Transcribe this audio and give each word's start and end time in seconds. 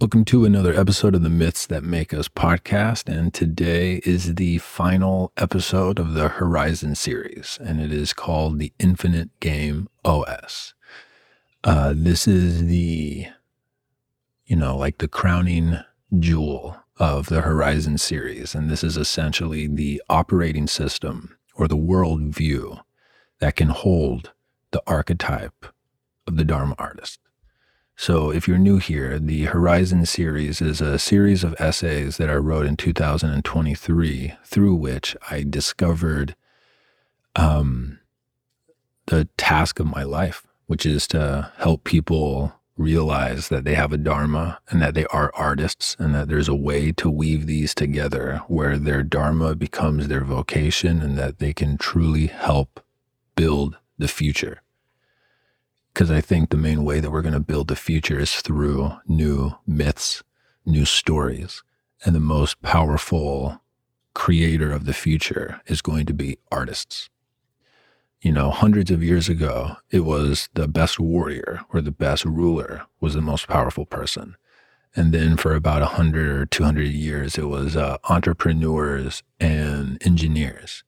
Welcome 0.00 0.24
to 0.24 0.46
another 0.46 0.72
episode 0.72 1.14
of 1.14 1.22
the 1.22 1.28
Myths 1.28 1.66
That 1.66 1.84
Make 1.84 2.14
Us 2.14 2.26
podcast. 2.26 3.06
And 3.06 3.34
today 3.34 4.00
is 4.06 4.36
the 4.36 4.56
final 4.56 5.30
episode 5.36 5.98
of 5.98 6.14
the 6.14 6.28
Horizon 6.28 6.94
series, 6.94 7.58
and 7.62 7.82
it 7.82 7.92
is 7.92 8.14
called 8.14 8.58
the 8.58 8.72
Infinite 8.78 9.28
Game 9.40 9.90
OS. 10.02 10.72
Uh, 11.64 11.92
this 11.94 12.26
is 12.26 12.64
the, 12.64 13.26
you 14.46 14.56
know, 14.56 14.74
like 14.74 14.96
the 14.98 15.06
crowning 15.06 15.80
jewel 16.18 16.78
of 16.96 17.26
the 17.26 17.42
Horizon 17.42 17.98
series. 17.98 18.54
And 18.54 18.70
this 18.70 18.82
is 18.82 18.96
essentially 18.96 19.66
the 19.66 20.00
operating 20.08 20.66
system 20.66 21.36
or 21.56 21.68
the 21.68 21.76
world 21.76 22.22
view 22.22 22.78
that 23.40 23.56
can 23.56 23.68
hold 23.68 24.32
the 24.70 24.82
archetype 24.86 25.66
of 26.26 26.38
the 26.38 26.44
Dharma 26.44 26.74
artist. 26.78 27.18
So, 28.00 28.30
if 28.30 28.48
you're 28.48 28.56
new 28.56 28.78
here, 28.78 29.18
the 29.18 29.44
Horizon 29.44 30.06
series 30.06 30.62
is 30.62 30.80
a 30.80 30.98
series 30.98 31.44
of 31.44 31.54
essays 31.58 32.16
that 32.16 32.30
I 32.30 32.36
wrote 32.36 32.64
in 32.64 32.78
2023 32.78 34.32
through 34.42 34.74
which 34.76 35.14
I 35.30 35.42
discovered 35.46 36.34
um, 37.36 37.98
the 39.04 39.28
task 39.36 39.80
of 39.80 39.86
my 39.86 40.02
life, 40.02 40.46
which 40.66 40.86
is 40.86 41.06
to 41.08 41.52
help 41.58 41.84
people 41.84 42.54
realize 42.78 43.50
that 43.50 43.64
they 43.64 43.74
have 43.74 43.92
a 43.92 43.98
Dharma 43.98 44.60
and 44.70 44.80
that 44.80 44.94
they 44.94 45.04
are 45.08 45.30
artists 45.34 45.94
and 45.98 46.14
that 46.14 46.28
there's 46.28 46.48
a 46.48 46.54
way 46.54 46.92
to 46.92 47.10
weave 47.10 47.44
these 47.44 47.74
together 47.74 48.40
where 48.48 48.78
their 48.78 49.02
Dharma 49.02 49.54
becomes 49.54 50.08
their 50.08 50.24
vocation 50.24 51.02
and 51.02 51.18
that 51.18 51.38
they 51.38 51.52
can 51.52 51.76
truly 51.76 52.28
help 52.28 52.82
build 53.36 53.76
the 53.98 54.08
future 54.08 54.62
because 55.92 56.10
I 56.10 56.20
think 56.20 56.50
the 56.50 56.56
main 56.56 56.84
way 56.84 57.00
that 57.00 57.10
we're 57.10 57.22
going 57.22 57.34
to 57.34 57.40
build 57.40 57.68
the 57.68 57.76
future 57.76 58.18
is 58.18 58.36
through 58.36 58.92
new 59.06 59.52
myths, 59.66 60.22
new 60.64 60.84
stories. 60.84 61.62
And 62.04 62.14
the 62.14 62.20
most 62.20 62.62
powerful 62.62 63.60
creator 64.14 64.72
of 64.72 64.86
the 64.86 64.92
future 64.94 65.60
is 65.66 65.82
going 65.82 66.06
to 66.06 66.14
be 66.14 66.38
artists. 66.50 67.10
You 68.22 68.32
know, 68.32 68.50
hundreds 68.50 68.90
of 68.90 69.02
years 69.02 69.28
ago, 69.28 69.76
it 69.90 70.00
was 70.00 70.48
the 70.54 70.68
best 70.68 70.98
warrior 70.98 71.60
or 71.72 71.80
the 71.80 71.90
best 71.90 72.24
ruler 72.24 72.82
was 73.00 73.14
the 73.14 73.22
most 73.22 73.48
powerful 73.48 73.86
person. 73.86 74.36
And 74.94 75.12
then 75.12 75.36
for 75.36 75.54
about 75.54 75.82
100 75.82 76.28
or 76.28 76.46
200 76.46 76.82
years, 76.88 77.38
it 77.38 77.48
was 77.48 77.76
uh, 77.76 77.98
entrepreneurs 78.08 79.22
and 79.38 80.04
engineers. 80.04 80.82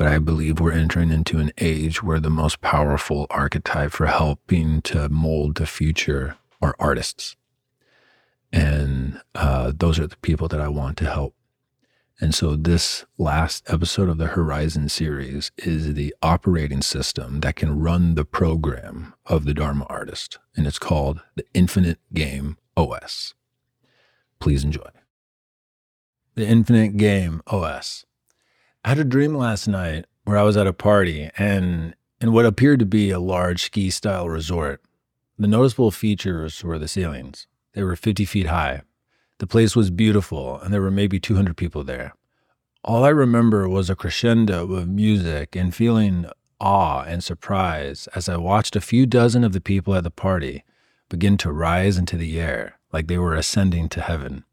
But 0.00 0.08
I 0.08 0.18
believe 0.18 0.60
we're 0.60 0.72
entering 0.72 1.10
into 1.10 1.40
an 1.40 1.52
age 1.58 2.02
where 2.02 2.20
the 2.20 2.30
most 2.30 2.62
powerful 2.62 3.26
archetype 3.28 3.92
for 3.92 4.06
helping 4.06 4.80
to 4.80 5.10
mold 5.10 5.56
the 5.56 5.66
future 5.66 6.38
are 6.62 6.74
artists. 6.78 7.36
And 8.50 9.20
uh, 9.34 9.72
those 9.76 9.98
are 9.98 10.06
the 10.06 10.16
people 10.16 10.48
that 10.48 10.60
I 10.60 10.68
want 10.68 10.96
to 10.98 11.04
help. 11.04 11.34
And 12.18 12.34
so, 12.34 12.56
this 12.56 13.04
last 13.18 13.62
episode 13.70 14.08
of 14.08 14.16
the 14.16 14.28
Horizon 14.28 14.88
series 14.88 15.52
is 15.58 15.92
the 15.92 16.14
operating 16.22 16.80
system 16.80 17.40
that 17.40 17.56
can 17.56 17.78
run 17.78 18.14
the 18.14 18.24
program 18.24 19.12
of 19.26 19.44
the 19.44 19.52
Dharma 19.52 19.84
artist. 19.90 20.38
And 20.56 20.66
it's 20.66 20.78
called 20.78 21.20
the 21.34 21.44
Infinite 21.52 21.98
Game 22.14 22.56
OS. 22.74 23.34
Please 24.38 24.64
enjoy. 24.64 24.88
The 26.36 26.46
Infinite 26.46 26.96
Game 26.96 27.42
OS. 27.46 28.06
I 28.82 28.88
had 28.88 28.98
a 28.98 29.04
dream 29.04 29.34
last 29.34 29.68
night 29.68 30.06
where 30.24 30.38
I 30.38 30.42
was 30.42 30.56
at 30.56 30.66
a 30.66 30.72
party 30.72 31.30
and 31.36 31.94
in 32.20 32.32
what 32.32 32.46
appeared 32.46 32.78
to 32.78 32.86
be 32.86 33.10
a 33.10 33.20
large 33.20 33.64
ski 33.64 33.90
style 33.90 34.28
resort. 34.28 34.82
The 35.38 35.46
noticeable 35.46 35.90
features 35.90 36.64
were 36.64 36.78
the 36.78 36.88
ceilings. 36.88 37.46
They 37.74 37.82
were 37.82 37.96
50 37.96 38.24
feet 38.24 38.46
high. 38.46 38.82
The 39.38 39.46
place 39.46 39.76
was 39.76 39.90
beautiful 39.90 40.58
and 40.60 40.72
there 40.72 40.80
were 40.80 40.90
maybe 40.90 41.20
200 41.20 41.56
people 41.56 41.84
there. 41.84 42.14
All 42.82 43.04
I 43.04 43.10
remember 43.10 43.68
was 43.68 43.90
a 43.90 43.96
crescendo 43.96 44.72
of 44.72 44.88
music 44.88 45.54
and 45.54 45.74
feeling 45.74 46.26
awe 46.58 47.02
and 47.02 47.22
surprise 47.22 48.08
as 48.14 48.28
I 48.28 48.38
watched 48.38 48.76
a 48.76 48.80
few 48.80 49.04
dozen 49.04 49.44
of 49.44 49.52
the 49.52 49.60
people 49.60 49.94
at 49.94 50.04
the 50.04 50.10
party 50.10 50.64
begin 51.10 51.36
to 51.38 51.52
rise 51.52 51.98
into 51.98 52.16
the 52.16 52.40
air 52.40 52.78
like 52.92 53.08
they 53.08 53.18
were 53.18 53.34
ascending 53.34 53.90
to 53.90 54.00
heaven. 54.00 54.44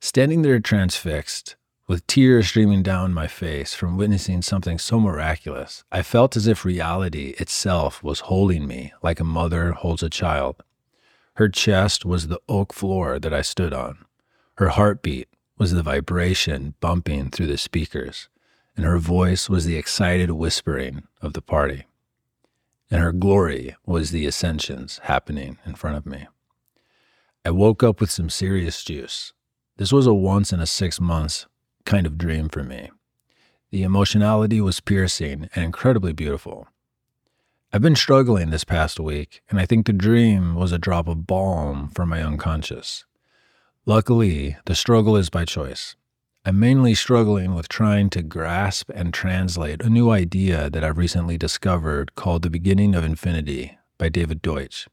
Standing 0.00 0.42
there 0.42 0.60
transfixed, 0.60 1.56
with 1.90 2.06
tears 2.06 2.46
streaming 2.46 2.84
down 2.84 3.12
my 3.12 3.26
face 3.26 3.74
from 3.74 3.96
witnessing 3.96 4.40
something 4.40 4.78
so 4.78 5.00
miraculous, 5.00 5.82
I 5.90 6.02
felt 6.02 6.36
as 6.36 6.46
if 6.46 6.64
reality 6.64 7.34
itself 7.40 8.00
was 8.00 8.20
holding 8.20 8.64
me 8.68 8.92
like 9.02 9.18
a 9.18 9.24
mother 9.24 9.72
holds 9.72 10.04
a 10.04 10.08
child. 10.08 10.62
Her 11.34 11.48
chest 11.48 12.04
was 12.04 12.28
the 12.28 12.38
oak 12.48 12.72
floor 12.72 13.18
that 13.18 13.34
I 13.34 13.42
stood 13.42 13.72
on. 13.72 14.04
Her 14.58 14.68
heartbeat 14.68 15.30
was 15.58 15.72
the 15.72 15.82
vibration 15.82 16.74
bumping 16.78 17.28
through 17.28 17.48
the 17.48 17.58
speakers, 17.58 18.28
and 18.76 18.86
her 18.86 18.98
voice 18.98 19.50
was 19.50 19.64
the 19.64 19.76
excited 19.76 20.30
whispering 20.30 21.08
of 21.20 21.32
the 21.32 21.42
party. 21.42 21.86
And 22.88 23.02
her 23.02 23.10
glory 23.10 23.74
was 23.84 24.12
the 24.12 24.26
ascensions 24.26 25.00
happening 25.02 25.58
in 25.66 25.74
front 25.74 25.96
of 25.96 26.06
me. 26.06 26.28
I 27.44 27.50
woke 27.50 27.82
up 27.82 28.00
with 28.00 28.12
some 28.12 28.30
serious 28.30 28.84
juice. 28.84 29.32
This 29.76 29.92
was 29.92 30.06
a 30.06 30.14
once 30.14 30.52
in 30.52 30.60
a 30.60 30.66
six 30.66 31.00
months 31.00 31.46
kind 31.84 32.06
of 32.06 32.18
dream 32.18 32.48
for 32.48 32.62
me. 32.62 32.90
The 33.70 33.82
emotionality 33.82 34.60
was 34.60 34.80
piercing 34.80 35.48
and 35.54 35.64
incredibly 35.64 36.12
beautiful. 36.12 36.68
I've 37.72 37.82
been 37.82 37.94
struggling 37.94 38.50
this 38.50 38.64
past 38.64 38.98
week, 38.98 39.42
and 39.48 39.60
I 39.60 39.66
think 39.66 39.86
the 39.86 39.92
dream 39.92 40.56
was 40.56 40.72
a 40.72 40.78
drop 40.78 41.06
of 41.06 41.26
balm 41.26 41.90
for 41.94 42.04
my 42.04 42.20
unconscious. 42.20 43.04
Luckily, 43.86 44.56
the 44.66 44.74
struggle 44.74 45.16
is 45.16 45.30
by 45.30 45.44
choice. 45.44 45.94
I'm 46.44 46.58
mainly 46.58 46.94
struggling 46.94 47.54
with 47.54 47.68
trying 47.68 48.10
to 48.10 48.22
grasp 48.22 48.90
and 48.94 49.14
translate 49.14 49.82
a 49.82 49.90
new 49.90 50.10
idea 50.10 50.68
that 50.70 50.82
I've 50.82 50.98
recently 50.98 51.38
discovered 51.38 52.14
called 52.14 52.42
The 52.42 52.50
Beginning 52.50 52.94
of 52.94 53.04
Infinity 53.04 53.78
by 53.98 54.08
David 54.08 54.42
Deutsch. 54.42 54.88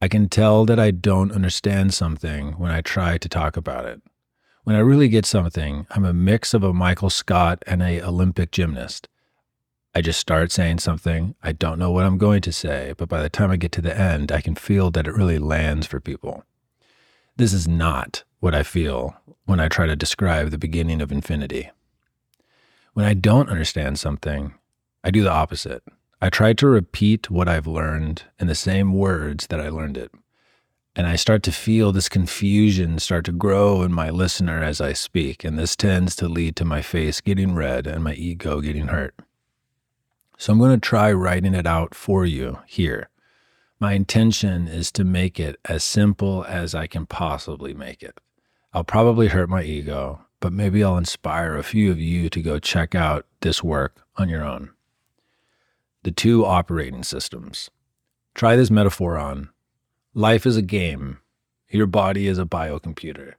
I 0.00 0.08
can 0.08 0.28
tell 0.28 0.64
that 0.64 0.78
I 0.78 0.92
don't 0.92 1.32
understand 1.32 1.92
something 1.92 2.52
when 2.52 2.70
I 2.70 2.80
try 2.80 3.18
to 3.18 3.28
talk 3.28 3.56
about 3.56 3.84
it. 3.84 4.00
When 4.68 4.76
I 4.76 4.80
really 4.80 5.08
get 5.08 5.24
something, 5.24 5.86
I'm 5.92 6.04
a 6.04 6.12
mix 6.12 6.52
of 6.52 6.62
a 6.62 6.74
Michael 6.74 7.08
Scott 7.08 7.62
and 7.66 7.82
a 7.82 8.02
Olympic 8.02 8.50
gymnast. 8.50 9.08
I 9.94 10.02
just 10.02 10.20
start 10.20 10.52
saying 10.52 10.80
something, 10.80 11.34
I 11.42 11.52
don't 11.52 11.78
know 11.78 11.90
what 11.90 12.04
I'm 12.04 12.18
going 12.18 12.42
to 12.42 12.52
say, 12.52 12.92
but 12.98 13.08
by 13.08 13.22
the 13.22 13.30
time 13.30 13.50
I 13.50 13.56
get 13.56 13.72
to 13.72 13.80
the 13.80 13.98
end, 13.98 14.30
I 14.30 14.42
can 14.42 14.54
feel 14.54 14.90
that 14.90 15.06
it 15.06 15.14
really 15.14 15.38
lands 15.38 15.86
for 15.86 16.00
people. 16.00 16.44
This 17.38 17.54
is 17.54 17.66
not 17.66 18.24
what 18.40 18.54
I 18.54 18.62
feel 18.62 19.16
when 19.46 19.58
I 19.58 19.68
try 19.68 19.86
to 19.86 19.96
describe 19.96 20.50
the 20.50 20.58
beginning 20.58 21.00
of 21.00 21.10
infinity. 21.10 21.70
When 22.92 23.06
I 23.06 23.14
don't 23.14 23.48
understand 23.48 23.98
something, 23.98 24.52
I 25.02 25.10
do 25.10 25.22
the 25.22 25.32
opposite. 25.32 25.82
I 26.20 26.28
try 26.28 26.52
to 26.52 26.66
repeat 26.66 27.30
what 27.30 27.48
I've 27.48 27.66
learned 27.66 28.24
in 28.38 28.48
the 28.48 28.54
same 28.54 28.92
words 28.92 29.46
that 29.46 29.62
I 29.62 29.70
learned 29.70 29.96
it. 29.96 30.12
And 30.98 31.06
I 31.06 31.14
start 31.14 31.44
to 31.44 31.52
feel 31.52 31.92
this 31.92 32.08
confusion 32.08 32.98
start 32.98 33.24
to 33.26 33.32
grow 33.32 33.82
in 33.82 33.92
my 33.92 34.10
listener 34.10 34.64
as 34.64 34.80
I 34.80 34.94
speak. 34.94 35.44
And 35.44 35.56
this 35.56 35.76
tends 35.76 36.16
to 36.16 36.26
lead 36.26 36.56
to 36.56 36.64
my 36.64 36.82
face 36.82 37.20
getting 37.20 37.54
red 37.54 37.86
and 37.86 38.02
my 38.02 38.14
ego 38.14 38.60
getting 38.60 38.88
hurt. 38.88 39.14
So 40.38 40.52
I'm 40.52 40.58
going 40.58 40.72
to 40.78 40.84
try 40.84 41.12
writing 41.12 41.54
it 41.54 41.68
out 41.68 41.94
for 41.94 42.26
you 42.26 42.58
here. 42.66 43.10
My 43.78 43.92
intention 43.92 44.66
is 44.66 44.90
to 44.90 45.04
make 45.04 45.38
it 45.38 45.60
as 45.66 45.84
simple 45.84 46.44
as 46.48 46.74
I 46.74 46.88
can 46.88 47.06
possibly 47.06 47.74
make 47.74 48.02
it. 48.02 48.18
I'll 48.72 48.82
probably 48.82 49.28
hurt 49.28 49.48
my 49.48 49.62
ego, 49.62 50.22
but 50.40 50.52
maybe 50.52 50.82
I'll 50.82 50.98
inspire 50.98 51.56
a 51.56 51.62
few 51.62 51.92
of 51.92 52.00
you 52.00 52.28
to 52.28 52.42
go 52.42 52.58
check 52.58 52.96
out 52.96 53.24
this 53.42 53.62
work 53.62 54.04
on 54.16 54.28
your 54.28 54.42
own. 54.42 54.70
The 56.02 56.10
two 56.10 56.44
operating 56.44 57.04
systems. 57.04 57.70
Try 58.34 58.56
this 58.56 58.68
metaphor 58.68 59.16
on 59.16 59.50
Life 60.18 60.46
is 60.46 60.56
a 60.56 60.62
game. 60.62 61.18
Your 61.70 61.86
body 61.86 62.26
is 62.26 62.40
a 62.40 62.44
biocomputer. 62.44 63.34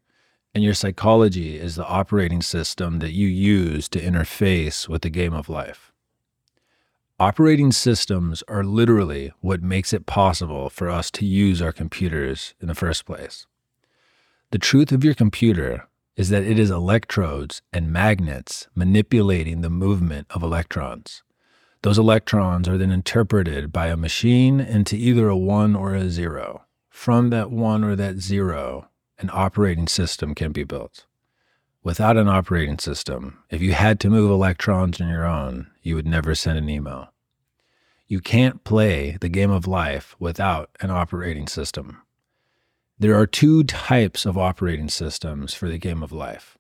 And 0.56 0.64
your 0.64 0.74
psychology 0.74 1.60
is 1.60 1.76
the 1.76 1.86
operating 1.86 2.42
system 2.42 3.00
that 3.00 3.12
you 3.12 3.28
use 3.28 3.90
to 3.90 4.00
interface 4.00 4.88
with 4.88 5.02
the 5.02 5.10
game 5.10 5.34
of 5.34 5.50
life. 5.50 5.92
Operating 7.20 7.74
systems 7.74 8.46
are 8.48 8.64
literally 8.64 9.34
what 9.42 9.62
makes 9.62 9.92
it 9.92 10.06
possible 10.06 10.70
for 10.70 10.90
us 10.90 11.12
to 11.12 11.26
use 11.26 11.62
our 11.62 11.74
computers 11.74 12.54
in 12.62 12.70
the 12.70 12.76
first 12.76 13.06
place. 13.06 13.46
The 14.52 14.58
truth 14.58 14.94
of 14.94 15.04
your 15.04 15.16
computer 15.16 15.86
is 16.16 16.30
that 16.30 16.44
it 16.44 16.58
is 16.58 16.72
electrodes 16.72 17.62
and 17.74 17.92
magnets 17.92 18.70
manipulating 18.74 19.60
the 19.60 19.70
movement 19.70 20.28
of 20.30 20.44
electrons. 20.44 21.24
Those 21.82 22.00
electrons 22.00 22.70
are 22.70 22.78
then 22.78 22.92
interpreted 22.92 23.74
by 23.74 23.88
a 23.88 23.98
machine 23.98 24.62
into 24.62 24.96
either 24.96 25.28
a 25.28 25.36
one 25.36 25.76
or 25.76 25.94
a 25.94 26.10
zero 26.10 26.64
from 26.90 27.30
that 27.30 27.52
one 27.52 27.84
or 27.84 27.96
that 27.96 28.18
zero, 28.18 28.90
an 29.20 29.30
operating 29.32 29.88
system 29.88 30.34
can 30.34 30.52
be 30.52 30.64
built. 30.64 31.06
Without 31.84 32.18
an 32.18 32.28
operating 32.28 32.78
system, 32.78 33.40
if 33.50 33.62
you 33.62 33.74
had 33.74 34.00
to 34.02 34.10
move 34.10 34.30
electrons 34.30 35.00
on 35.00 35.08
your 35.08 35.26
own, 35.26 35.68
you 35.82 35.96
would 35.96 36.08
never 36.08 36.36
send 36.36 36.58
an 36.58 36.70
email. 36.70 37.14
You 38.08 38.20
can't 38.20 38.64
play 38.64 39.18
the 39.22 39.30
game 39.30 39.52
of 39.52 39.68
life 39.68 40.16
without 40.20 40.72
an 40.82 40.90
operating 40.90 41.48
system. 41.48 42.02
There 42.98 43.18
are 43.18 43.28
two 43.28 43.64
types 43.64 44.26
of 44.26 44.38
operating 44.38 44.90
systems 44.90 45.54
for 45.54 45.70
the 45.70 45.78
game 45.78 46.04
of 46.04 46.12
life. 46.12 46.58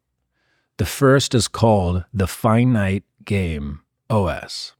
The 0.77 0.85
first 0.85 1.35
is 1.35 1.49
called 1.49 2.05
the 2.13 2.27
finite 2.27 3.03
game 3.25 3.81
OS. 4.09 4.73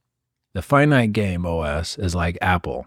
The 0.54 0.62
finite 0.62 1.12
game 1.12 1.44
OS 1.44 1.98
is 1.98 2.14
like 2.14 2.38
Apple. 2.40 2.86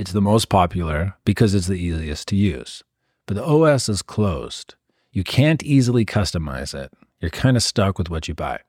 It's 0.00 0.12
the 0.12 0.22
most 0.22 0.48
popular 0.48 1.16
because 1.26 1.54
it's 1.54 1.66
the 1.66 1.74
easiest 1.74 2.26
to 2.28 2.36
use. 2.36 2.82
But 3.26 3.36
the 3.36 3.44
OS 3.44 3.86
is 3.86 4.00
closed. 4.00 4.74
You 5.12 5.22
can't 5.22 5.62
easily 5.62 6.06
customize 6.06 6.72
it. 6.72 6.90
You're 7.20 7.30
kind 7.30 7.54
of 7.54 7.62
stuck 7.62 7.98
with 7.98 8.08
what 8.08 8.26
you 8.26 8.32
buy. 8.32 8.60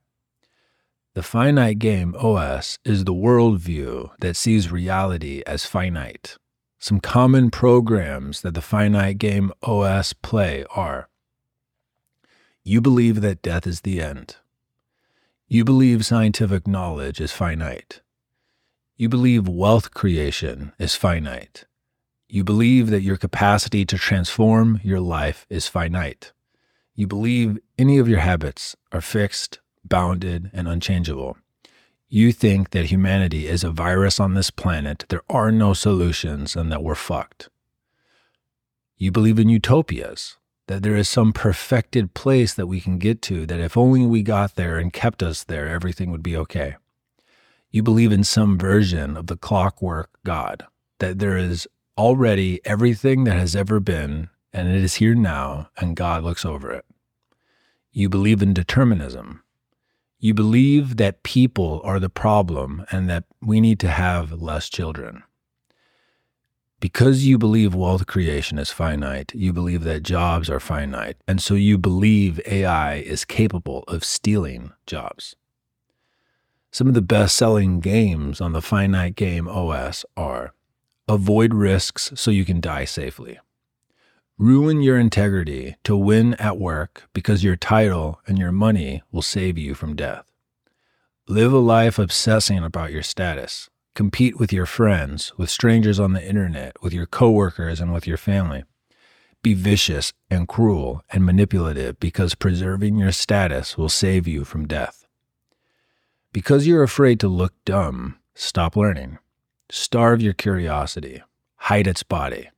The 1.13 1.23
finite 1.23 1.79
game 1.79 2.17
OS 2.19 2.79
is 2.83 3.05
the 3.05 3.13
worldview 3.13 4.09
that 4.19 4.35
sees 4.35 4.73
reality 4.73 5.41
as 5.47 5.65
finite. 5.65 6.35
Some 6.79 6.99
common 6.99 7.49
programs 7.49 8.41
that 8.41 8.53
the 8.53 8.61
finite 8.61 9.17
game 9.17 9.53
OS 9.63 10.11
play 10.11 10.65
are 10.75 11.07
You 12.65 12.81
believe 12.81 13.21
that 13.21 13.41
death 13.41 13.65
is 13.65 13.81
the 13.81 14.01
end. 14.01 14.35
You 15.47 15.63
believe 15.63 16.05
scientific 16.05 16.67
knowledge 16.67 17.21
is 17.21 17.31
finite. 17.31 18.01
You 19.01 19.09
believe 19.09 19.47
wealth 19.47 19.95
creation 19.95 20.73
is 20.77 20.93
finite. 20.93 21.65
You 22.29 22.43
believe 22.43 22.91
that 22.91 23.01
your 23.01 23.17
capacity 23.17 23.83
to 23.83 23.97
transform 23.97 24.79
your 24.83 24.99
life 24.99 25.47
is 25.49 25.67
finite. 25.67 26.33
You 26.93 27.07
believe 27.07 27.57
any 27.79 27.97
of 27.97 28.07
your 28.07 28.19
habits 28.19 28.75
are 28.91 29.01
fixed, 29.01 29.59
bounded, 29.83 30.51
and 30.53 30.67
unchangeable. 30.67 31.35
You 32.09 32.31
think 32.31 32.69
that 32.69 32.91
humanity 32.91 33.47
is 33.47 33.63
a 33.63 33.71
virus 33.71 34.19
on 34.19 34.35
this 34.35 34.51
planet, 34.51 35.05
there 35.09 35.23
are 35.27 35.51
no 35.51 35.73
solutions, 35.73 36.55
and 36.55 36.71
that 36.71 36.83
we're 36.83 36.93
fucked. 36.93 37.49
You 38.97 39.11
believe 39.11 39.39
in 39.39 39.49
utopias, 39.49 40.37
that 40.67 40.83
there 40.83 40.95
is 40.95 41.09
some 41.09 41.33
perfected 41.33 42.13
place 42.13 42.53
that 42.53 42.67
we 42.67 42.79
can 42.79 42.99
get 42.99 43.23
to, 43.23 43.47
that 43.47 43.59
if 43.59 43.75
only 43.75 44.05
we 44.05 44.21
got 44.21 44.53
there 44.53 44.77
and 44.77 44.93
kept 44.93 45.23
us 45.23 45.43
there, 45.43 45.67
everything 45.67 46.11
would 46.11 46.21
be 46.21 46.37
okay. 46.37 46.75
You 47.71 47.81
believe 47.83 48.11
in 48.11 48.25
some 48.25 48.57
version 48.57 49.15
of 49.15 49.27
the 49.27 49.37
clockwork 49.37 50.09
God, 50.25 50.65
that 50.99 51.19
there 51.19 51.37
is 51.37 51.67
already 51.97 52.59
everything 52.65 53.23
that 53.23 53.37
has 53.37 53.55
ever 53.55 53.79
been, 53.79 54.29
and 54.51 54.67
it 54.67 54.83
is 54.83 54.95
here 54.95 55.15
now, 55.15 55.69
and 55.77 55.95
God 55.95 56.23
looks 56.23 56.43
over 56.43 56.71
it. 56.71 56.85
You 57.93 58.09
believe 58.09 58.41
in 58.41 58.53
determinism, 58.53 59.43
you 60.19 60.33
believe 60.33 60.97
that 60.97 61.23
people 61.23 61.81
are 61.83 61.99
the 61.99 62.09
problem 62.09 62.85
and 62.91 63.09
that 63.09 63.23
we 63.41 63.61
need 63.61 63.79
to 63.79 63.89
have 63.89 64.33
less 64.33 64.69
children. 64.69 65.23
Because 66.79 67.25
you 67.25 67.37
believe 67.37 67.73
wealth 67.73 68.05
creation 68.05 68.57
is 68.57 68.71
finite, 68.71 69.33
you 69.33 69.53
believe 69.53 69.83
that 69.83 70.03
jobs 70.03 70.49
are 70.49 70.59
finite, 70.59 71.17
and 71.27 71.41
so 71.41 71.53
you 71.53 71.77
believe 71.77 72.41
AI 72.45 72.95
is 72.95 73.23
capable 73.23 73.83
of 73.87 74.03
stealing 74.03 74.73
jobs. 74.85 75.35
Some 76.73 76.87
of 76.87 76.93
the 76.93 77.01
best 77.01 77.35
selling 77.35 77.81
games 77.81 78.39
on 78.39 78.53
the 78.53 78.61
Finite 78.61 79.15
Game 79.15 79.47
OS 79.47 80.05
are 80.15 80.53
Avoid 81.07 81.53
Risks 81.53 82.13
So 82.15 82.31
You 82.31 82.45
Can 82.45 82.61
Die 82.61 82.85
Safely, 82.85 83.39
Ruin 84.37 84.81
your 84.81 84.97
integrity 84.97 85.75
to 85.83 85.95
win 85.95 86.33
at 86.35 86.57
work 86.57 87.03
because 87.13 87.43
your 87.43 87.55
title 87.55 88.21
and 88.25 88.39
your 88.39 88.51
money 88.51 89.03
will 89.11 89.21
save 89.21 89.57
you 89.57 89.75
from 89.75 89.95
death. 89.95 90.31
Live 91.27 91.53
a 91.53 91.59
life 91.59 91.99
obsessing 91.99 92.63
about 92.63 92.91
your 92.91 93.03
status. 93.03 93.69
Compete 93.93 94.39
with 94.39 94.53
your 94.53 94.65
friends, 94.65 95.37
with 95.37 95.49
strangers 95.49 95.99
on 95.99 96.13
the 96.13 96.27
internet, 96.27 96.81
with 96.81 96.91
your 96.93 97.05
coworkers, 97.05 97.79
and 97.79 97.93
with 97.93 98.07
your 98.07 98.17
family. 98.17 98.63
Be 99.43 99.53
vicious 99.53 100.13
and 100.29 100.47
cruel 100.47 101.03
and 101.11 101.25
manipulative 101.25 101.99
because 101.99 102.33
preserving 102.33 102.97
your 102.97 103.11
status 103.11 103.77
will 103.77 103.89
save 103.89 104.27
you 104.27 104.43
from 104.43 104.67
death. 104.67 105.00
Because 106.33 106.65
you're 106.65 106.83
afraid 106.83 107.19
to 107.19 107.27
look 107.27 107.53
dumb, 107.65 108.17
stop 108.35 108.77
learning. 108.77 109.17
Starve 109.69 110.21
your 110.21 110.33
curiosity. 110.33 111.21
Hide 111.57 111.87
its 111.87 112.03
body. 112.03 112.49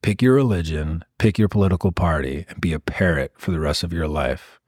Pick 0.00 0.22
your 0.22 0.34
religion, 0.34 1.04
pick 1.18 1.36
your 1.36 1.48
political 1.48 1.90
party, 1.90 2.46
and 2.48 2.60
be 2.60 2.72
a 2.72 2.78
parrot 2.78 3.32
for 3.36 3.50
the 3.50 3.58
rest 3.58 3.82
of 3.82 3.92
your 3.92 4.06
life 4.06 4.60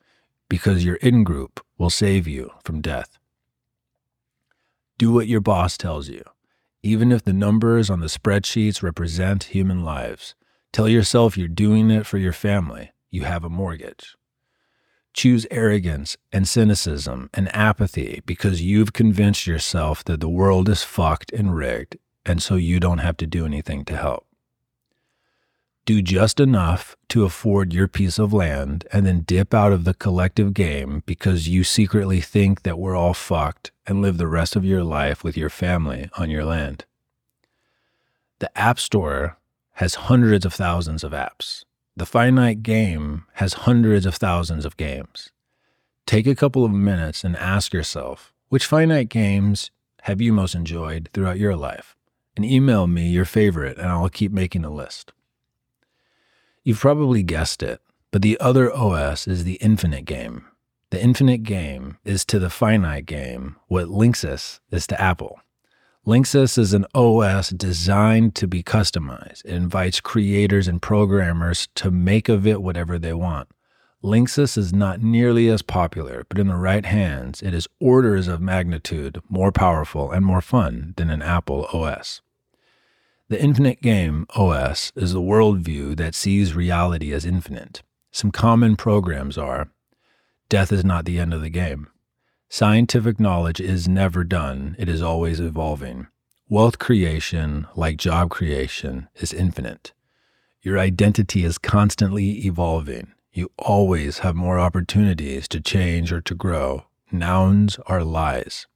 because 0.48 0.84
your 0.84 0.96
in 0.96 1.22
group 1.24 1.64
will 1.76 1.90
save 1.90 2.26
you 2.26 2.50
from 2.64 2.80
death. 2.80 3.18
Do 4.96 5.12
what 5.12 5.28
your 5.28 5.40
boss 5.40 5.76
tells 5.76 6.08
you, 6.08 6.24
even 6.82 7.12
if 7.12 7.22
the 7.22 7.32
numbers 7.32 7.88
on 7.88 8.00
the 8.00 8.06
spreadsheets 8.06 8.82
represent 8.82 9.44
human 9.44 9.84
lives. 9.84 10.34
Tell 10.72 10.88
yourself 10.88 11.36
you're 11.36 11.48
doing 11.48 11.90
it 11.90 12.06
for 12.06 12.18
your 12.18 12.32
family. 12.32 12.90
You 13.10 13.22
have 13.22 13.44
a 13.44 13.50
mortgage. 13.50 14.16
Choose 15.18 15.46
arrogance 15.50 16.16
and 16.32 16.46
cynicism 16.46 17.28
and 17.34 17.54
apathy 17.54 18.22
because 18.24 18.62
you've 18.62 18.92
convinced 18.92 19.46
yourself 19.46 20.04
that 20.04 20.20
the 20.20 20.28
world 20.28 20.68
is 20.68 20.84
fucked 20.84 21.32
and 21.32 21.56
rigged, 21.56 21.98
and 22.24 22.40
so 22.40 22.54
you 22.54 22.78
don't 22.78 22.98
have 22.98 23.16
to 23.16 23.26
do 23.26 23.44
anything 23.44 23.84
to 23.86 23.96
help 23.96 24.28
do 25.88 26.02
just 26.02 26.38
enough 26.38 26.98
to 27.08 27.24
afford 27.24 27.72
your 27.72 27.88
piece 27.88 28.18
of 28.18 28.30
land 28.30 28.86
and 28.92 29.06
then 29.06 29.20
dip 29.20 29.54
out 29.54 29.72
of 29.72 29.84
the 29.84 29.94
collective 29.94 30.52
game 30.52 31.02
because 31.06 31.48
you 31.48 31.64
secretly 31.64 32.20
think 32.20 32.62
that 32.62 32.78
we're 32.78 32.94
all 32.94 33.14
fucked 33.14 33.72
and 33.86 34.02
live 34.02 34.18
the 34.18 34.26
rest 34.26 34.54
of 34.54 34.66
your 34.66 34.84
life 34.84 35.24
with 35.24 35.34
your 35.34 35.48
family 35.48 36.10
on 36.18 36.28
your 36.28 36.44
land. 36.44 36.84
The 38.40 38.50
App 38.54 38.78
Store 38.78 39.38
has 39.76 39.94
hundreds 39.94 40.44
of 40.44 40.52
thousands 40.52 41.02
of 41.02 41.12
apps. 41.12 41.64
The 41.98 42.06
finite 42.06 42.62
game 42.62 43.24
has 43.34 43.64
hundreds 43.66 44.06
of 44.06 44.14
thousands 44.14 44.64
of 44.64 44.76
games. 44.76 45.32
Take 46.06 46.28
a 46.28 46.36
couple 46.36 46.64
of 46.64 46.70
minutes 46.70 47.24
and 47.24 47.36
ask 47.36 47.72
yourself 47.72 48.32
which 48.50 48.66
finite 48.66 49.08
games 49.08 49.72
have 50.02 50.20
you 50.20 50.32
most 50.32 50.54
enjoyed 50.54 51.10
throughout 51.12 51.40
your 51.40 51.56
life? 51.56 51.96
And 52.36 52.44
email 52.44 52.86
me 52.86 53.08
your 53.08 53.24
favorite, 53.24 53.78
and 53.78 53.88
I'll 53.88 54.08
keep 54.08 54.30
making 54.30 54.64
a 54.64 54.70
list. 54.70 55.10
You've 56.62 56.78
probably 56.78 57.24
guessed 57.24 57.64
it, 57.64 57.80
but 58.12 58.22
the 58.22 58.38
other 58.38 58.72
OS 58.72 59.26
is 59.26 59.42
the 59.42 59.54
infinite 59.54 60.04
game. 60.04 60.44
The 60.90 61.02
infinite 61.02 61.42
game 61.42 61.98
is 62.04 62.24
to 62.26 62.38
the 62.38 62.48
finite 62.48 63.06
game 63.06 63.56
what 63.66 63.86
Linux 63.88 64.60
is 64.70 64.86
to 64.86 65.00
Apple. 65.00 65.40
Linux 66.08 66.56
is 66.56 66.72
an 66.72 66.86
OS 66.94 67.50
designed 67.50 68.34
to 68.36 68.48
be 68.48 68.62
customized. 68.62 69.44
It 69.44 69.52
invites 69.52 70.00
creators 70.00 70.66
and 70.66 70.80
programmers 70.80 71.68
to 71.74 71.90
make 71.90 72.30
of 72.30 72.46
it 72.46 72.62
whatever 72.62 72.98
they 72.98 73.12
want. 73.12 73.50
Linux 74.02 74.56
is 74.56 74.72
not 74.72 75.02
nearly 75.02 75.50
as 75.50 75.60
popular, 75.60 76.24
but 76.30 76.38
in 76.38 76.46
the 76.46 76.56
right 76.56 76.86
hands, 76.86 77.42
it 77.42 77.52
is 77.52 77.68
orders 77.78 78.26
of 78.26 78.40
magnitude 78.40 79.20
more 79.28 79.52
powerful 79.52 80.10
and 80.10 80.24
more 80.24 80.40
fun 80.40 80.94
than 80.96 81.10
an 81.10 81.20
Apple 81.20 81.66
OS. 81.74 82.22
The 83.28 83.38
Infinite 83.38 83.82
Game 83.82 84.26
OS 84.30 84.92
is 84.96 85.12
the 85.12 85.20
worldview 85.20 85.94
that 85.98 86.14
sees 86.14 86.54
reality 86.54 87.12
as 87.12 87.26
infinite. 87.26 87.82
Some 88.12 88.30
common 88.30 88.76
programs 88.76 89.36
are 89.36 89.68
Death 90.48 90.72
is 90.72 90.86
not 90.86 91.04
the 91.04 91.18
end 91.18 91.34
of 91.34 91.42
the 91.42 91.50
game. 91.50 91.88
Scientific 92.50 93.20
knowledge 93.20 93.60
is 93.60 93.86
never 93.86 94.24
done, 94.24 94.74
it 94.78 94.88
is 94.88 95.02
always 95.02 95.38
evolving. 95.38 96.06
Wealth 96.48 96.78
creation, 96.78 97.66
like 97.76 97.98
job 97.98 98.30
creation, 98.30 99.06
is 99.16 99.34
infinite. 99.34 99.92
Your 100.62 100.78
identity 100.78 101.44
is 101.44 101.58
constantly 101.58 102.46
evolving. 102.46 103.12
You 103.34 103.50
always 103.58 104.20
have 104.20 104.34
more 104.34 104.58
opportunities 104.58 105.46
to 105.48 105.60
change 105.60 106.10
or 106.10 106.22
to 106.22 106.34
grow. 106.34 106.86
Nouns 107.12 107.78
are 107.86 108.02
lies. 108.02 108.66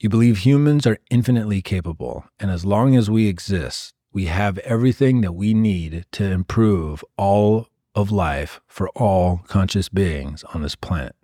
You 0.00 0.08
believe 0.08 0.38
humans 0.38 0.88
are 0.88 0.98
infinitely 1.10 1.62
capable, 1.62 2.24
and 2.40 2.50
as 2.50 2.64
long 2.64 2.96
as 2.96 3.08
we 3.08 3.28
exist, 3.28 3.94
we 4.12 4.26
have 4.26 4.58
everything 4.58 5.20
that 5.20 5.32
we 5.34 5.54
need 5.54 6.04
to 6.12 6.24
improve 6.24 7.04
all 7.16 7.68
of 7.94 8.10
life 8.10 8.60
for 8.66 8.88
all 8.90 9.42
conscious 9.46 9.88
beings 9.88 10.42
on 10.52 10.62
this 10.62 10.74
planet. 10.74 11.14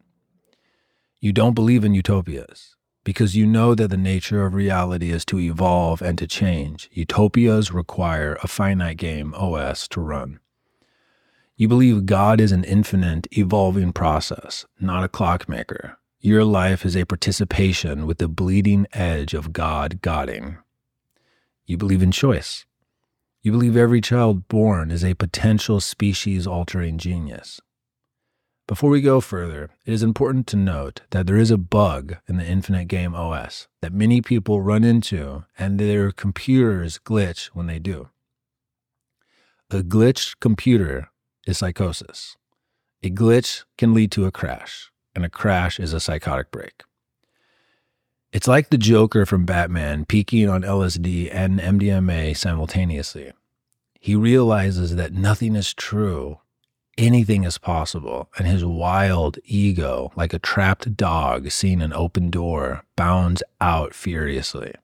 You 1.23 1.33
don't 1.33 1.55
believe 1.55 1.85
in 1.85 1.93
utopias 1.93 2.77
because 3.05 3.37
you 3.37 3.47
know 3.47 3.75
that 3.75 3.89
the 3.89 3.99
nature 3.99 4.47
of 4.47 4.55
reality 4.55 5.11
is 5.11 5.25
to 5.27 5.39
evolve 5.39 6.01
and 6.01 6.17
to 6.17 6.27
change. 6.27 6.89
Utopias 6.93 7.73
require 7.73 8.39
a 8.43 8.49
finite 8.49 8.97
game 8.97 9.35
OS 9.35 9.87
to 9.89 10.01
run. 10.01 10.41
You 11.57 11.69
believe 11.69 12.07
God 12.07 12.41
is 12.41 12.53
an 12.53 12.65
infinite, 12.65 13.27
evolving 13.33 13.93
process, 13.93 14.65
not 14.81 15.05
a 15.05 15.09
clockmaker. 15.09 15.99
Your 16.21 16.43
life 16.43 16.87
is 16.87 16.97
a 16.97 17.05
participation 17.05 18.07
with 18.07 18.17
the 18.17 18.29
bleeding 18.29 18.87
edge 18.95 19.35
of 19.35 19.53
God 19.53 20.01
Godding. 20.01 20.57
You 21.67 21.77
believe 21.77 22.03
in 22.03 22.13
choice. 22.13 22.65
You 23.43 23.53
believe 23.53 23.77
every 23.77 24.01
child 24.01 24.49
born 24.49 24.91
is 24.91 25.05
a 25.05 25.13
potential 25.13 25.81
species 25.81 26.47
altering 26.47 26.97
genius. 26.97 27.61
Before 28.71 28.91
we 28.91 29.01
go 29.01 29.21
further, 29.21 29.71
it 29.85 29.93
is 29.93 30.05
important 30.05 30.47
to 30.47 30.57
note 30.57 31.01
that 31.11 31.27
there 31.27 31.37
is 31.37 31.51
a 31.51 31.59
bug 31.59 32.19
in 32.29 32.37
the 32.37 32.47
Infinite 32.47 32.87
Game 32.87 33.17
OS 33.17 33.67
that 33.83 33.93
many 33.93 34.23
people 34.23 34.61
run 34.61 34.85
into 34.85 35.45
and 35.59 35.77
their 35.77 36.13
computers 36.13 37.01
glitch 37.05 37.47
when 37.47 37.67
they 37.67 37.81
do. 37.81 38.11
A 39.73 39.79
glitched 39.79 40.37
computer 40.39 41.11
is 41.49 41.59
psychosis. 41.59 42.37
A 43.03 43.11
glitch 43.11 43.65
can 43.77 43.93
lead 43.93 44.13
to 44.13 44.25
a 44.25 44.31
crash, 44.31 44.93
and 45.17 45.25
a 45.25 45.29
crash 45.29 45.81
is 45.81 45.93
a 45.93 45.99
psychotic 45.99 46.53
break. 46.53 46.85
It's 48.33 48.47
like 48.47 48.71
the 48.71 48.79
Joker 48.79 49.27
from 49.27 49.47
Batman 49.47 50.05
peaking 50.05 50.49
on 50.49 50.63
LSD 50.63 51.29
and 51.35 51.59
MDMA 51.59 52.37
simultaneously. 52.37 53.33
He 53.99 54.15
realizes 54.15 54.95
that 54.95 55.13
nothing 55.13 55.57
is 55.57 55.75
true, 55.75 56.39
anything 57.01 57.45
is 57.45 57.59
possible, 57.59 58.29
and 58.37 58.47
his 58.47 58.65
wild 58.65 59.39
ego, 59.45 60.13
like 60.17 60.35
a 60.35 60.39
trapped 60.39 60.97
dog 60.97 61.51
seeing 61.51 61.81
an 61.81 61.93
open 61.93 62.31
door, 62.31 62.85
bounds 62.95 63.43
out 63.61 63.95
furiously. 63.95 64.75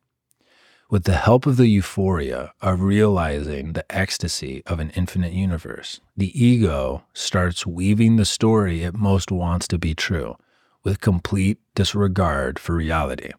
With 0.88 1.04
the 1.04 1.16
help 1.16 1.46
of 1.46 1.56
the 1.56 1.66
euphoria 1.66 2.52
of 2.62 2.80
realizing 2.80 3.72
the 3.72 3.84
ecstasy 3.94 4.62
of 4.66 4.80
an 4.80 4.90
infinite 4.90 5.32
universe, 5.32 6.00
the 6.16 6.32
ego 6.32 7.04
starts 7.12 7.66
weaving 7.66 8.16
the 8.16 8.24
story 8.24 8.82
it 8.82 8.94
most 8.94 9.30
wants 9.30 9.68
to 9.68 9.78
be 9.78 9.94
true 9.94 10.36
with 10.84 11.00
complete 11.00 11.58
disregard 11.74 12.58
for 12.58 12.76
reality. 12.76 13.32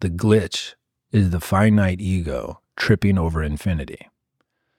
The 0.00 0.10
glitch 0.10 0.74
is 1.12 1.30
the 1.30 1.40
finite 1.40 2.00
ego 2.00 2.60
tripping 2.76 3.18
over 3.18 3.42
infinity. 3.42 4.08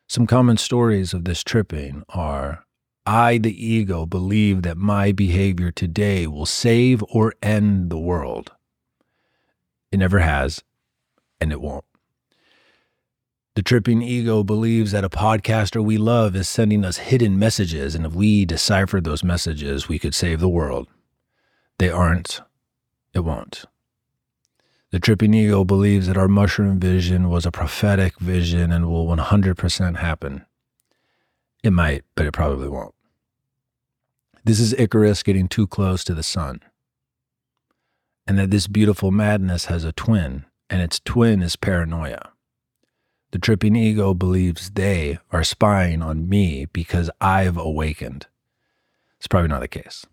Some 0.07 0.25
common 0.25 0.57
stories 0.57 1.13
of 1.13 1.25
this 1.25 1.43
tripping 1.43 2.03
are 2.09 2.65
I, 3.09 3.39
the 3.39 3.65
ego, 3.65 4.05
believe 4.05 4.61
that 4.61 4.77
my 4.77 5.11
behavior 5.11 5.71
today 5.71 6.27
will 6.27 6.45
save 6.45 7.03
or 7.09 7.33
end 7.41 7.89
the 7.89 7.97
world. 7.97 8.51
It 9.91 9.97
never 9.97 10.19
has, 10.19 10.63
and 11.41 11.51
it 11.51 11.59
won't. 11.59 11.85
The 13.55 13.63
tripping 13.63 14.03
ego 14.03 14.43
believes 14.43 14.91
that 14.91 15.03
a 15.03 15.09
podcaster 15.09 15.83
we 15.83 15.97
love 15.97 16.35
is 16.35 16.47
sending 16.47 16.85
us 16.85 16.97
hidden 16.97 17.39
messages, 17.39 17.95
and 17.95 18.05
if 18.05 18.13
we 18.13 18.45
deciphered 18.45 19.05
those 19.05 19.23
messages, 19.23 19.89
we 19.89 19.97
could 19.97 20.13
save 20.13 20.39
the 20.39 20.47
world. 20.47 20.87
They 21.79 21.89
aren't. 21.89 22.41
It 23.15 23.21
won't. 23.21 23.65
The 24.91 24.99
tripping 24.99 25.33
ego 25.33 25.63
believes 25.63 26.05
that 26.05 26.17
our 26.17 26.27
mushroom 26.27 26.79
vision 26.79 27.27
was 27.27 27.47
a 27.47 27.51
prophetic 27.51 28.19
vision 28.19 28.71
and 28.71 28.85
will 28.85 29.07
100% 29.07 29.95
happen. 29.95 30.45
It 31.63 31.71
might, 31.71 32.03
but 32.13 32.27
it 32.27 32.33
probably 32.33 32.69
won't. 32.69 32.93
This 34.49 34.59
is 34.59 34.73
Icarus 34.79 35.21
getting 35.21 35.47
too 35.47 35.67
close 35.67 36.03
to 36.03 36.15
the 36.15 36.23
sun. 36.23 36.61
And 38.25 38.39
that 38.39 38.49
this 38.49 38.65
beautiful 38.65 39.11
madness 39.11 39.65
has 39.65 39.83
a 39.83 39.91
twin, 39.91 40.43
and 40.71 40.81
its 40.81 40.99
twin 40.99 41.43
is 41.43 41.55
paranoia. 41.55 42.31
The 43.29 43.37
tripping 43.37 43.75
ego 43.75 44.15
believes 44.15 44.71
they 44.71 45.19
are 45.31 45.43
spying 45.43 46.01
on 46.01 46.27
me 46.27 46.65
because 46.73 47.11
I've 47.21 47.57
awakened. 47.57 48.25
It's 49.19 49.27
probably 49.27 49.49
not 49.49 49.59
the 49.59 49.67
case. 49.67 50.07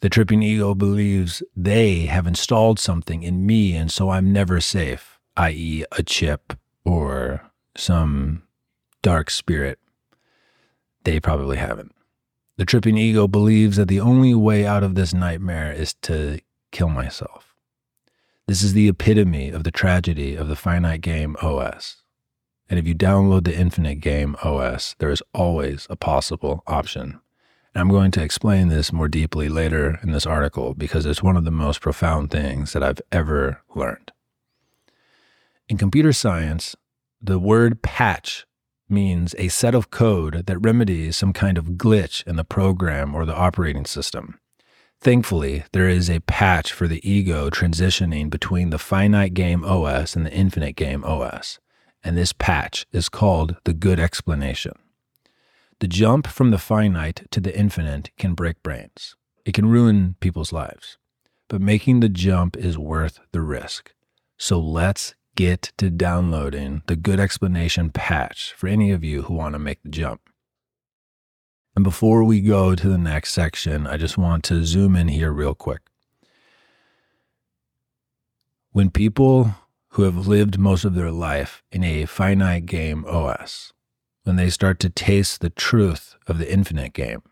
The 0.00 0.10
tripping 0.10 0.42
ego 0.42 0.74
believes 0.74 1.44
they 1.54 2.06
have 2.06 2.26
installed 2.26 2.80
something 2.80 3.22
in 3.22 3.46
me, 3.46 3.76
and 3.76 3.92
so 3.92 4.10
I'm 4.10 4.32
never 4.32 4.60
safe, 4.60 5.20
i.e., 5.36 5.84
a 5.92 6.02
chip 6.02 6.54
or 6.84 7.48
some 7.76 8.42
dark 9.02 9.30
spirit. 9.30 9.78
They 11.04 11.20
probably 11.20 11.58
haven't. 11.58 11.92
The 12.58 12.64
tripping 12.64 12.98
ego 12.98 13.28
believes 13.28 13.76
that 13.76 13.86
the 13.86 14.00
only 14.00 14.34
way 14.34 14.66
out 14.66 14.82
of 14.82 14.96
this 14.96 15.14
nightmare 15.14 15.72
is 15.72 15.94
to 16.02 16.40
kill 16.72 16.88
myself. 16.88 17.54
This 18.48 18.64
is 18.64 18.72
the 18.72 18.88
epitome 18.88 19.50
of 19.50 19.62
the 19.62 19.70
tragedy 19.70 20.34
of 20.34 20.48
the 20.48 20.56
finite 20.56 21.00
game 21.00 21.36
OS. 21.40 22.02
And 22.68 22.76
if 22.76 22.84
you 22.84 22.96
download 22.96 23.44
the 23.44 23.56
infinite 23.56 24.00
game 24.00 24.34
OS, 24.42 24.96
there 24.98 25.10
is 25.10 25.22
always 25.32 25.86
a 25.88 25.94
possible 25.94 26.64
option 26.66 27.20
And 27.72 27.80
I'm 27.80 27.90
going 27.90 28.10
to 28.10 28.24
explain 28.24 28.66
this 28.66 28.92
more 28.92 29.06
deeply 29.06 29.48
later 29.48 30.00
in 30.02 30.10
this 30.10 30.26
article 30.26 30.74
because 30.74 31.06
it's 31.06 31.22
one 31.22 31.36
of 31.36 31.44
the 31.44 31.52
most 31.52 31.80
profound 31.80 32.32
things 32.32 32.72
that 32.72 32.82
I've 32.82 33.00
ever 33.12 33.62
learned. 33.76 34.10
In 35.68 35.76
computer 35.76 36.12
science, 36.12 36.74
the 37.22 37.38
word 37.38 37.82
patch 37.82 38.47
means 38.90 39.34
a 39.38 39.48
set 39.48 39.74
of 39.74 39.90
code 39.90 40.46
that 40.46 40.58
remedies 40.58 41.16
some 41.16 41.32
kind 41.32 41.58
of 41.58 41.72
glitch 41.72 42.26
in 42.26 42.36
the 42.36 42.44
program 42.44 43.14
or 43.14 43.24
the 43.24 43.36
operating 43.36 43.84
system. 43.84 44.38
Thankfully, 45.00 45.64
there 45.72 45.88
is 45.88 46.10
a 46.10 46.20
patch 46.20 46.72
for 46.72 46.88
the 46.88 47.08
ego 47.08 47.50
transitioning 47.50 48.30
between 48.30 48.70
the 48.70 48.78
finite 48.78 49.34
game 49.34 49.64
OS 49.64 50.16
and 50.16 50.26
the 50.26 50.32
infinite 50.32 50.74
game 50.74 51.04
OS, 51.04 51.60
and 52.02 52.16
this 52.16 52.32
patch 52.32 52.86
is 52.92 53.08
called 53.08 53.56
the 53.64 53.72
good 53.72 54.00
explanation. 54.00 54.72
The 55.80 55.86
jump 55.86 56.26
from 56.26 56.50
the 56.50 56.58
finite 56.58 57.26
to 57.30 57.40
the 57.40 57.56
infinite 57.56 58.10
can 58.18 58.34
break 58.34 58.60
brains. 58.64 59.14
It 59.44 59.54
can 59.54 59.66
ruin 59.66 60.16
people's 60.18 60.52
lives. 60.52 60.98
But 61.46 61.60
making 61.60 62.00
the 62.00 62.08
jump 62.08 62.56
is 62.56 62.76
worth 62.76 63.20
the 63.30 63.40
risk. 63.40 63.94
So 64.36 64.58
let's 64.58 65.14
get 65.38 65.70
to 65.78 65.88
downloading 65.88 66.82
the 66.88 66.96
good 66.96 67.20
explanation 67.20 67.90
patch 67.90 68.52
for 68.56 68.66
any 68.66 68.90
of 68.90 69.04
you 69.04 69.22
who 69.22 69.34
want 69.34 69.52
to 69.52 69.58
make 69.60 69.80
the 69.84 69.88
jump. 69.88 70.20
And 71.76 71.84
before 71.84 72.24
we 72.24 72.40
go 72.40 72.74
to 72.74 72.88
the 72.88 72.98
next 72.98 73.34
section, 73.34 73.86
I 73.86 73.98
just 73.98 74.18
want 74.18 74.42
to 74.44 74.64
zoom 74.64 74.96
in 74.96 75.06
here 75.06 75.30
real 75.30 75.54
quick. 75.54 75.82
When 78.72 78.90
people 78.90 79.54
who 79.90 80.02
have 80.02 80.26
lived 80.26 80.58
most 80.58 80.84
of 80.84 80.96
their 80.96 81.12
life 81.12 81.62
in 81.70 81.84
a 81.84 82.04
finite 82.06 82.66
game 82.66 83.04
OS, 83.06 83.72
when 84.24 84.34
they 84.34 84.50
start 84.50 84.80
to 84.80 84.90
taste 84.90 85.40
the 85.40 85.50
truth 85.50 86.16
of 86.26 86.38
the 86.38 86.52
infinite 86.52 86.94
game. 86.94 87.22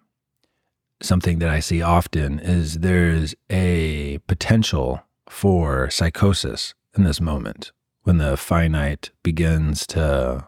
Something 1.03 1.41
that 1.41 1.49
I 1.49 1.59
see 1.59 1.83
often 1.83 2.39
is 2.39 2.75
there's 2.75 3.35
a 3.51 4.19
potential 4.29 5.03
for 5.29 5.91
psychosis 5.91 6.73
in 6.97 7.03
this 7.03 7.21
moment 7.21 7.73
when 8.07 8.19
the 8.19 8.37
finite 8.37 9.11
begins 9.25 9.85
to 9.85 10.47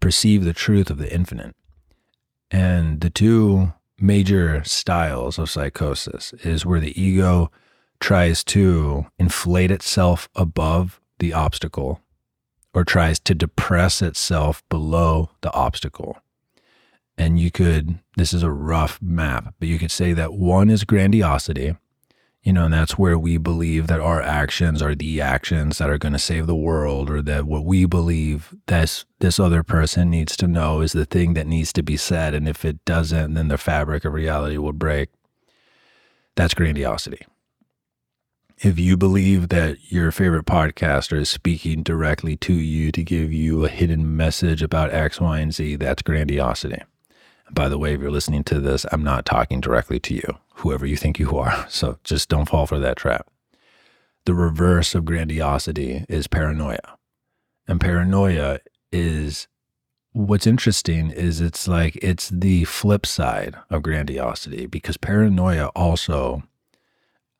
perceive 0.00 0.42
the 0.44 0.52
truth 0.52 0.90
of 0.90 0.98
the 0.98 1.14
infinite. 1.14 1.54
And 2.50 3.00
the 3.00 3.10
two 3.10 3.72
major 3.96 4.60
styles 4.64 5.38
of 5.38 5.48
psychosis 5.48 6.32
is 6.42 6.66
where 6.66 6.80
the 6.80 7.00
ego 7.00 7.52
tries 8.00 8.42
to 8.44 9.06
inflate 9.20 9.70
itself 9.70 10.28
above 10.34 11.00
the 11.20 11.32
obstacle 11.32 12.00
or 12.74 12.82
tries 12.82 13.20
to 13.20 13.36
depress 13.36 14.02
itself 14.02 14.64
below 14.68 15.30
the 15.42 15.52
obstacle. 15.52 16.18
And 17.16 17.38
you 17.38 17.52
could, 17.52 18.00
this 18.16 18.32
is 18.32 18.42
a 18.42 18.50
rough 18.50 19.00
map, 19.00 19.54
but 19.60 19.68
you 19.68 19.78
could 19.78 19.92
say 19.92 20.12
that 20.12 20.32
one 20.32 20.70
is 20.70 20.82
grandiosity, 20.82 21.76
you 22.44 22.52
know, 22.52 22.66
and 22.66 22.74
that's 22.74 22.96
where 22.96 23.18
we 23.18 23.38
believe 23.38 23.88
that 23.88 24.00
our 24.00 24.22
actions 24.22 24.80
are 24.80 24.94
the 24.94 25.20
actions 25.20 25.78
that 25.78 25.90
are 25.90 25.98
going 25.98 26.12
to 26.12 26.18
save 26.18 26.46
the 26.46 26.54
world, 26.54 27.10
or 27.10 27.20
that 27.22 27.46
what 27.46 27.64
we 27.64 27.86
believe 27.86 28.54
this 28.66 29.04
this 29.18 29.40
other 29.40 29.62
person 29.62 30.10
needs 30.10 30.36
to 30.36 30.46
know 30.46 30.80
is 30.80 30.92
the 30.92 31.06
thing 31.06 31.34
that 31.34 31.46
needs 31.46 31.72
to 31.72 31.82
be 31.82 31.96
said, 31.96 32.34
and 32.34 32.48
if 32.48 32.64
it 32.64 32.84
doesn't, 32.84 33.34
then 33.34 33.48
the 33.48 33.58
fabric 33.58 34.04
of 34.04 34.12
reality 34.12 34.58
will 34.58 34.72
break. 34.72 35.08
That's 36.36 36.54
grandiosity 36.54 37.26
if 38.64 38.78
you 38.78 38.96
believe 38.96 39.48
that 39.48 39.92
your 39.92 40.10
favorite 40.10 40.46
podcaster 40.46 41.18
is 41.18 41.28
speaking 41.28 41.82
directly 41.82 42.36
to 42.36 42.54
you 42.54 42.92
to 42.92 43.02
give 43.02 43.32
you 43.32 43.64
a 43.64 43.68
hidden 43.68 44.16
message 44.16 44.62
about 44.62 44.92
X, 44.92 45.20
Y, 45.20 45.38
and 45.40 45.52
Z, 45.52 45.76
that's 45.76 46.02
grandiosity. 46.02 46.82
By 47.54 47.68
the 47.68 47.78
way, 47.78 47.94
if 47.94 48.00
you're 48.00 48.10
listening 48.10 48.42
to 48.44 48.60
this, 48.60 48.84
I'm 48.90 49.04
not 49.04 49.24
talking 49.24 49.60
directly 49.60 50.00
to 50.00 50.14
you, 50.14 50.38
whoever 50.56 50.84
you 50.84 50.96
think 50.96 51.18
you 51.18 51.38
are. 51.38 51.66
So 51.74 51.98
just 52.04 52.28
don't 52.28 52.48
fall 52.48 52.66
for 52.66 52.78
that 52.78 52.96
trap. 52.96 53.28
The 54.26 54.34
reverse 54.34 54.94
of 54.94 55.04
grandiosity 55.04 56.04
is 56.08 56.26
paranoia. 56.26 56.98
And 57.68 57.80
paranoia 57.80 58.58
is 58.90 59.48
what's 60.12 60.46
interesting 60.46 61.10
is 61.10 61.40
it's 61.40 61.68
like 61.68 61.96
it's 62.02 62.28
the 62.28 62.64
flip 62.64 63.06
side 63.06 63.56
of 63.70 63.82
grandiosity 63.82 64.66
because 64.66 64.96
paranoia 64.96 65.66
also 65.76 66.42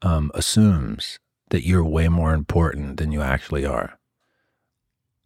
um, 0.02 0.30
assumes 0.34 1.18
that 1.50 1.66
you're 1.66 1.84
way 1.84 2.08
more 2.08 2.34
important 2.34 2.98
than 2.98 3.12
you 3.12 3.22
actually 3.22 3.64
are. 3.64 3.98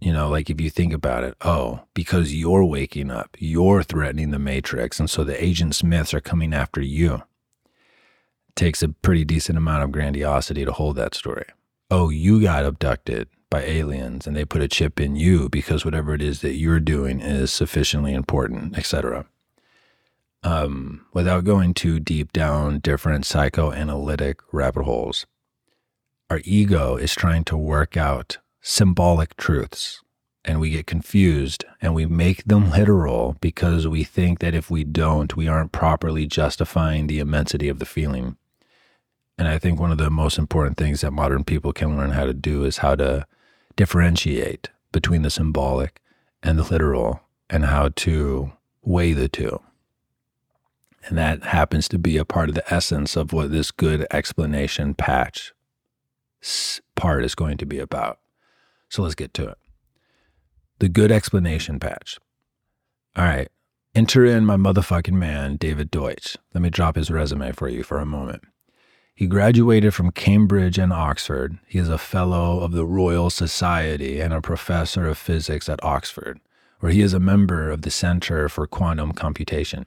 You 0.01 0.13
know, 0.13 0.29
like 0.29 0.49
if 0.49 0.61
you 0.61 0.71
think 0.71 0.93
about 0.93 1.25
it, 1.25 1.37
oh, 1.41 1.81
because 1.95 2.35
you're 2.35 2.65
waking 2.65 3.11
up, 3.11 3.37
you're 3.39 3.83
threatening 3.83 4.31
the 4.31 4.39
matrix. 4.39 5.01
And 5.01 5.11
so 5.11 5.25
the 5.25 5.43
agent 5.43 5.75
Smiths 5.75 6.15
are 6.15 6.21
coming 6.21 6.55
after 6.55 6.81
you. 6.81 7.15
It 7.15 8.57
takes 8.57 8.83
a 8.83 8.91
pretty 8.91 9.25
decent 9.25 9.59
amount 9.59 9.83
of 9.83 9.93
grandiosity 9.93 10.65
to 10.65 10.73
hold 10.73 10.97
that 10.97 11.15
story. 11.15 11.47
Oh, 11.91 12.11
you 12.11 12.41
got 12.41 12.65
abducted 12.65 13.29
by 13.51 13.63
aliens 13.65 14.27
and 14.27 14.37
they 14.37 14.45
put 14.45 14.63
a 14.63 14.69
chip 14.69 15.01
in 15.01 15.17
you 15.17 15.49
because 15.49 15.85
whatever 15.85 16.15
it 16.15 16.23
is 16.23 16.43
that 16.43 16.55
you're 16.55 16.81
doing 16.81 17.21
is 17.21 17.51
sufficiently 17.51 18.13
important, 18.15 18.79
etc 18.79 19.27
um, 20.43 21.07
without 21.13 21.45
going 21.45 21.75
too 21.75 22.01
deep 22.01 22.33
down 22.33 22.79
different 22.79 23.27
psychoanalytic 23.27 24.41
rabbit 24.53 24.85
holes, 24.85 25.27
our 26.31 26.41
ego 26.45 26.97
is 26.97 27.15
trying 27.15 27.45
to 27.45 27.57
work 27.57 27.97
out 27.97 28.39
symbolic 28.61 29.37
truths 29.37 30.03
and 30.45 30.61
we 30.61 30.71
get 30.71 30.87
confused 30.87 31.65
and 31.83 31.95
we 31.95 32.07
make 32.07 32.45
them 32.45 32.71
literal 32.71 33.37
because 33.41 33.87
we 33.87 34.05
think 34.05 34.39
that 34.39 34.55
if 34.55 34.71
we 34.71 34.85
don't, 34.85 35.37
we 35.37 35.47
aren't 35.47 35.73
properly 35.73 36.27
justifying 36.27 37.07
the 37.07 37.19
immensity 37.19 37.69
of 37.69 37.79
the 37.79 37.87
feeling. 37.87 38.37
And 39.37 39.47
I 39.47 39.59
think 39.59 39.79
one 39.79 39.93
of 39.93 39.99
the 39.99 40.11
most 40.11 40.39
important 40.39 40.77
things 40.77 41.03
that 41.03 41.13
modern 41.13 41.45
people 41.45 41.73
can 41.73 41.97
learn 41.97 42.11
how 42.11 42.25
to 42.25 42.35
do 42.35 42.65
is 42.65 42.79
how 42.79 42.95
to 42.97 43.27
differentiate 43.77 44.71
between 44.91 45.23
the 45.23 45.31
symbolic 45.31 46.01
and 46.43 46.59
the 46.59 46.65
literal 46.65 47.21
and 47.51 47.67
how 47.67 47.91
to 47.97 48.53
weigh 48.83 49.13
the 49.13 49.29
two. 49.29 49.61
And 51.07 51.17
that 51.17 51.45
happens 51.45 51.89
to 51.89 51.99
be 51.99 52.17
a 52.17 52.25
part 52.25 52.49
of 52.49 52.55
the 52.55 52.73
essence 52.73 53.17
of 53.17 53.33
what 53.33 53.51
this 53.51 53.71
good 53.71 54.07
explanation 54.11 54.95
patch 54.95 55.53
part 56.97 57.25
is 57.25 57.35
going 57.35 57.57
to 57.59 57.67
be 57.67 57.79
about. 57.79 58.19
So 58.89 59.03
let's 59.03 59.15
get 59.15 59.35
to 59.35 59.49
it. 59.49 59.59
The 60.79 60.89
good 60.89 61.11
explanation 61.11 61.81
patch. 61.81 62.19
All 63.17 63.25
right. 63.25 63.49
Enter 63.95 64.25
in 64.25 64.45
my 64.45 64.57
motherfucking 64.57 65.15
man, 65.15 65.57
David 65.57 65.91
Deutsch. 65.91 66.37
Let 66.55 66.63
me 66.63 66.71
drop 66.71 66.97
his 66.97 67.11
resume 67.11 67.53
for 67.53 67.69
you 67.69 67.83
for 67.83 67.99
a 67.99 68.07
moment. 68.07 68.43
He 69.15 69.27
graduated 69.27 69.95
from 69.95 70.13
Cambridge 70.13 70.79
and 70.79 70.93
Oxford. 70.93 71.59
He 71.67 71.79
is 71.81 71.89
a 71.89 71.99
fellow 71.99 72.61
of 72.61 72.71
the 72.71 72.87
Royal 72.87 73.31
Society 73.31 74.21
and 74.21 74.33
a 74.33 74.41
professor 74.41 75.09
of 75.09 75.19
physics 75.19 75.69
at 75.69 75.83
Oxford, 75.83 76.39
where 76.79 76.93
he 76.93 77.01
is 77.01 77.13
a 77.13 77.19
member 77.19 77.71
of 77.71 77.83
the 77.83 77.91
Center 77.91 78.49
for 78.49 78.69
Quantum 78.69 79.11
Computation. 79.13 79.87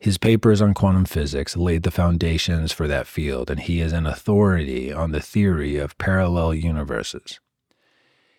His 0.00 0.18
papers 0.18 0.60
on 0.60 0.74
quantum 0.74 1.04
physics 1.04 1.56
laid 1.56 1.84
the 1.84 1.92
foundations 1.92 2.72
for 2.72 2.88
that 2.88 3.06
field, 3.06 3.50
and 3.50 3.60
he 3.60 3.80
is 3.80 3.92
an 3.92 4.06
authority 4.06 4.92
on 4.92 5.12
the 5.12 5.20
theory 5.20 5.76
of 5.76 5.96
parallel 5.98 6.54
universes. 6.54 7.38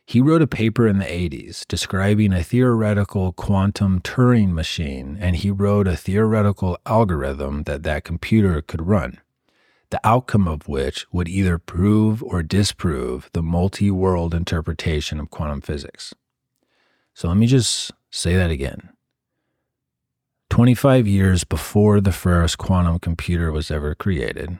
He 0.09 0.21
wrote 0.21 0.41
a 0.41 0.47
paper 0.47 0.87
in 0.87 0.97
the 0.97 1.05
80s 1.05 1.67
describing 1.67 2.33
a 2.33 2.43
theoretical 2.43 3.31
quantum 3.31 4.01
Turing 4.01 4.53
machine, 4.53 5.15
and 5.21 5.35
he 5.35 5.51
wrote 5.51 5.87
a 5.87 5.95
theoretical 5.95 6.79
algorithm 6.87 7.61
that 7.65 7.83
that 7.83 8.05
computer 8.05 8.63
could 8.63 8.87
run 8.87 9.19
the 9.91 10.01
outcome 10.03 10.47
of 10.47 10.67
which 10.67 11.05
would 11.11 11.27
either 11.27 11.59
prove 11.59 12.23
or 12.23 12.41
disprove 12.41 13.29
the 13.33 13.43
multi 13.43 13.91
world 13.91 14.33
interpretation 14.33 15.19
of 15.19 15.29
quantum 15.29 15.61
physics. 15.61 16.11
So 17.13 17.27
let 17.27 17.37
me 17.37 17.45
just 17.45 17.91
say 18.09 18.35
that 18.35 18.49
again. 18.49 18.89
25 20.49 21.05
years 21.05 21.43
before 21.43 22.01
the 22.01 22.11
first 22.11 22.57
quantum 22.57 22.97
computer 22.97 23.51
was 23.51 23.69
ever 23.69 23.93
created, 23.93 24.57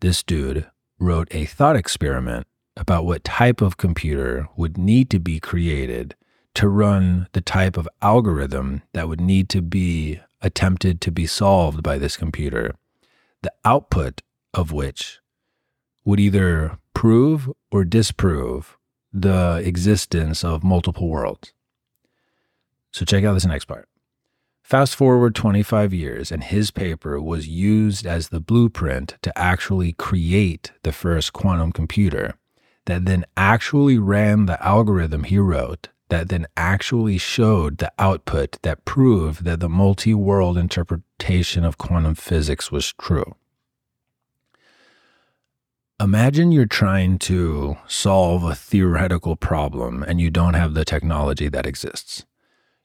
this 0.00 0.22
dude 0.22 0.70
wrote 0.98 1.28
a 1.32 1.44
thought 1.44 1.76
experiment 1.76 2.46
about 2.80 3.04
what 3.04 3.22
type 3.22 3.60
of 3.60 3.76
computer 3.76 4.48
would 4.56 4.78
need 4.78 5.10
to 5.10 5.20
be 5.20 5.38
created 5.38 6.16
to 6.54 6.66
run 6.66 7.28
the 7.32 7.42
type 7.42 7.76
of 7.76 7.86
algorithm 8.00 8.82
that 8.94 9.06
would 9.06 9.20
need 9.20 9.50
to 9.50 9.60
be 9.60 10.18
attempted 10.40 10.98
to 11.02 11.12
be 11.12 11.26
solved 11.26 11.82
by 11.82 11.98
this 11.98 12.16
computer. 12.16 12.74
The 13.42 13.52
output 13.66 14.22
of 14.54 14.72
which 14.72 15.20
would 16.06 16.18
either 16.18 16.78
prove 16.94 17.50
or 17.70 17.84
disprove 17.84 18.78
the 19.12 19.60
existence 19.62 20.42
of 20.42 20.64
multiple 20.64 21.08
worlds. 21.08 21.52
So, 22.92 23.04
check 23.04 23.24
out 23.24 23.34
this 23.34 23.46
next 23.46 23.66
part. 23.66 23.88
Fast 24.62 24.96
forward 24.96 25.34
25 25.34 25.92
years, 25.92 26.32
and 26.32 26.42
his 26.42 26.70
paper 26.70 27.20
was 27.20 27.46
used 27.46 28.06
as 28.06 28.28
the 28.28 28.40
blueprint 28.40 29.16
to 29.22 29.36
actually 29.38 29.92
create 29.92 30.72
the 30.82 30.92
first 30.92 31.32
quantum 31.32 31.72
computer 31.72 32.34
that 32.86 33.04
then 33.04 33.24
actually 33.36 33.98
ran 33.98 34.46
the 34.46 34.62
algorithm 34.64 35.24
he 35.24 35.38
wrote, 35.38 35.88
that 36.08 36.28
then 36.28 36.46
actually 36.56 37.18
showed 37.18 37.78
the 37.78 37.92
output 37.98 38.58
that 38.62 38.84
proved 38.84 39.44
that 39.44 39.60
the 39.60 39.68
multi 39.68 40.14
world 40.14 40.58
interpretation 40.58 41.64
of 41.64 41.78
quantum 41.78 42.14
physics 42.14 42.70
was 42.70 42.92
true. 42.92 43.34
Imagine 46.00 46.50
you're 46.50 46.64
trying 46.64 47.18
to 47.18 47.76
solve 47.86 48.42
a 48.42 48.54
theoretical 48.54 49.36
problem 49.36 50.02
and 50.02 50.18
you 50.18 50.30
don't 50.30 50.54
have 50.54 50.72
the 50.72 50.84
technology 50.84 51.48
that 51.48 51.66
exists. 51.66 52.24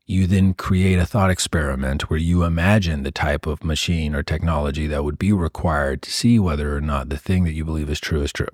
You 0.05 0.27
then 0.27 0.53
create 0.53 0.99
a 0.99 1.05
thought 1.05 1.31
experiment 1.31 2.10
where 2.10 2.19
you 2.19 2.43
imagine 2.43 3.03
the 3.03 3.12
type 3.12 3.47
of 3.47 3.63
machine 3.63 4.13
or 4.13 4.21
technology 4.21 4.86
that 4.88 5.03
would 5.03 5.17
be 5.17 5.31
required 5.31 6.01
to 6.03 6.12
see 6.12 6.38
whether 6.38 6.75
or 6.75 6.81
not 6.81 7.10
the 7.10 7.17
thing 7.17 7.45
that 7.45 7.53
you 7.53 7.63
believe 7.63 7.89
is 7.89 8.01
true 8.01 8.21
is 8.21 8.34
true. 8.34 8.49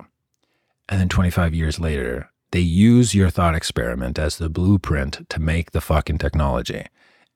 And 0.92 1.00
then 1.00 1.08
25 1.08 1.54
years 1.54 1.80
later, 1.80 2.28
they 2.50 2.60
use 2.60 3.14
your 3.14 3.30
thought 3.30 3.54
experiment 3.54 4.18
as 4.18 4.36
the 4.36 4.50
blueprint 4.50 5.26
to 5.30 5.40
make 5.40 5.70
the 5.70 5.80
fucking 5.80 6.18
technology. 6.18 6.84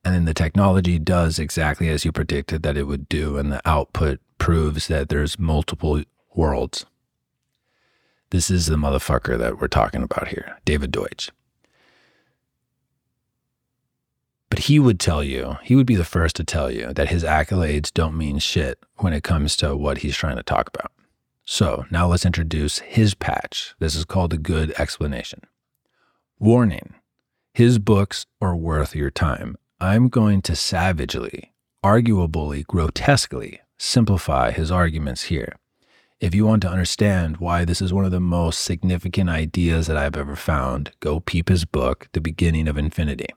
And 0.05 0.15
then 0.15 0.27
the 0.27 0.35
technology 0.35 0.99
does 0.99 1.39
exactly 1.39 1.89
as 1.89 2.05
you 2.05 2.13
predicted 2.13 2.63
that 2.65 2.77
it 2.77 2.83
would 2.83 3.09
do, 3.09 3.39
and 3.39 3.51
the 3.51 3.67
output 3.67 4.21
proves 4.37 4.89
that 4.89 5.09
there's 5.09 5.39
multiple 5.39 6.03
worlds. 6.35 6.85
This 8.29 8.51
is 8.51 8.67
the 8.67 8.77
motherfucker 8.77 9.39
that 9.39 9.59
we're 9.59 9.69
talking 9.69 10.03
about 10.03 10.29
here, 10.29 10.59
David 10.67 10.91
Deutsch. 10.91 11.31
But 14.51 14.59
he 14.59 14.79
would 14.79 15.01
tell 15.01 15.25
you, 15.25 15.57
he 15.63 15.75
would 15.75 15.87
be 15.87 15.97
the 15.97 16.05
first 16.05 16.37
to 16.37 16.45
tell 16.45 16.71
you 16.71 16.93
that 16.93 17.09
his 17.09 17.25
accolades 17.25 17.91
don't 17.91 18.19
mean 18.19 18.39
shit 18.39 18.79
when 18.97 19.15
it 19.15 19.25
comes 19.25 19.57
to 19.57 19.75
what 19.75 19.99
he's 19.99 20.15
trying 20.15 20.37
to 20.37 20.43
talk 20.43 20.69
about. 20.75 20.93
So 21.49 21.87
now 21.93 22.09
let's 22.09 22.27
introduce 22.27 22.81
his 22.81 23.15
patch. 23.15 23.75
This 23.79 23.95
is 23.95 24.05
called 24.05 24.35
a 24.35 24.39
good 24.39 24.75
explanation. 24.79 25.43
Warning 26.41 26.95
his 27.55 27.79
books 27.79 28.27
are 28.43 28.55
worth 28.55 28.95
your 28.95 29.11
time. 29.11 29.57
I'm 29.81 30.09
going 30.09 30.43
to 30.43 30.57
savagely, 30.57 31.55
arguably, 31.83 32.67
grotesquely 32.67 33.61
simplify 33.79 34.51
his 34.51 34.71
arguments 34.71 35.25
here. 35.25 35.57
If 36.19 36.35
you 36.35 36.45
want 36.45 36.63
to 36.63 36.71
understand 36.71 37.37
why 37.37 37.65
this 37.65 37.81
is 37.81 37.93
one 37.93 38.05
of 38.05 38.11
the 38.11 38.21
most 38.21 38.63
significant 38.63 39.31
ideas 39.31 39.87
that 39.87 39.97
I've 39.97 40.17
ever 40.17 40.35
found, 40.35 40.93
go 41.01 41.21
peep 41.21 41.49
his 41.49 41.65
book, 41.65 42.09
The 42.13 42.21
Beginning 42.21 42.69
of 42.69 42.77
Infinity. 42.77 43.29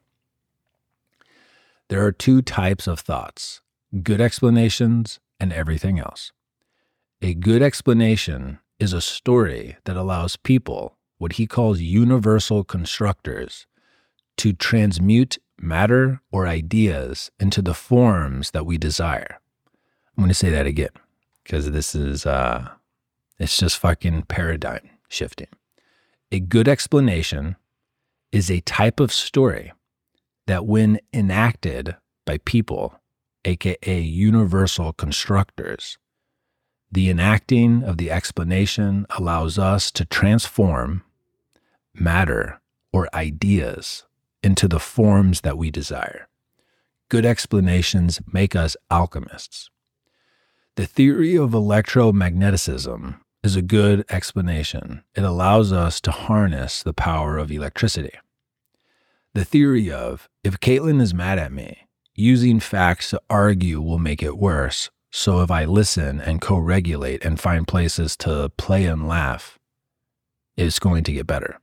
There 1.90 2.04
are 2.04 2.12
two 2.12 2.42
types 2.42 2.88
of 2.88 3.00
thoughts 3.00 3.62
good 4.02 4.20
explanations 4.20 5.20
and 5.40 5.54
everything 5.54 6.00
else. 6.00 6.32
A 7.22 7.34
good 7.34 7.62
explanation 7.62 8.60
is 8.80 8.94
a 8.94 9.02
story 9.02 9.76
that 9.84 9.98
allows 9.98 10.38
people, 10.38 10.98
what 11.18 11.34
he 11.34 11.48
calls 11.48 11.82
universal 11.82 12.64
constructors, 12.64 13.68
to 14.38 14.54
transmute 14.54 15.38
matter 15.60 16.22
or 16.32 16.48
ideas 16.48 17.30
into 17.38 17.62
the 17.62 17.74
forms 17.74 18.52
that 18.52 18.66
we 18.66 18.78
desire. 18.78 19.40
I'm 20.16 20.24
going 20.24 20.30
to 20.30 20.34
say 20.34 20.50
that 20.50 20.66
again 20.66 20.92
because 21.44 21.70
this 21.72 21.94
is 21.94 22.26
uh, 22.26 22.70
it's 23.38 23.58
just 23.58 23.78
fucking 23.78 24.24
paradigm 24.24 24.90
shifting. 25.10 25.48
A 26.32 26.40
good 26.40 26.70
explanation 26.70 27.58
is 28.32 28.50
a 28.50 28.62
type 28.62 29.02
of 29.02 29.12
story 29.12 29.74
that, 30.48 30.66
when 30.66 31.00
enacted 31.14 31.98
by 32.26 32.38
people, 32.46 33.00
aka 33.44 34.00
universal 34.00 34.94
constructors, 34.94 35.98
the 36.92 37.10
enacting 37.10 37.84
of 37.84 37.98
the 37.98 38.10
explanation 38.10 39.06
allows 39.18 39.60
us 39.60 39.92
to 39.92 40.06
transform 40.06 41.04
matter 41.94 42.62
or 42.92 43.14
ideas 43.14 44.06
into 44.42 44.68
the 44.68 44.80
forms 44.80 45.42
that 45.42 45.58
we 45.58 45.70
desire. 45.70 46.28
Good 47.10 47.26
explanations 47.26 48.22
make 48.32 48.56
us 48.56 48.76
alchemists. 48.90 49.70
The 50.76 50.86
theory 50.86 51.36
of 51.36 51.52
electromagnetism 51.52 53.20
is 53.44 53.56
a 53.56 53.62
good 53.62 54.06
explanation. 54.10 55.04
It 55.16 55.24
allows 55.24 55.72
us 55.72 56.00
to 56.02 56.12
harness 56.12 56.84
the 56.84 56.94
power 56.94 57.38
of 57.38 57.52
electricity. 57.52 58.14
The 59.34 59.46
theory 59.46 59.92
of 59.92 60.28
if 60.44 60.60
Caitlin 60.60 61.02
is 61.02 61.14
mad 61.14 61.38
at 61.38 61.52
me, 61.52 61.88
using 62.14 62.60
facts 62.60 63.12
to 63.12 63.22
argue 63.30 63.82
will 63.82 64.00
make 64.00 64.24
it 64.24 64.38
worse. 64.38 64.90
So 65.12 65.42
if 65.42 65.50
I 65.50 65.66
listen 65.66 66.22
and 66.22 66.42
co 66.42 66.58
regulate 66.58 67.24
and 67.26 67.40
find 67.40 67.68
places 67.68 68.16
to 68.18 68.50
play 68.58 68.86
and 68.86 69.08
laugh, 69.08 69.58
it's 70.56 70.80
going 70.80 71.04
to 71.06 71.14
get 71.14 71.28
better. 71.28 71.60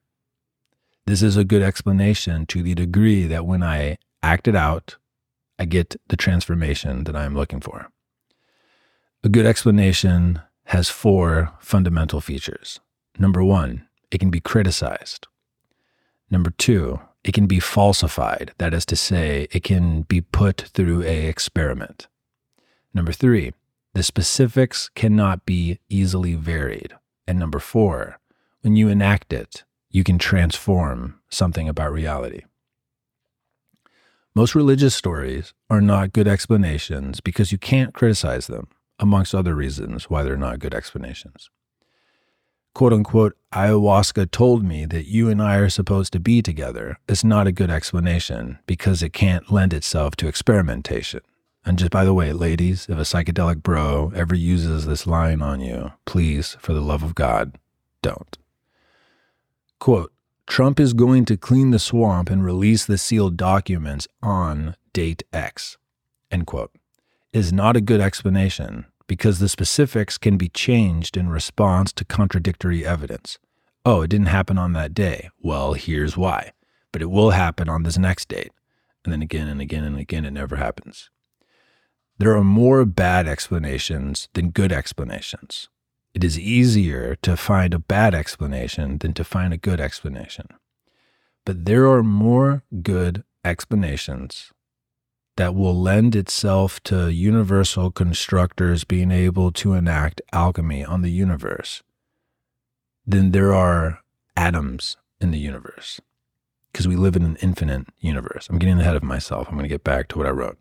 This 1.06 1.22
is 1.22 1.36
a 1.36 1.44
good 1.44 1.62
explanation 1.62 2.46
to 2.46 2.62
the 2.62 2.74
degree 2.74 3.26
that 3.26 3.46
when 3.46 3.62
I 3.62 3.98
act 4.22 4.48
it 4.48 4.56
out, 4.56 4.96
I 5.58 5.64
get 5.64 5.96
the 6.08 6.16
transformation 6.16 7.04
that 7.04 7.14
I'm 7.14 7.34
looking 7.34 7.60
for. 7.60 7.88
A 9.22 9.28
good 9.28 9.46
explanation 9.46 10.40
has 10.64 10.88
four 10.88 11.52
fundamental 11.60 12.20
features. 12.20 12.80
Number 13.18 13.44
one, 13.44 13.86
it 14.10 14.18
can 14.18 14.30
be 14.30 14.40
criticized. 14.40 15.28
Number 16.30 16.50
two, 16.50 17.00
it 17.22 17.32
can 17.32 17.46
be 17.46 17.60
falsified. 17.60 18.52
That 18.58 18.74
is 18.74 18.84
to 18.86 18.96
say, 18.96 19.46
it 19.52 19.62
can 19.62 20.02
be 20.02 20.20
put 20.20 20.62
through 20.74 21.02
a 21.04 21.26
experiment. 21.26 22.08
Number 22.96 23.12
three, 23.12 23.52
the 23.92 24.02
specifics 24.02 24.88
cannot 24.94 25.44
be 25.44 25.80
easily 25.90 26.34
varied. 26.34 26.94
And 27.26 27.38
number 27.38 27.58
four, 27.58 28.18
when 28.62 28.74
you 28.74 28.88
enact 28.88 29.34
it, 29.34 29.64
you 29.90 30.02
can 30.02 30.18
transform 30.18 31.20
something 31.28 31.68
about 31.68 31.92
reality. 31.92 32.44
Most 34.34 34.54
religious 34.54 34.94
stories 34.94 35.52
are 35.68 35.82
not 35.82 36.14
good 36.14 36.26
explanations 36.26 37.20
because 37.20 37.52
you 37.52 37.58
can't 37.58 37.92
criticize 37.92 38.46
them, 38.46 38.68
amongst 38.98 39.34
other 39.34 39.54
reasons 39.54 40.08
why 40.08 40.22
they're 40.22 40.34
not 40.34 40.58
good 40.58 40.72
explanations. 40.72 41.50
Quote 42.72 42.94
unquote, 42.94 43.36
ayahuasca 43.52 44.30
told 44.30 44.64
me 44.64 44.86
that 44.86 45.04
you 45.04 45.28
and 45.28 45.42
I 45.42 45.56
are 45.56 45.68
supposed 45.68 46.14
to 46.14 46.18
be 46.18 46.40
together 46.40 46.98
is 47.08 47.22
not 47.22 47.46
a 47.46 47.52
good 47.52 47.70
explanation 47.70 48.58
because 48.66 49.02
it 49.02 49.12
can't 49.12 49.52
lend 49.52 49.74
itself 49.74 50.16
to 50.16 50.28
experimentation. 50.28 51.20
And 51.66 51.80
just 51.80 51.90
by 51.90 52.04
the 52.04 52.14
way, 52.14 52.32
ladies, 52.32 52.86
if 52.88 52.96
a 52.96 53.00
psychedelic 53.00 53.64
bro 53.64 54.12
ever 54.14 54.36
uses 54.36 54.86
this 54.86 55.04
line 55.04 55.42
on 55.42 55.60
you, 55.60 55.92
please, 56.04 56.56
for 56.60 56.72
the 56.72 56.80
love 56.80 57.02
of 57.02 57.16
God, 57.16 57.58
don't. 58.02 58.38
Quote, 59.80 60.12
Trump 60.46 60.78
is 60.78 60.92
going 60.92 61.24
to 61.24 61.36
clean 61.36 61.72
the 61.72 61.80
swamp 61.80 62.30
and 62.30 62.44
release 62.44 62.86
the 62.86 62.96
sealed 62.96 63.36
documents 63.36 64.06
on 64.22 64.76
date 64.92 65.24
X, 65.32 65.76
end 66.30 66.46
quote, 66.46 66.70
is 67.32 67.52
not 67.52 67.76
a 67.76 67.80
good 67.80 68.00
explanation 68.00 68.86
because 69.08 69.40
the 69.40 69.48
specifics 69.48 70.18
can 70.18 70.36
be 70.36 70.48
changed 70.48 71.16
in 71.16 71.28
response 71.28 71.92
to 71.94 72.04
contradictory 72.04 72.86
evidence. 72.86 73.40
Oh, 73.84 74.02
it 74.02 74.08
didn't 74.08 74.26
happen 74.26 74.56
on 74.56 74.72
that 74.74 74.94
day. 74.94 75.30
Well, 75.40 75.72
here's 75.72 76.16
why. 76.16 76.52
But 76.92 77.02
it 77.02 77.10
will 77.10 77.30
happen 77.30 77.68
on 77.68 77.82
this 77.82 77.98
next 77.98 78.28
date. 78.28 78.52
And 79.04 79.12
then 79.12 79.22
again 79.22 79.48
and 79.48 79.60
again 79.60 79.82
and 79.82 79.98
again, 79.98 80.24
it 80.24 80.32
never 80.32 80.56
happens. 80.56 81.10
There 82.18 82.34
are 82.34 82.44
more 82.44 82.86
bad 82.86 83.28
explanations 83.28 84.28
than 84.32 84.50
good 84.50 84.72
explanations. 84.72 85.68
It 86.14 86.24
is 86.24 86.38
easier 86.38 87.14
to 87.16 87.36
find 87.36 87.74
a 87.74 87.78
bad 87.78 88.14
explanation 88.14 88.98
than 88.98 89.12
to 89.14 89.24
find 89.24 89.52
a 89.52 89.58
good 89.58 89.80
explanation. 89.80 90.46
But 91.44 91.66
there 91.66 91.86
are 91.86 92.02
more 92.02 92.62
good 92.82 93.22
explanations 93.44 94.50
that 95.36 95.54
will 95.54 95.78
lend 95.78 96.16
itself 96.16 96.82
to 96.84 97.12
universal 97.12 97.90
constructors 97.90 98.84
being 98.84 99.10
able 99.10 99.52
to 99.52 99.74
enact 99.74 100.22
alchemy 100.32 100.82
on 100.82 101.02
the 101.02 101.10
universe 101.10 101.82
than 103.06 103.32
there 103.32 103.52
are 103.52 104.00
atoms 104.34 104.96
in 105.20 105.32
the 105.32 105.38
universe. 105.38 106.00
Because 106.72 106.88
we 106.88 106.96
live 106.96 107.14
in 107.14 107.24
an 107.24 107.36
infinite 107.42 107.88
universe. 108.00 108.48
I'm 108.48 108.58
getting 108.58 108.80
ahead 108.80 108.96
of 108.96 109.02
myself. 109.02 109.48
I'm 109.48 109.54
going 109.54 109.64
to 109.64 109.68
get 109.68 109.84
back 109.84 110.08
to 110.08 110.18
what 110.18 110.26
I 110.26 110.30
wrote 110.30 110.58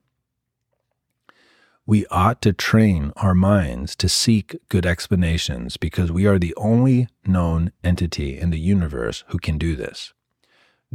we 1.88 2.06
ought 2.08 2.42
to 2.42 2.52
train 2.52 3.14
our 3.16 3.36
minds 3.36 3.96
to 3.96 4.10
seek 4.10 4.56
good 4.70 4.86
explanations 4.86 5.78
because 5.78 6.12
we 6.12 6.26
are 6.26 6.40
the 6.40 6.56
only 6.56 7.08
known 7.28 7.72
entity 7.84 8.40
in 8.40 8.50
the 8.50 8.60
universe 8.60 9.24
who 9.28 9.38
can 9.38 9.58
do 9.58 9.76
this. 9.76 10.14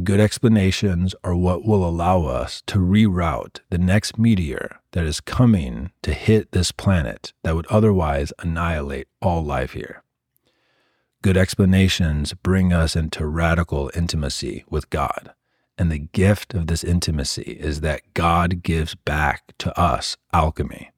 Good 0.02 0.18
explanations 0.18 1.14
are 1.22 1.36
what 1.36 1.64
will 1.64 1.86
allow 1.86 2.24
us 2.24 2.62
to 2.66 2.78
reroute 2.78 3.60
the 3.70 3.78
next 3.78 4.18
meteor 4.18 4.80
that 4.92 5.04
is 5.04 5.20
coming 5.20 5.92
to 6.02 6.12
hit 6.12 6.52
this 6.52 6.72
planet 6.72 7.32
that 7.44 7.54
would 7.54 7.66
otherwise 7.66 8.32
annihilate 8.38 9.08
all 9.20 9.44
life 9.44 9.72
here. 9.72 10.02
Good 11.22 11.36
explanations 11.36 12.32
bring 12.32 12.72
us 12.72 12.96
into 12.96 13.26
radical 13.26 13.90
intimacy 13.94 14.64
with 14.70 14.90
God. 14.90 15.34
And 15.80 15.90
the 15.90 15.98
gift 15.98 16.52
of 16.52 16.66
this 16.66 16.84
intimacy 16.84 17.56
is 17.58 17.80
that 17.80 18.12
God 18.12 18.62
gives 18.62 18.94
back 18.94 19.54
to 19.56 19.80
us 19.80 20.18
alchemy. 20.30 20.90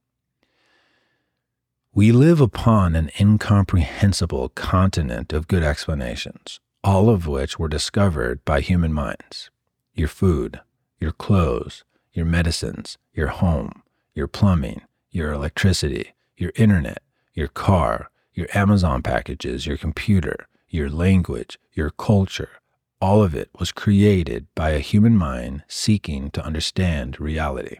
We 1.94 2.10
live 2.10 2.40
upon 2.40 2.96
an 2.96 3.12
incomprehensible 3.20 4.48
continent 4.48 5.32
of 5.32 5.46
good 5.46 5.62
explanations, 5.62 6.58
all 6.82 7.08
of 7.10 7.28
which 7.28 7.60
were 7.60 7.68
discovered 7.68 8.44
by 8.44 8.60
human 8.60 8.92
minds. 8.92 9.52
Your 9.94 10.08
food, 10.08 10.60
your 10.98 11.12
clothes, 11.12 11.84
your 12.12 12.26
medicines, 12.26 12.98
your 13.14 13.28
home, 13.28 13.84
your 14.14 14.26
plumbing, 14.26 14.80
your 15.12 15.32
electricity, 15.32 16.12
your 16.36 16.50
internet, 16.56 17.04
your 17.34 17.46
car, 17.46 18.10
your 18.34 18.48
Amazon 18.52 19.00
packages, 19.00 19.64
your 19.64 19.76
computer, 19.76 20.48
your 20.68 20.90
language, 20.90 21.56
your 21.72 21.90
culture, 21.90 22.61
all 23.02 23.20
of 23.20 23.34
it 23.34 23.50
was 23.58 23.72
created 23.72 24.46
by 24.54 24.70
a 24.70 24.78
human 24.78 25.16
mind 25.16 25.64
seeking 25.66 26.30
to 26.30 26.44
understand 26.44 27.20
reality. 27.20 27.78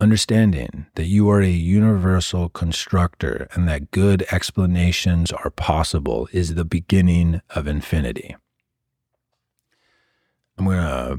Understanding 0.00 0.86
that 0.94 1.06
you 1.06 1.28
are 1.28 1.40
a 1.40 1.48
universal 1.48 2.48
constructor 2.48 3.48
and 3.54 3.66
that 3.66 3.90
good 3.90 4.24
explanations 4.30 5.32
are 5.32 5.50
possible 5.50 6.28
is 6.32 6.54
the 6.54 6.64
beginning 6.64 7.42
of 7.50 7.66
infinity. 7.66 8.36
I'm 10.56 10.66
going 10.66 10.76
to 10.76 11.18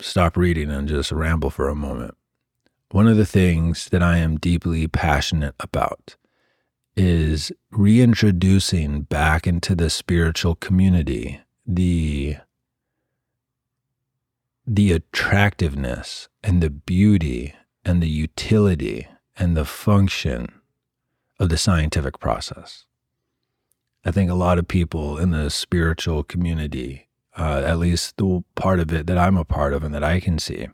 stop 0.00 0.38
reading 0.38 0.70
and 0.70 0.88
just 0.88 1.12
ramble 1.12 1.50
for 1.50 1.68
a 1.68 1.74
moment. 1.74 2.16
One 2.92 3.08
of 3.08 3.18
the 3.18 3.26
things 3.26 3.90
that 3.90 4.02
I 4.02 4.16
am 4.16 4.38
deeply 4.38 4.88
passionate 4.88 5.54
about 5.60 6.16
is 6.96 7.52
reintroducing 7.70 9.02
back 9.02 9.46
into 9.46 9.74
the 9.74 9.90
spiritual 9.90 10.54
community 10.54 11.42
the 11.66 12.36
the 14.66 14.92
attractiveness 14.92 16.28
and 16.42 16.60
the 16.60 16.70
beauty 16.70 17.54
and 17.84 18.02
the 18.02 18.08
utility 18.08 19.06
and 19.36 19.56
the 19.56 19.64
function 19.64 20.60
of 21.38 21.48
the 21.50 21.56
scientific 21.56 22.18
process. 22.18 22.84
I 24.04 24.10
think 24.10 24.30
a 24.30 24.34
lot 24.34 24.58
of 24.58 24.66
people 24.66 25.18
in 25.18 25.30
the 25.30 25.50
spiritual 25.50 26.24
community, 26.24 27.08
uh, 27.36 27.62
at 27.64 27.78
least 27.78 28.16
the 28.16 28.42
part 28.54 28.80
of 28.80 28.92
it 28.92 29.06
that 29.06 29.18
I'm 29.18 29.36
a 29.36 29.44
part 29.44 29.72
of 29.72 29.84
and 29.84 29.94
that 29.94 30.04
I 30.04 30.20
can 30.20 30.38
see, 30.38 30.68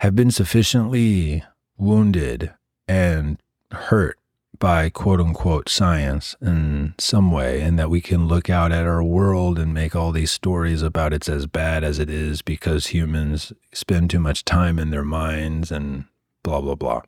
have 0.00 0.14
been 0.14 0.30
sufficiently 0.30 1.42
wounded 1.76 2.52
and 2.86 3.42
hurt 3.72 4.18
by 4.58 4.90
quote 4.90 5.20
unquote 5.20 5.68
science 5.68 6.36
in 6.40 6.94
some 6.98 7.30
way, 7.30 7.60
and 7.60 7.78
that 7.78 7.90
we 7.90 8.00
can 8.00 8.28
look 8.28 8.50
out 8.50 8.72
at 8.72 8.86
our 8.86 9.02
world 9.02 9.58
and 9.58 9.72
make 9.72 9.94
all 9.94 10.12
these 10.12 10.30
stories 10.30 10.82
about 10.82 11.12
it's 11.12 11.28
as 11.28 11.46
bad 11.46 11.84
as 11.84 11.98
it 11.98 12.10
is 12.10 12.42
because 12.42 12.88
humans 12.88 13.52
spend 13.72 14.10
too 14.10 14.20
much 14.20 14.44
time 14.44 14.78
in 14.78 14.90
their 14.90 15.04
minds 15.04 15.70
and 15.70 16.04
blah, 16.42 16.60
blah, 16.60 16.74
blah. 16.74 17.02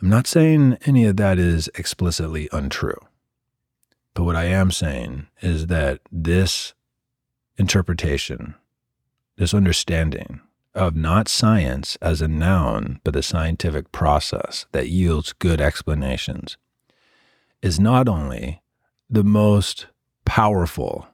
I'm 0.00 0.10
not 0.10 0.26
saying 0.26 0.78
any 0.86 1.04
of 1.06 1.16
that 1.16 1.38
is 1.38 1.68
explicitly 1.74 2.48
untrue. 2.52 3.00
But 4.14 4.24
what 4.24 4.36
I 4.36 4.44
am 4.44 4.70
saying 4.70 5.26
is 5.42 5.66
that 5.66 6.00
this 6.10 6.74
interpretation, 7.56 8.54
this 9.36 9.54
understanding 9.54 10.40
of 10.78 10.94
not 10.94 11.28
science 11.28 11.96
as 12.00 12.22
a 12.22 12.28
noun, 12.28 13.00
but 13.02 13.12
the 13.12 13.22
scientific 13.22 13.90
process 13.90 14.66
that 14.72 14.88
yields 14.88 15.32
good 15.32 15.60
explanations, 15.60 16.56
is 17.60 17.80
not 17.80 18.08
only 18.08 18.62
the 19.10 19.24
most 19.24 19.86
powerful, 20.24 21.08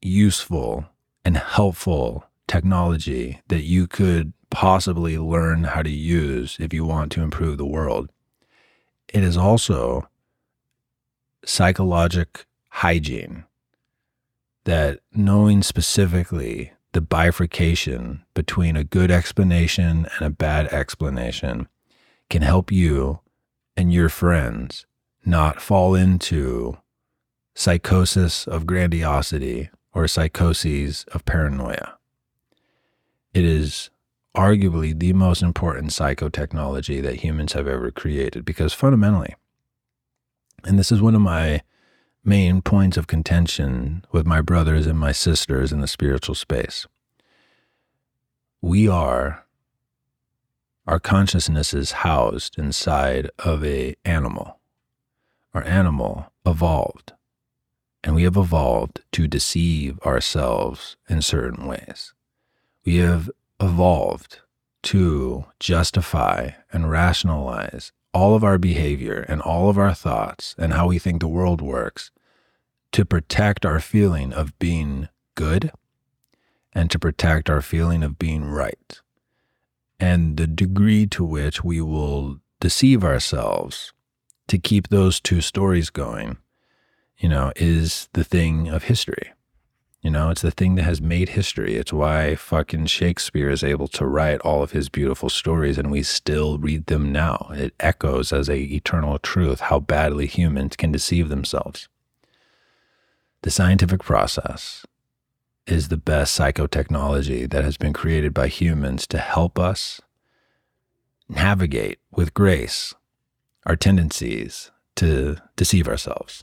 useful, 0.00 0.86
and 1.24 1.36
helpful 1.36 2.24
technology 2.48 3.42
that 3.48 3.62
you 3.62 3.86
could 3.86 4.32
possibly 4.50 5.18
learn 5.18 5.64
how 5.64 5.82
to 5.82 5.90
use 5.90 6.56
if 6.58 6.72
you 6.72 6.84
want 6.84 7.12
to 7.12 7.22
improve 7.22 7.58
the 7.58 7.66
world. 7.66 8.10
It 9.12 9.22
is 9.22 9.36
also 9.36 10.08
psychologic 11.44 12.46
hygiene 12.70 13.44
that 14.64 15.00
knowing 15.12 15.62
specifically 15.62 16.72
the 16.92 17.00
bifurcation 17.00 18.22
between 18.34 18.76
a 18.76 18.84
good 18.84 19.10
explanation 19.10 20.06
and 20.16 20.26
a 20.26 20.30
bad 20.30 20.66
explanation 20.66 21.68
can 22.28 22.42
help 22.42 22.70
you 22.70 23.20
and 23.76 23.92
your 23.92 24.08
friends 24.08 24.86
not 25.24 25.60
fall 25.60 25.94
into 25.94 26.76
psychosis 27.54 28.46
of 28.46 28.66
grandiosity 28.66 29.70
or 29.94 30.08
psychoses 30.08 31.04
of 31.12 31.24
paranoia. 31.24 31.98
It 33.34 33.44
is 33.44 33.90
arguably 34.36 34.98
the 34.98 35.12
most 35.12 35.42
important 35.42 35.90
psychotechnology 35.90 37.02
that 37.02 37.16
humans 37.16 37.52
have 37.52 37.68
ever 37.68 37.90
created 37.90 38.44
because 38.44 38.72
fundamentally, 38.72 39.34
and 40.64 40.78
this 40.78 40.92
is 40.92 41.02
one 41.02 41.14
of 41.14 41.20
my 41.20 41.62
main 42.24 42.62
points 42.62 42.96
of 42.96 43.06
contention 43.06 44.04
with 44.12 44.26
my 44.26 44.40
brothers 44.40 44.86
and 44.86 44.98
my 44.98 45.12
sisters 45.12 45.72
in 45.72 45.80
the 45.80 45.88
spiritual 45.88 46.34
space. 46.34 46.86
We 48.60 48.88
are 48.88 49.44
our 50.86 50.98
consciousness 50.98 51.72
is 51.72 51.92
housed 51.92 52.58
inside 52.58 53.30
of 53.38 53.64
a 53.64 53.94
animal. 54.04 54.58
Our 55.54 55.62
animal 55.62 56.32
evolved, 56.44 57.12
and 58.02 58.16
we 58.16 58.24
have 58.24 58.36
evolved 58.36 59.00
to 59.12 59.28
deceive 59.28 60.00
ourselves 60.00 60.96
in 61.08 61.22
certain 61.22 61.66
ways. 61.66 62.14
We 62.84 62.96
have 62.96 63.30
evolved 63.60 64.40
to 64.84 65.44
justify 65.60 66.50
and 66.72 66.90
rationalize 66.90 67.92
all 68.14 68.34
of 68.34 68.44
our 68.44 68.58
behavior 68.58 69.24
and 69.28 69.40
all 69.40 69.68
of 69.68 69.78
our 69.78 69.94
thoughts 69.94 70.54
and 70.58 70.72
how 70.72 70.88
we 70.88 70.98
think 70.98 71.20
the 71.20 71.28
world 71.28 71.60
works 71.60 72.10
to 72.92 73.04
protect 73.04 73.64
our 73.64 73.80
feeling 73.80 74.32
of 74.32 74.58
being 74.58 75.08
good 75.34 75.72
and 76.72 76.90
to 76.90 76.98
protect 76.98 77.48
our 77.48 77.62
feeling 77.62 78.02
of 78.02 78.18
being 78.18 78.44
right. 78.44 79.00
And 79.98 80.36
the 80.36 80.46
degree 80.46 81.06
to 81.08 81.24
which 81.24 81.64
we 81.64 81.80
will 81.80 82.40
deceive 82.60 83.04
ourselves 83.04 83.92
to 84.48 84.58
keep 84.58 84.88
those 84.88 85.20
two 85.20 85.40
stories 85.40 85.90
going, 85.90 86.38
you 87.16 87.28
know, 87.28 87.52
is 87.56 88.08
the 88.12 88.24
thing 88.24 88.68
of 88.68 88.84
history. 88.84 89.32
You 90.02 90.10
know, 90.10 90.30
it's 90.30 90.42
the 90.42 90.50
thing 90.50 90.74
that 90.74 90.82
has 90.82 91.00
made 91.00 91.30
history. 91.30 91.76
It's 91.76 91.92
why 91.92 92.34
fucking 92.34 92.86
Shakespeare 92.86 93.48
is 93.48 93.62
able 93.62 93.86
to 93.88 94.04
write 94.04 94.40
all 94.40 94.60
of 94.60 94.72
his 94.72 94.88
beautiful 94.88 95.28
stories 95.28 95.78
and 95.78 95.92
we 95.92 96.02
still 96.02 96.58
read 96.58 96.86
them 96.86 97.12
now. 97.12 97.52
It 97.54 97.72
echoes 97.78 98.32
as 98.32 98.48
a 98.48 98.58
eternal 98.58 99.20
truth 99.20 99.60
how 99.60 99.78
badly 99.78 100.26
humans 100.26 100.74
can 100.74 100.90
deceive 100.90 101.28
themselves. 101.28 101.88
The 103.42 103.52
scientific 103.52 104.02
process 104.02 104.84
is 105.68 105.86
the 105.86 105.96
best 105.96 106.36
psychotechnology 106.36 107.48
that 107.50 107.62
has 107.62 107.76
been 107.76 107.92
created 107.92 108.34
by 108.34 108.48
humans 108.48 109.06
to 109.06 109.18
help 109.18 109.56
us 109.56 110.00
navigate 111.28 112.00
with 112.10 112.34
grace 112.34 112.92
our 113.64 113.76
tendencies 113.76 114.72
to 114.96 115.36
deceive 115.54 115.86
ourselves. 115.86 116.42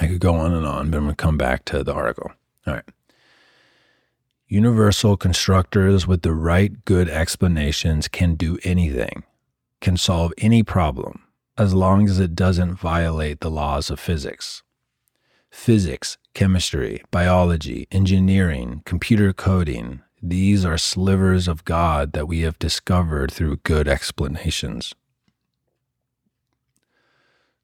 I 0.00 0.06
could 0.06 0.20
go 0.20 0.34
on 0.34 0.52
and 0.52 0.66
on, 0.66 0.90
but 0.90 0.98
I'm 0.98 1.04
going 1.04 1.16
to 1.16 1.22
come 1.22 1.38
back 1.38 1.64
to 1.66 1.84
the 1.84 1.94
article. 1.94 2.32
All 2.66 2.74
right. 2.74 2.84
Universal 4.48 5.16
constructors 5.16 6.06
with 6.06 6.22
the 6.22 6.32
right 6.34 6.84
good 6.84 7.08
explanations 7.08 8.08
can 8.08 8.34
do 8.34 8.58
anything, 8.62 9.24
can 9.80 9.96
solve 9.96 10.32
any 10.38 10.62
problem, 10.62 11.24
as 11.56 11.74
long 11.74 12.08
as 12.08 12.20
it 12.20 12.34
doesn't 12.34 12.74
violate 12.74 13.40
the 13.40 13.50
laws 13.50 13.90
of 13.90 13.98
physics. 13.98 14.62
Physics, 15.50 16.18
chemistry, 16.34 17.02
biology, 17.10 17.86
engineering, 17.90 18.82
computer 18.84 19.32
coding, 19.32 20.02
these 20.20 20.64
are 20.64 20.78
slivers 20.78 21.48
of 21.48 21.64
God 21.64 22.12
that 22.12 22.26
we 22.26 22.40
have 22.40 22.58
discovered 22.58 23.30
through 23.30 23.56
good 23.58 23.86
explanations. 23.86 24.94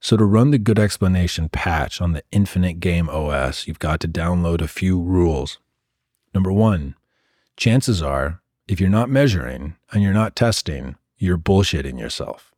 So, 0.02 0.16
to 0.16 0.24
run 0.24 0.50
the 0.50 0.58
good 0.58 0.78
explanation 0.78 1.50
patch 1.50 2.00
on 2.00 2.12
the 2.12 2.24
Infinite 2.32 2.80
Game 2.80 3.10
OS, 3.10 3.66
you've 3.66 3.78
got 3.78 4.00
to 4.00 4.08
download 4.08 4.62
a 4.62 4.68
few 4.68 4.98
rules. 4.98 5.58
Number 6.34 6.50
one, 6.50 6.94
chances 7.56 8.02
are, 8.02 8.40
if 8.66 8.80
you're 8.80 8.88
not 8.88 9.10
measuring 9.10 9.76
and 9.92 10.02
you're 10.02 10.14
not 10.14 10.34
testing, 10.34 10.96
you're 11.18 11.36
bullshitting 11.36 11.98
yourself. 11.98 12.54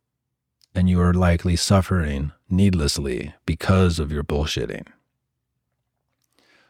And 0.73 0.89
you 0.89 1.01
are 1.01 1.13
likely 1.13 1.57
suffering 1.57 2.31
needlessly 2.49 3.33
because 3.45 3.99
of 3.99 4.11
your 4.11 4.23
bullshitting. 4.23 4.87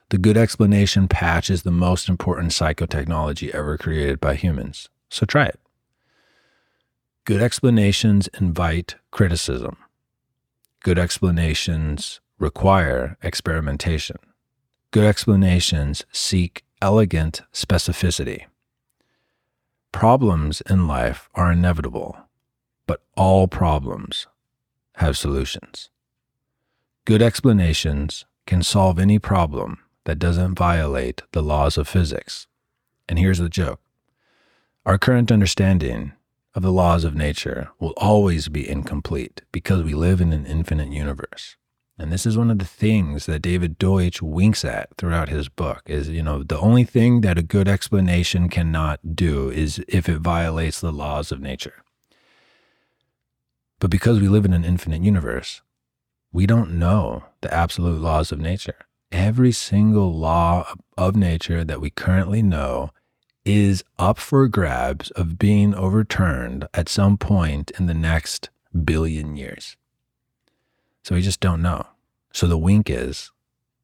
The 0.09 0.17
good 0.17 0.37
explanation 0.37 1.07
patch 1.07 1.51
is 1.51 1.61
the 1.61 1.71
most 1.71 2.09
important 2.09 2.51
psychotechnology 2.51 3.49
ever 3.51 3.77
created 3.77 4.19
by 4.19 4.35
humans. 4.35 4.89
So 5.09 5.25
try 5.25 5.45
it. 5.45 5.59
Good 7.25 7.41
explanations 7.41 8.27
invite 8.39 8.95
criticism. 9.11 9.77
Good 10.83 10.99
explanations 10.99 12.19
require 12.37 13.17
experimentation. 13.23 14.17
Good 14.91 15.05
explanations 15.05 16.03
seek 16.11 16.65
elegant 16.81 17.41
specificity. 17.53 18.47
Problems 19.93 20.59
in 20.69 20.85
life 20.85 21.29
are 21.35 21.53
inevitable, 21.53 22.17
but 22.85 23.01
all 23.15 23.47
problems 23.47 24.27
have 24.95 25.17
solutions. 25.17 25.89
Good 27.05 27.21
explanations 27.21 28.25
can 28.45 28.61
solve 28.61 28.99
any 28.99 29.19
problem 29.19 29.77
that 30.03 30.19
doesn't 30.19 30.55
violate 30.55 31.21
the 31.31 31.41
laws 31.41 31.77
of 31.77 31.87
physics. 31.87 32.45
And 33.07 33.17
here's 33.17 33.37
the 33.37 33.47
joke 33.47 33.79
our 34.85 34.97
current 34.97 35.31
understanding 35.31 36.11
of 36.55 36.63
the 36.63 36.71
laws 36.71 37.03
of 37.03 37.15
nature 37.15 37.69
will 37.79 37.93
always 37.97 38.47
be 38.47 38.67
incomplete 38.67 39.41
because 39.51 39.83
we 39.83 39.93
live 39.93 40.21
in 40.21 40.33
an 40.33 40.45
infinite 40.45 40.91
universe. 40.91 41.57
And 41.97 42.11
this 42.11 42.25
is 42.25 42.37
one 42.37 42.49
of 42.49 42.59
the 42.59 42.65
things 42.65 43.27
that 43.27 43.41
David 43.41 43.77
Deutsch 43.77 44.21
winks 44.21 44.65
at 44.65 44.89
throughout 44.97 45.29
his 45.29 45.47
book 45.47 45.83
is, 45.85 46.09
you 46.09 46.23
know, 46.23 46.41
the 46.41 46.59
only 46.59 46.83
thing 46.83 47.21
that 47.21 47.37
a 47.37 47.43
good 47.43 47.67
explanation 47.67 48.49
cannot 48.49 49.15
do 49.15 49.49
is 49.49 49.83
if 49.87 50.09
it 50.09 50.19
violates 50.19 50.81
the 50.81 50.91
laws 50.91 51.31
of 51.31 51.39
nature. 51.39 51.83
But 53.79 53.91
because 53.91 54.19
we 54.19 54.27
live 54.27 54.45
in 54.45 54.53
an 54.53 54.65
infinite 54.65 55.03
universe, 55.03 55.61
we 56.31 56.47
don't 56.47 56.79
know 56.79 57.25
the 57.41 57.53
absolute 57.53 58.01
laws 58.01 58.31
of 58.31 58.39
nature. 58.39 58.77
Every 59.11 59.51
single 59.51 60.17
law 60.17 60.73
of 60.97 61.15
nature 61.15 61.63
that 61.63 61.79
we 61.79 61.91
currently 61.91 62.41
know 62.41 62.89
is 63.45 63.83
up 63.99 64.17
for 64.17 64.47
grabs 64.47 65.11
of 65.11 65.37
being 65.37 65.75
overturned 65.75 66.67
at 66.73 66.89
some 66.89 67.17
point 67.17 67.71
in 67.71 67.87
the 67.87 67.93
next 67.93 68.49
billion 68.83 69.35
years. 69.35 69.75
So 71.03 71.15
we 71.15 71.21
just 71.21 71.39
don't 71.39 71.61
know. 71.61 71.85
So 72.31 72.47
the 72.47 72.57
wink 72.57 72.89
is 72.89 73.31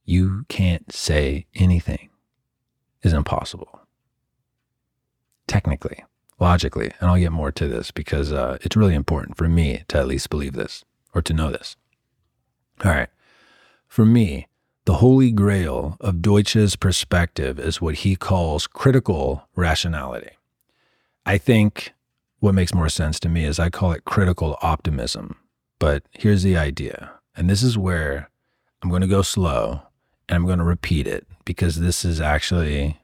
you 0.05 0.45
can't 0.49 0.91
say 0.91 1.45
anything 1.55 2.09
is 3.03 3.13
impossible. 3.13 3.81
Technically, 5.47 6.03
logically, 6.39 6.91
and 6.99 7.09
I'll 7.09 7.19
get 7.19 7.31
more 7.31 7.51
to 7.51 7.67
this 7.67 7.91
because 7.91 8.31
uh, 8.31 8.57
it's 8.61 8.75
really 8.75 8.95
important 8.95 9.37
for 9.37 9.47
me 9.47 9.83
to 9.89 9.97
at 9.97 10.07
least 10.07 10.29
believe 10.29 10.53
this 10.53 10.85
or 11.13 11.21
to 11.21 11.33
know 11.33 11.51
this. 11.51 11.75
All 12.83 12.91
right. 12.91 13.09
For 13.87 14.05
me, 14.05 14.47
the 14.89 14.95
holy 14.95 15.31
grail 15.31 15.97
of 16.01 16.19
Deutsch's 16.19 16.75
perspective 16.75 17.59
is 17.59 17.79
what 17.79 17.93
he 17.93 18.15
calls 18.15 18.65
critical 18.65 19.47
rationality. 19.55 20.31
I 21.27 21.37
think 21.37 21.93
what 22.39 22.55
makes 22.55 22.73
more 22.73 22.89
sense 22.89 23.19
to 23.19 23.29
me 23.29 23.45
is 23.45 23.59
I 23.59 23.69
call 23.69 23.91
it 23.91 24.03
critical 24.03 24.57
optimism. 24.63 25.35
But 25.77 26.05
here's 26.13 26.41
the 26.41 26.57
idea, 26.57 27.11
and 27.37 27.47
this 27.47 27.61
is 27.61 27.77
where 27.77 28.31
I'm 28.81 28.89
going 28.89 29.03
to 29.03 29.07
go 29.07 29.21
slow 29.21 29.83
and 30.27 30.37
I'm 30.37 30.47
going 30.47 30.57
to 30.57 30.65
repeat 30.65 31.05
it 31.05 31.27
because 31.45 31.79
this 31.79 32.03
is 32.03 32.19
actually 32.19 32.99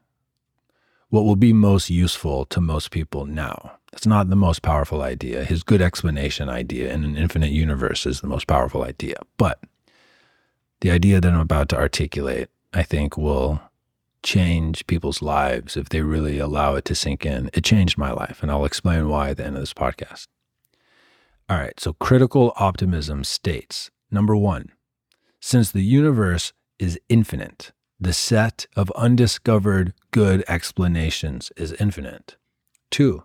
what 1.10 1.22
will 1.22 1.36
be 1.36 1.54
most 1.54 1.92
useful 1.92 2.46
to 2.46 2.60
most 2.60 2.90
people 2.90 3.28
now. 3.28 3.74
It's 3.94 4.08
not 4.08 4.32
the 4.32 4.36
most 4.36 4.64
powerful 4.64 5.04
idea. 5.04 5.44
His 5.44 5.62
good 5.62 5.84
explanation 5.84 6.50
idea 6.50 6.92
in 6.92 7.04
an 7.04 7.16
infinite 7.16 7.52
universe 7.52 8.08
is 8.08 8.22
the 8.22 8.28
most 8.28 8.48
powerful 8.48 8.82
idea. 8.82 9.18
But 9.38 9.60
the 10.82 10.92
idea 10.92 11.22
that 11.22 11.34
I'm 11.34 11.40
about 11.40 11.70
to 11.70 11.78
articulate, 11.78 12.50
I 12.74 12.84
think, 12.84 13.18
will 13.18 13.62
change 14.24 14.88
people's 14.88 15.22
lives 15.22 15.78
if 15.78 15.90
they 15.90 16.02
really 16.02 16.40
allow 16.40 16.76
it 16.76 16.86
to 16.86 16.96
sink 16.96 17.26
in. 17.26 17.50
It 17.54 17.64
changed 17.64 17.98
my 17.98 18.12
life, 18.12 18.42
and 18.42 18.52
I'll 18.52 18.66
explain 18.66 19.08
why 19.08 19.30
at 19.30 19.38
the 19.38 19.46
end 19.46 19.56
of 19.56 19.62
this 19.62 19.74
podcast. 19.74 20.28
All 21.48 21.58
right, 21.58 21.80
so 21.80 21.94
critical 21.94 22.54
optimism 22.56 23.24
states 23.24 23.92
number 24.10 24.36
one, 24.36 24.72
since 25.40 25.72
the 25.72 25.84
universe 25.84 26.54
is 26.80 27.00
infinite, 27.08 27.72
the 28.00 28.14
set 28.14 28.66
of 28.76 28.92
undiscovered 28.92 29.94
good 30.12 30.44
explanations 30.48 31.52
is 31.56 31.74
infinite. 31.74 32.36
Two, 32.90 33.24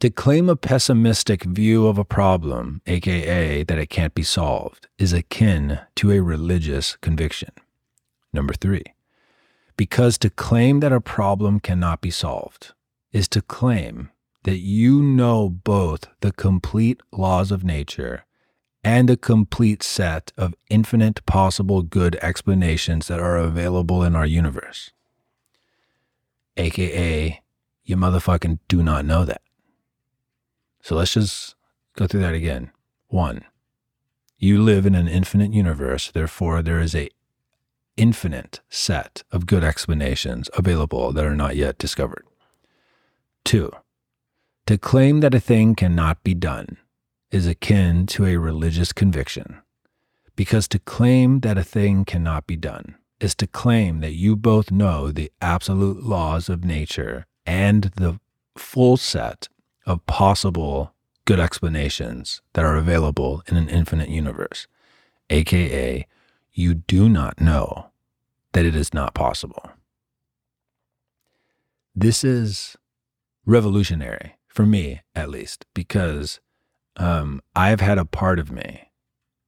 to 0.00 0.10
claim 0.10 0.48
a 0.48 0.56
pessimistic 0.56 1.44
view 1.44 1.86
of 1.86 1.98
a 1.98 2.04
problem, 2.04 2.80
aka 2.86 3.62
that 3.62 3.78
it 3.78 3.90
can't 3.90 4.14
be 4.14 4.22
solved, 4.22 4.88
is 4.98 5.12
akin 5.12 5.78
to 5.94 6.10
a 6.10 6.20
religious 6.20 6.96
conviction. 6.96 7.50
Number 8.32 8.54
three, 8.54 8.84
because 9.76 10.16
to 10.18 10.30
claim 10.30 10.80
that 10.80 10.92
a 10.92 11.00
problem 11.00 11.60
cannot 11.60 12.00
be 12.00 12.10
solved 12.10 12.72
is 13.12 13.28
to 13.28 13.42
claim 13.42 14.10
that 14.44 14.58
you 14.58 15.02
know 15.02 15.50
both 15.50 16.08
the 16.20 16.32
complete 16.32 17.00
laws 17.12 17.50
of 17.50 17.62
nature 17.62 18.24
and 18.82 19.10
a 19.10 19.16
complete 19.16 19.82
set 19.82 20.32
of 20.38 20.54
infinite 20.70 21.24
possible 21.26 21.82
good 21.82 22.16
explanations 22.22 23.08
that 23.08 23.20
are 23.20 23.36
available 23.36 24.02
in 24.02 24.16
our 24.16 24.24
universe. 24.24 24.92
AKA, 26.56 27.42
you 27.84 27.96
motherfucking 27.96 28.58
do 28.68 28.82
not 28.82 29.04
know 29.04 29.26
that. 29.26 29.42
So 30.82 30.96
let's 30.96 31.14
just 31.14 31.54
go 31.96 32.06
through 32.06 32.20
that 32.20 32.34
again. 32.34 32.70
One, 33.08 33.44
you 34.38 34.62
live 34.62 34.86
in 34.86 34.94
an 34.94 35.08
infinite 35.08 35.52
universe, 35.52 36.10
therefore 36.10 36.62
there 36.62 36.80
is 36.80 36.94
a 36.94 37.10
infinite 37.96 38.60
set 38.70 39.22
of 39.30 39.46
good 39.46 39.62
explanations 39.62 40.48
available 40.54 41.12
that 41.12 41.24
are 41.24 41.36
not 41.36 41.56
yet 41.56 41.76
discovered. 41.76 42.24
Two, 43.44 43.70
to 44.66 44.78
claim 44.78 45.20
that 45.20 45.34
a 45.34 45.40
thing 45.40 45.74
cannot 45.74 46.22
be 46.22 46.34
done 46.34 46.78
is 47.30 47.46
akin 47.46 48.06
to 48.06 48.24
a 48.24 48.36
religious 48.36 48.92
conviction, 48.92 49.58
because 50.36 50.66
to 50.68 50.78
claim 50.78 51.40
that 51.40 51.58
a 51.58 51.64
thing 51.64 52.04
cannot 52.04 52.46
be 52.46 52.56
done 52.56 52.96
is 53.20 53.34
to 53.34 53.46
claim 53.46 54.00
that 54.00 54.14
you 54.14 54.34
both 54.34 54.70
know 54.70 55.12
the 55.12 55.30
absolute 55.42 56.02
laws 56.02 56.48
of 56.48 56.64
nature 56.64 57.26
and 57.44 57.90
the 57.96 58.18
full 58.56 58.96
set 58.96 59.48
of 59.86 60.04
possible 60.06 60.94
good 61.24 61.40
explanations 61.40 62.42
that 62.54 62.64
are 62.64 62.76
available 62.76 63.42
in 63.48 63.56
an 63.56 63.68
infinite 63.68 64.08
universe, 64.08 64.66
aka 65.30 66.06
you 66.52 66.74
do 66.74 67.08
not 67.08 67.40
know 67.40 67.90
that 68.52 68.64
it 68.64 68.74
is 68.74 68.92
not 68.92 69.14
possible. 69.14 69.70
This 71.94 72.24
is 72.24 72.76
revolutionary 73.46 74.36
for 74.48 74.66
me, 74.66 75.02
at 75.14 75.30
least, 75.30 75.66
because 75.74 76.40
um, 76.96 77.40
I've 77.54 77.80
had 77.80 77.98
a 77.98 78.04
part 78.04 78.38
of 78.38 78.50
me 78.50 78.90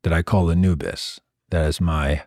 that 0.03 0.13
I 0.13 0.23
call 0.23 0.51
Anubis, 0.51 1.21
that 1.51 1.67
is 1.67 1.81
my 1.81 2.23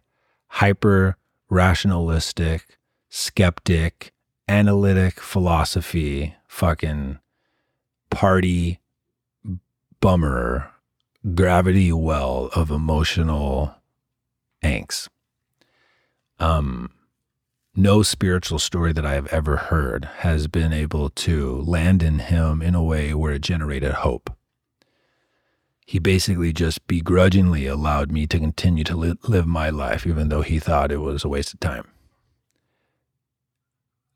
hyper 0.48 1.18
rationalistic, 1.50 2.78
skeptic, 3.10 4.14
analytic 4.48 5.20
philosophy, 5.20 6.36
fucking 6.48 7.20
party 8.16 8.80
bummer, 10.00 10.72
gravity 11.36 11.92
well 11.92 12.50
of 12.56 12.72
emotional 12.72 13.76
angst. 14.64 15.10
Um, 16.40 16.92
no 17.76 18.04
spiritual 18.04 18.58
story 18.58 18.94
that 18.94 19.06
I 19.06 19.16
have 19.16 19.28
ever 19.28 19.58
heard 19.58 20.06
has 20.20 20.48
been 20.48 20.72
able 20.72 21.10
to 21.10 21.62
land 21.64 22.02
in 22.02 22.20
him 22.20 22.62
in 22.62 22.74
a 22.74 22.82
way 22.82 23.14
where 23.14 23.34
it 23.34 23.42
generated 23.42 23.92
hope. 23.92 24.34
He 25.86 26.00
basically 26.00 26.54
just 26.54 26.88
begrudgingly 26.88 27.68
allowed 27.68 28.14
me 28.14 28.28
to 28.28 28.40
continue 28.40 28.86
to 28.86 28.96
li- 28.96 29.18
live 29.28 29.46
my 29.46 29.70
life, 29.70 30.08
even 30.08 30.30
though 30.30 30.42
he 30.42 30.58
thought 30.58 30.92
it 30.92 31.02
was 31.02 31.26
a 31.26 31.30
waste 31.30 31.54
of 31.54 31.60
time. 31.60 31.86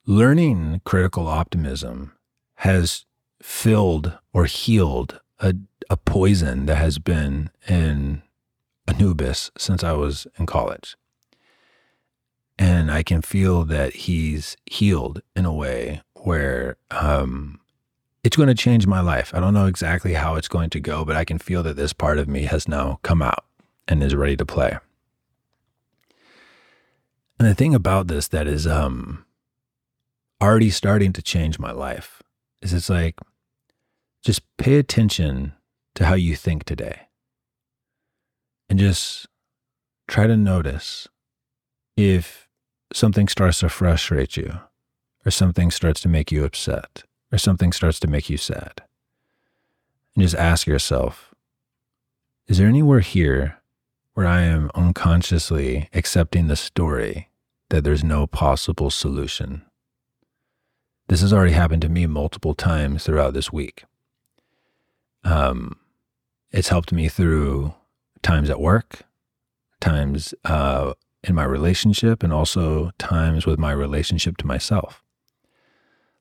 Learning 0.05 0.79
critical 0.85 1.27
optimism 1.27 2.13
has 2.55 3.05
filled 3.41 4.17
or 4.33 4.45
healed 4.45 5.19
a, 5.39 5.55
a 5.89 5.97
poison 5.97 6.65
that 6.65 6.77
has 6.77 6.99
been 6.99 7.49
in 7.67 8.21
Anubis 8.87 9.51
since 9.57 9.83
I 9.83 9.93
was 9.93 10.27
in 10.37 10.45
college. 10.45 10.95
And 12.57 12.91
I 12.91 13.03
can 13.03 13.21
feel 13.21 13.63
that 13.65 13.93
he's 13.93 14.57
healed 14.65 15.21
in 15.35 15.45
a 15.45 15.53
way 15.53 16.01
where 16.15 16.75
um, 16.91 17.61
it's 18.23 18.35
going 18.35 18.49
to 18.49 18.55
change 18.55 18.85
my 18.85 18.99
life. 18.99 19.33
I 19.33 19.39
don't 19.39 19.53
know 19.53 19.67
exactly 19.67 20.13
how 20.13 20.35
it's 20.35 20.49
going 20.49 20.69
to 20.71 20.79
go, 20.79 21.05
but 21.05 21.15
I 21.15 21.23
can 21.23 21.39
feel 21.39 21.63
that 21.63 21.77
this 21.77 21.93
part 21.93 22.17
of 22.17 22.27
me 22.27 22.43
has 22.43 22.67
now 22.67 22.99
come 23.01 23.21
out 23.21 23.45
and 23.87 24.03
is 24.03 24.13
ready 24.13 24.35
to 24.35 24.45
play. 24.45 24.77
And 27.39 27.47
the 27.47 27.55
thing 27.55 27.73
about 27.73 28.07
this 28.07 28.27
that 28.27 28.47
is 28.47 28.67
um, 28.67 29.25
already 30.41 30.69
starting 30.69 31.13
to 31.13 31.21
change 31.21 31.57
my 31.57 31.71
life 31.71 32.18
is 32.61 32.73
it's 32.73 32.89
like 32.89 33.15
just 34.23 34.41
pay 34.57 34.75
attention 34.75 35.53
to 35.95 36.05
how 36.05 36.13
you 36.13 36.35
think 36.35 36.63
today 36.63 37.07
and 38.69 38.79
just 38.79 39.27
try 40.07 40.27
to 40.27 40.37
notice 40.37 41.07
if 41.97 42.47
something 42.93 43.27
starts 43.27 43.59
to 43.59 43.69
frustrate 43.69 44.37
you 44.37 44.59
or 45.25 45.31
something 45.31 45.71
starts 45.71 46.01
to 46.01 46.09
make 46.09 46.31
you 46.31 46.43
upset 46.43 47.03
or 47.31 47.37
something 47.37 47.71
starts 47.71 47.99
to 47.99 48.07
make 48.07 48.29
you 48.29 48.37
sad. 48.37 48.81
And 50.15 50.23
just 50.23 50.35
ask 50.35 50.65
yourself, 50.65 51.33
is 52.47 52.57
there 52.57 52.67
anywhere 52.67 53.01
here 53.01 53.59
where 54.13 54.25
I 54.25 54.41
am 54.41 54.71
unconsciously 54.73 55.89
accepting 55.93 56.47
the 56.47 56.55
story 56.55 57.29
that 57.69 57.83
there's 57.83 58.03
no 58.03 58.25
possible 58.25 58.89
solution? 58.89 59.63
This 61.09 61.21
has 61.21 61.33
already 61.33 61.53
happened 61.53 61.81
to 61.81 61.89
me 61.89 62.05
multiple 62.05 62.53
times 62.53 63.03
throughout 63.03 63.33
this 63.33 63.51
week. 63.51 63.83
Um, 65.23 65.79
it's 66.51 66.69
helped 66.69 66.91
me 66.91 67.09
through 67.09 67.73
times 68.21 68.47
at 68.51 68.61
work, 68.61 69.01
times 69.81 70.35
uh, 70.45 70.93
in 71.23 71.33
my 71.33 71.45
relationship, 71.45 72.21
and 72.21 72.31
also 72.31 72.91
times 72.99 73.47
with 73.47 73.57
my 73.57 73.71
relationship 73.71 74.37
to 74.37 74.47
myself. 74.47 75.03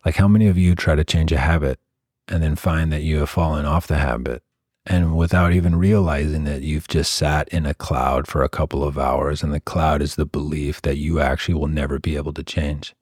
Like, 0.06 0.16
how 0.16 0.26
many 0.26 0.46
of 0.46 0.56
you 0.56 0.74
try 0.74 0.94
to 0.94 1.04
change 1.04 1.32
a 1.32 1.38
habit 1.38 1.78
and 2.26 2.42
then 2.42 2.56
find 2.56 2.90
that 2.90 3.02
you 3.02 3.18
have 3.18 3.28
fallen 3.28 3.66
off 3.66 3.86
the 3.86 3.98
habit? 3.98 4.42
And 4.86 5.18
without 5.18 5.52
even 5.52 5.76
realizing 5.76 6.46
it, 6.46 6.62
you've 6.62 6.88
just 6.88 7.12
sat 7.12 7.46
in 7.50 7.66
a 7.66 7.74
cloud 7.74 8.26
for 8.26 8.42
a 8.42 8.48
couple 8.48 8.82
of 8.82 8.96
hours, 8.96 9.42
and 9.42 9.52
the 9.52 9.60
cloud 9.60 10.00
is 10.00 10.14
the 10.14 10.24
belief 10.24 10.80
that 10.80 10.96
you 10.96 11.20
actually 11.20 11.56
will 11.56 11.68
never 11.68 11.98
be 11.98 12.16
able 12.16 12.32
to 12.32 12.42
change. 12.42 12.94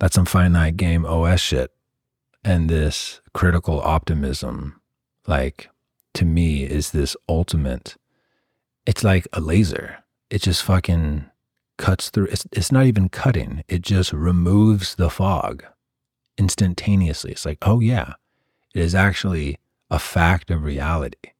That's 0.00 0.14
some 0.14 0.24
finite 0.24 0.76
game 0.76 1.06
OS 1.06 1.40
shit. 1.40 1.70
And 2.42 2.68
this 2.68 3.20
critical 3.34 3.80
optimism, 3.80 4.80
like 5.26 5.68
to 6.14 6.24
me, 6.24 6.64
is 6.64 6.90
this 6.90 7.16
ultimate. 7.28 7.96
It's 8.86 9.04
like 9.04 9.28
a 9.32 9.40
laser. 9.40 10.02
It 10.30 10.42
just 10.42 10.62
fucking 10.62 11.26
cuts 11.76 12.08
through. 12.08 12.26
It's, 12.26 12.46
it's 12.50 12.72
not 12.72 12.86
even 12.86 13.10
cutting, 13.10 13.62
it 13.68 13.82
just 13.82 14.12
removes 14.12 14.94
the 14.94 15.10
fog 15.10 15.64
instantaneously. 16.38 17.32
It's 17.32 17.44
like, 17.44 17.58
oh, 17.62 17.80
yeah, 17.80 18.14
it 18.74 18.80
is 18.80 18.94
actually 18.94 19.58
a 19.90 19.98
fact 19.98 20.50
of 20.50 20.62
reality 20.62 21.32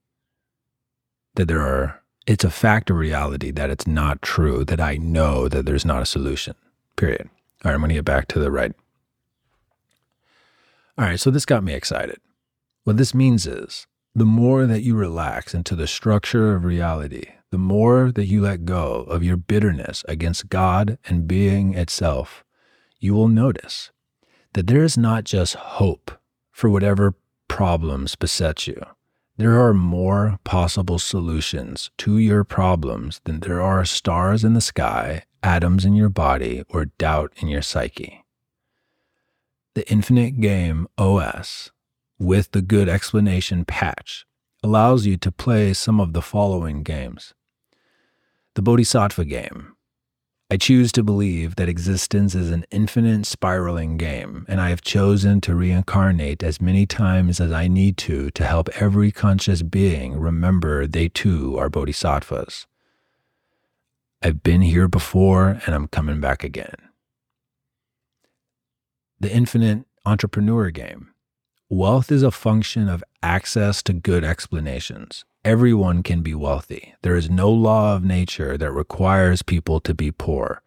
that 1.35 1.47
there 1.47 1.61
are, 1.61 2.03
it's 2.27 2.43
a 2.43 2.51
fact 2.51 2.91
of 2.91 2.97
reality 2.97 3.49
that 3.51 3.71
it's 3.71 3.87
not 3.87 4.21
true, 4.21 4.63
that 4.65 4.79
I 4.79 4.97
know 4.97 5.47
that 5.47 5.65
there's 5.65 5.85
not 5.85 6.03
a 6.03 6.05
solution, 6.05 6.55
period. 6.95 7.29
All 7.63 7.69
right, 7.69 7.75
I'm 7.75 7.81
going 7.81 7.89
to 7.89 7.95
get 7.95 8.05
back 8.05 8.27
to 8.29 8.39
the 8.39 8.51
right. 8.51 8.73
All 10.97 11.05
right, 11.05 11.19
so 11.19 11.29
this 11.29 11.45
got 11.45 11.63
me 11.63 11.73
excited. 11.73 12.19
What 12.83 12.97
this 12.97 13.13
means 13.13 13.45
is 13.45 13.85
the 14.15 14.25
more 14.25 14.65
that 14.65 14.81
you 14.81 14.95
relax 14.95 15.53
into 15.53 15.75
the 15.75 15.87
structure 15.87 16.55
of 16.55 16.65
reality, 16.65 17.23
the 17.51 17.57
more 17.57 18.11
that 18.11 18.25
you 18.25 18.41
let 18.41 18.65
go 18.65 19.03
of 19.03 19.23
your 19.23 19.37
bitterness 19.37 20.03
against 20.07 20.49
God 20.49 20.97
and 21.05 21.27
being 21.27 21.75
itself, 21.75 22.43
you 22.99 23.13
will 23.13 23.27
notice 23.27 23.91
that 24.53 24.67
there 24.67 24.83
is 24.83 24.97
not 24.97 25.23
just 25.23 25.55
hope 25.55 26.11
for 26.51 26.69
whatever 26.69 27.15
problems 27.47 28.15
beset 28.15 28.67
you. 28.67 28.81
There 29.37 29.59
are 29.59 29.73
more 29.73 30.39
possible 30.43 30.99
solutions 30.99 31.89
to 31.99 32.17
your 32.17 32.43
problems 32.43 33.21
than 33.23 33.39
there 33.39 33.61
are 33.61 33.85
stars 33.85 34.43
in 34.43 34.53
the 34.53 34.61
sky, 34.61 35.23
atoms 35.43 35.85
in 35.85 35.93
your 35.93 36.09
body, 36.09 36.63
or 36.69 36.85
doubt 36.85 37.33
in 37.37 37.47
your 37.47 37.61
psyche. 37.61 38.23
The 39.73 39.89
Infinite 39.89 40.41
Game 40.41 40.87
OS 40.97 41.71
with 42.19 42.51
the 42.51 42.61
Good 42.61 42.89
Explanation 42.89 43.65
patch 43.65 44.25
allows 44.63 45.05
you 45.05 45.17
to 45.17 45.31
play 45.31 45.73
some 45.73 45.99
of 45.99 46.13
the 46.13 46.21
following 46.21 46.83
games 46.83 47.33
the 48.53 48.61
Bodhisattva 48.61 49.23
game. 49.23 49.75
I 50.51 50.57
choose 50.57 50.91
to 50.91 51.03
believe 51.03 51.55
that 51.55 51.69
existence 51.69 52.35
is 52.35 52.51
an 52.51 52.65
infinite 52.69 53.25
spiraling 53.25 53.95
game, 53.95 54.45
and 54.49 54.59
I 54.59 54.67
have 54.67 54.81
chosen 54.81 55.39
to 55.41 55.55
reincarnate 55.55 56.43
as 56.43 56.59
many 56.59 56.85
times 56.85 57.39
as 57.39 57.53
I 57.53 57.69
need 57.69 57.95
to 57.99 58.29
to 58.31 58.43
help 58.45 58.67
every 58.81 59.09
conscious 59.13 59.61
being 59.61 60.19
remember 60.19 60.85
they 60.85 61.07
too 61.07 61.57
are 61.57 61.69
bodhisattvas. 61.69 62.67
I've 64.23 64.43
been 64.43 64.61
here 64.61 64.87
before 64.87 65.59
and 65.65 65.73
I'm 65.73 65.87
coming 65.87 66.21
back 66.21 66.43
again. 66.43 66.75
The 69.19 69.33
infinite 69.33 69.85
entrepreneur 70.05 70.69
game. 70.69 71.09
Wealth 71.69 72.11
is 72.11 72.21
a 72.21 72.29
function 72.29 72.87
of 72.87 73.03
access 73.23 73.81
to 73.83 73.93
good 73.93 74.23
explanations. 74.23 75.25
Everyone 75.43 76.03
can 76.03 76.21
be 76.21 76.35
wealthy. 76.35 76.93
There 77.01 77.15
is 77.15 77.31
no 77.31 77.49
law 77.49 77.95
of 77.95 78.03
nature 78.03 78.59
that 78.59 78.71
requires 78.71 79.41
people 79.41 79.79
to 79.79 79.93
be 79.95 80.11
poor. 80.11 80.61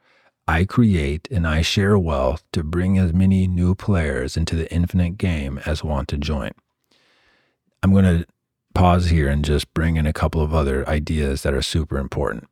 I 0.49 0.65
create 0.65 1.29
and 1.31 1.47
I 1.47 1.63
share 1.63 1.97
wealth 1.97 2.43
to 2.53 2.65
bring 2.65 2.99
as 2.99 3.13
many 3.13 3.47
new 3.47 3.77
players 3.77 4.37
into 4.37 4.57
the 4.57 4.73
infinite 4.73 5.17
game 5.17 5.61
as 5.65 5.85
want 5.85 6.09
to 6.09 6.17
join. 6.17 6.51
I'm 7.85 7.93
going 7.93 8.05
to 8.05 8.27
pause 8.75 9.11
here 9.11 9.29
and 9.29 9.45
just 9.45 9.73
bring 9.75 9.97
in 9.97 10.07
a 10.07 10.13
couple 10.13 10.41
of 10.41 10.53
other 10.53 10.89
ideas 10.89 11.43
that 11.43 11.55
are 11.55 11.63
super 11.63 11.99
important 11.99 12.49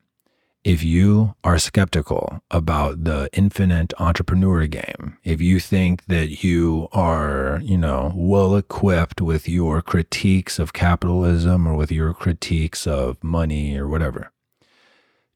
if 0.64 0.84
you 0.84 1.34
are 1.42 1.58
skeptical 1.58 2.40
about 2.50 3.04
the 3.04 3.28
infinite 3.32 3.92
entrepreneur 3.98 4.66
game, 4.66 5.18
if 5.24 5.40
you 5.40 5.58
think 5.58 6.04
that 6.06 6.44
you 6.44 6.88
are, 6.92 7.60
you 7.62 7.76
know, 7.76 8.12
well 8.14 8.54
equipped 8.54 9.20
with 9.20 9.48
your 9.48 9.82
critiques 9.82 10.58
of 10.58 10.72
capitalism 10.72 11.66
or 11.66 11.74
with 11.74 11.90
your 11.90 12.14
critiques 12.14 12.86
of 12.86 13.22
money 13.24 13.76
or 13.76 13.88
whatever, 13.88 14.30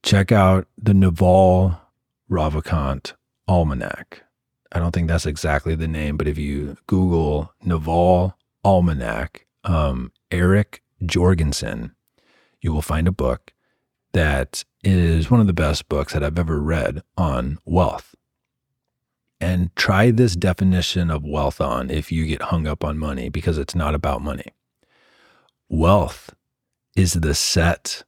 check 0.03 0.31
out 0.31 0.69
the 0.79 0.95
Naval 0.95 1.81
Ravikant 2.31 3.15
Almanac. 3.49 4.23
I 4.71 4.79
don't 4.79 4.93
think 4.93 5.09
that's 5.09 5.27
exactly 5.27 5.75
the 5.75 5.89
name, 5.89 6.17
but 6.17 6.29
if 6.29 6.39
you 6.39 6.77
Google 6.87 7.53
Naval 7.65 8.37
Almanac, 8.65 9.47
um, 9.65 10.13
Eric 10.31 10.83
Jorgenson, 11.05 11.97
you 12.61 12.73
will 12.73 12.83
find 12.83 13.09
a 13.09 13.13
book 13.13 13.53
that 14.17 14.65
is 14.83 15.31
one 15.31 15.41
of 15.41 15.47
the 15.47 15.53
best 15.53 15.91
books 15.91 16.15
that 16.15 16.25
I've 16.25 16.39
ever 16.39 16.59
read 16.59 17.03
on 17.19 17.59
wealth. 17.67 18.15
And 19.43 19.75
try 19.77 20.11
this 20.11 20.35
definition 20.35 21.11
of 21.11 21.23
wealth 21.23 21.61
on 21.61 21.91
if 21.91 22.11
you 22.11 22.25
get 22.27 22.41
hung 22.41 22.67
up 22.67 22.83
on 22.83 22.97
money 22.97 23.29
because 23.29 23.59
it's 23.59 23.75
not 23.75 23.95
about 23.95 24.23
money. 24.23 24.55
Wealth 25.69 26.35
is 26.97 27.13
the 27.13 27.35
set 27.35 28.05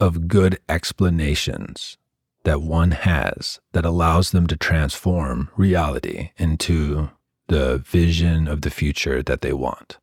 of 0.00 0.26
good 0.26 0.58
explanations 0.68 1.98
that 2.42 2.60
one 2.60 2.90
has 2.90 3.60
that 3.72 3.84
allows 3.84 4.32
them 4.32 4.48
to 4.48 4.56
transform 4.56 5.50
reality 5.56 6.30
into 6.36 7.10
the 7.46 7.78
vision 7.78 8.48
of 8.48 8.62
the 8.62 8.70
future 8.70 9.22
that 9.22 9.40
they 9.40 9.52
want. 9.52 9.98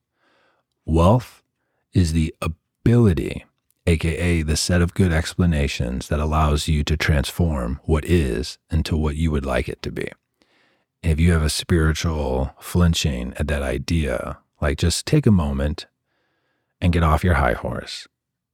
Wealth 0.86 1.44
is 1.92 2.14
the 2.14 2.34
ability, 2.42 3.44
aka 3.92 4.42
the 4.42 4.56
set 4.56 4.82
of 4.82 4.94
good 4.94 5.12
explanations 5.12 6.08
that 6.08 6.20
allows 6.20 6.68
you 6.68 6.84
to 6.84 6.96
transform 6.96 7.80
what 7.84 8.06
is 8.06 8.58
into 8.70 8.96
what 8.96 9.18
you 9.18 9.32
would 9.32 9.46
like 9.46 9.68
it 9.68 9.82
to 9.82 9.92
be. 9.92 10.10
If 11.04 11.20
you 11.20 11.32
have 11.34 11.44
a 11.44 11.50
spiritual 11.50 12.56
flinching 12.60 13.34
at 13.38 13.48
that 13.48 13.62
idea, 13.62 14.38
like 14.62 14.78
just 14.78 15.06
take 15.06 15.26
a 15.26 15.32
moment 15.32 15.88
and 16.80 16.94
get 16.94 17.04
off 17.04 17.24
your 17.24 17.36
high 17.36 17.54
horse 17.54 18.08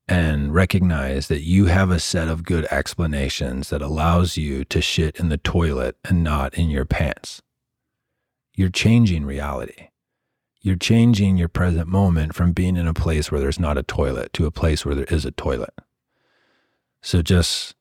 and 0.07 0.53
recognize 0.53 1.27
that 1.27 1.41
you 1.41 1.65
have 1.65 1.91
a 1.91 1.99
set 1.99 2.29
of 2.29 2.43
good 2.43 2.65
explanations 2.71 3.69
that 3.69 3.81
allows 3.81 4.37
you 4.37 4.63
to 4.65 4.81
shit 4.81 5.19
in 5.19 5.29
the 5.29 5.37
toilet 5.37 5.97
and 6.05 6.23
not 6.23 6.53
in 6.53 6.69
your 6.69 6.85
pants. 6.85 7.41
You're 8.55 8.69
changing 8.69 9.25
reality. 9.25 9.89
You're 10.67 10.75
changing 10.75 11.37
your 11.37 11.47
present 11.47 11.87
moment 11.87 12.35
from 12.35 12.51
being 12.51 12.75
in 12.75 12.89
a 12.89 12.93
place 12.93 13.31
where 13.31 13.39
there's 13.39 13.57
not 13.57 13.77
a 13.77 13.83
toilet 13.83 14.33
to 14.33 14.45
a 14.45 14.51
place 14.51 14.85
where 14.85 14.95
there 14.95 15.05
is 15.05 15.23
a 15.23 15.31
toilet. 15.31 15.73
So 17.01 17.21
just 17.21 17.73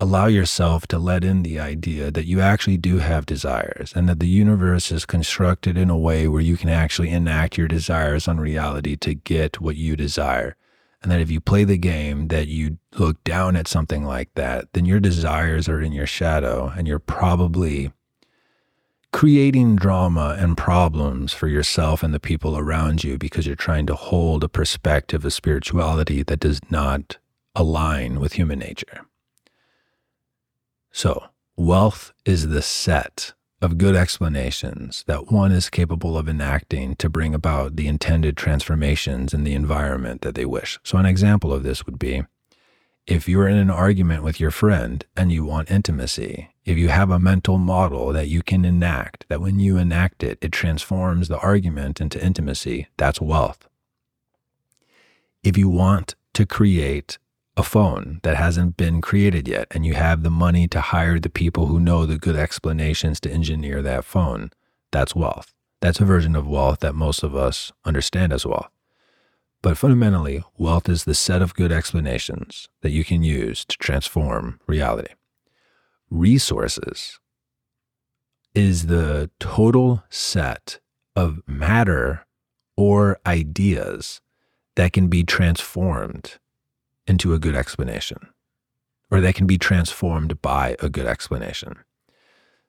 allow 0.00 0.28
yourself 0.28 0.86
to 0.86 0.98
let 0.98 1.24
in 1.24 1.42
the 1.42 1.60
idea 1.60 2.10
that 2.10 2.24
you 2.24 2.40
actually 2.40 2.78
do 2.78 3.00
have 3.00 3.26
desires 3.26 3.92
and 3.94 4.08
that 4.08 4.18
the 4.18 4.28
universe 4.28 4.90
is 4.90 5.04
constructed 5.04 5.76
in 5.76 5.90
a 5.90 5.98
way 5.98 6.26
where 6.26 6.40
you 6.40 6.56
can 6.56 6.70
actually 6.70 7.10
enact 7.10 7.58
your 7.58 7.68
desires 7.68 8.26
on 8.26 8.40
reality 8.40 8.96
to 8.96 9.12
get 9.12 9.60
what 9.60 9.76
you 9.76 9.94
desire. 9.94 10.56
And 11.02 11.12
that 11.12 11.20
if 11.20 11.30
you 11.30 11.38
play 11.38 11.64
the 11.64 11.76
game 11.76 12.28
that 12.28 12.48
you 12.48 12.78
look 12.96 13.22
down 13.24 13.56
at 13.56 13.68
something 13.68 14.06
like 14.06 14.30
that, 14.36 14.72
then 14.72 14.86
your 14.86 15.00
desires 15.00 15.68
are 15.68 15.82
in 15.82 15.92
your 15.92 16.06
shadow 16.06 16.72
and 16.74 16.88
you're 16.88 16.98
probably 16.98 17.92
creating 19.12 19.76
drama 19.76 20.36
and 20.38 20.56
problems 20.56 21.32
for 21.32 21.46
yourself 21.46 22.02
and 22.02 22.12
the 22.14 22.20
people 22.20 22.56
around 22.56 23.04
you 23.04 23.18
because 23.18 23.46
you're 23.46 23.54
trying 23.54 23.86
to 23.86 23.94
hold 23.94 24.42
a 24.42 24.48
perspective 24.48 25.24
of 25.24 25.32
spirituality 25.32 26.22
that 26.22 26.40
does 26.40 26.60
not 26.70 27.18
align 27.54 28.18
with 28.18 28.32
human 28.32 28.58
nature. 28.58 29.02
So, 30.90 31.24
wealth 31.56 32.12
is 32.24 32.48
the 32.48 32.62
set 32.62 33.34
of 33.60 33.78
good 33.78 33.94
explanations 33.94 35.04
that 35.06 35.30
one 35.30 35.52
is 35.52 35.70
capable 35.70 36.18
of 36.18 36.28
enacting 36.28 36.96
to 36.96 37.08
bring 37.08 37.34
about 37.34 37.76
the 37.76 37.86
intended 37.86 38.36
transformations 38.36 39.32
in 39.32 39.44
the 39.44 39.54
environment 39.54 40.22
that 40.22 40.34
they 40.34 40.44
wish. 40.44 40.78
So, 40.82 40.98
an 40.98 41.06
example 41.06 41.52
of 41.52 41.62
this 41.62 41.86
would 41.86 41.98
be 41.98 42.22
if 43.06 43.28
you're 43.28 43.48
in 43.48 43.56
an 43.56 43.70
argument 43.70 44.22
with 44.22 44.40
your 44.40 44.50
friend 44.50 45.04
and 45.16 45.32
you 45.32 45.44
want 45.44 45.70
intimacy, 45.70 46.51
if 46.64 46.78
you 46.78 46.88
have 46.88 47.10
a 47.10 47.18
mental 47.18 47.58
model 47.58 48.12
that 48.12 48.28
you 48.28 48.42
can 48.42 48.64
enact, 48.64 49.26
that 49.28 49.40
when 49.40 49.58
you 49.58 49.76
enact 49.76 50.22
it, 50.22 50.38
it 50.40 50.52
transforms 50.52 51.28
the 51.28 51.38
argument 51.38 52.00
into 52.00 52.24
intimacy, 52.24 52.86
that's 52.96 53.20
wealth. 53.20 53.68
If 55.42 55.58
you 55.58 55.68
want 55.68 56.14
to 56.34 56.46
create 56.46 57.18
a 57.56 57.62
phone 57.62 58.20
that 58.22 58.36
hasn't 58.36 58.76
been 58.76 59.00
created 59.00 59.48
yet 59.48 59.66
and 59.72 59.84
you 59.84 59.94
have 59.94 60.22
the 60.22 60.30
money 60.30 60.68
to 60.68 60.80
hire 60.80 61.18
the 61.18 61.28
people 61.28 61.66
who 61.66 61.80
know 61.80 62.06
the 62.06 62.16
good 62.16 62.36
explanations 62.36 63.20
to 63.20 63.30
engineer 63.30 63.82
that 63.82 64.04
phone, 64.04 64.50
that's 64.92 65.16
wealth. 65.16 65.52
That's 65.80 66.00
a 66.00 66.04
version 66.04 66.36
of 66.36 66.46
wealth 66.46 66.78
that 66.80 66.94
most 66.94 67.24
of 67.24 67.34
us 67.34 67.72
understand 67.84 68.32
as 68.32 68.46
wealth. 68.46 68.70
But 69.62 69.76
fundamentally, 69.76 70.42
wealth 70.56 70.88
is 70.88 71.04
the 71.04 71.14
set 71.14 71.42
of 71.42 71.54
good 71.54 71.72
explanations 71.72 72.68
that 72.82 72.90
you 72.90 73.04
can 73.04 73.22
use 73.22 73.64
to 73.64 73.76
transform 73.76 74.60
reality. 74.66 75.12
Resources 76.12 77.18
is 78.54 78.88
the 78.88 79.30
total 79.40 80.04
set 80.10 80.78
of 81.16 81.40
matter 81.46 82.26
or 82.76 83.18
ideas 83.24 84.20
that 84.76 84.92
can 84.92 85.08
be 85.08 85.24
transformed 85.24 86.38
into 87.06 87.32
a 87.32 87.38
good 87.38 87.56
explanation, 87.56 88.28
or 89.10 89.22
that 89.22 89.34
can 89.34 89.46
be 89.46 89.56
transformed 89.56 90.42
by 90.42 90.76
a 90.80 90.90
good 90.90 91.06
explanation. 91.06 91.78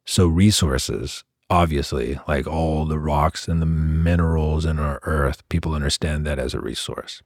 So, 0.06 0.26
resources, 0.26 1.26
obviously, 1.50 2.18
like 2.26 2.48
all 2.48 2.86
the 2.86 2.98
rocks 2.98 3.50
and 3.50 3.62
the 3.62 3.66
minerals 3.66 4.66
in 4.66 4.80
our 4.80 5.02
earth, 5.04 5.44
people 5.50 5.74
understand 5.74 6.26
that 6.26 6.40
as 6.40 6.54
a 6.54 6.62
resource. 6.62 7.22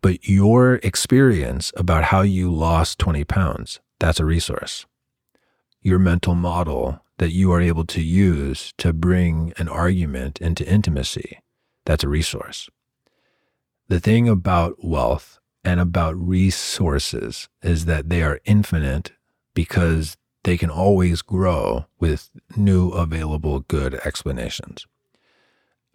But 0.00 0.28
your 0.28 0.80
experience 0.82 1.72
about 1.76 2.02
how 2.02 2.22
you 2.22 2.52
lost 2.52 2.98
20 2.98 3.22
pounds, 3.22 3.78
that's 4.00 4.18
a 4.18 4.24
resource. 4.24 4.84
Your 5.82 5.98
mental 5.98 6.34
model 6.34 7.00
that 7.18 7.32
you 7.32 7.52
are 7.52 7.60
able 7.60 7.84
to 7.86 8.00
use 8.00 8.72
to 8.78 8.92
bring 8.92 9.52
an 9.56 9.68
argument 9.68 10.40
into 10.40 10.68
intimacy, 10.68 11.40
that's 11.84 12.04
a 12.04 12.08
resource. 12.08 12.70
The 13.88 14.00
thing 14.00 14.28
about 14.28 14.84
wealth 14.84 15.40
and 15.64 15.80
about 15.80 16.16
resources 16.16 17.48
is 17.62 17.84
that 17.86 18.08
they 18.08 18.22
are 18.22 18.40
infinite 18.44 19.12
because 19.54 20.16
they 20.44 20.56
can 20.56 20.70
always 20.70 21.20
grow 21.22 21.86
with 21.98 22.30
new 22.56 22.90
available 22.90 23.60
good 23.60 23.94
explanations. 24.04 24.86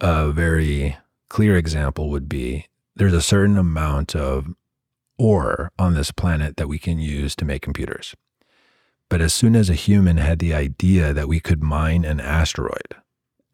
A 0.00 0.30
very 0.30 0.96
clear 1.28 1.56
example 1.56 2.08
would 2.10 2.28
be 2.28 2.66
there's 2.94 3.12
a 3.12 3.22
certain 3.22 3.58
amount 3.58 4.14
of 4.14 4.54
ore 5.18 5.70
on 5.78 5.94
this 5.94 6.12
planet 6.12 6.56
that 6.56 6.68
we 6.68 6.78
can 6.78 6.98
use 6.98 7.34
to 7.36 7.44
make 7.44 7.62
computers. 7.62 8.14
But 9.08 9.20
as 9.20 9.32
soon 9.32 9.56
as 9.56 9.70
a 9.70 9.74
human 9.74 10.18
had 10.18 10.38
the 10.38 10.54
idea 10.54 11.12
that 11.12 11.28
we 11.28 11.40
could 11.40 11.62
mine 11.62 12.04
an 12.04 12.20
asteroid, 12.20 12.94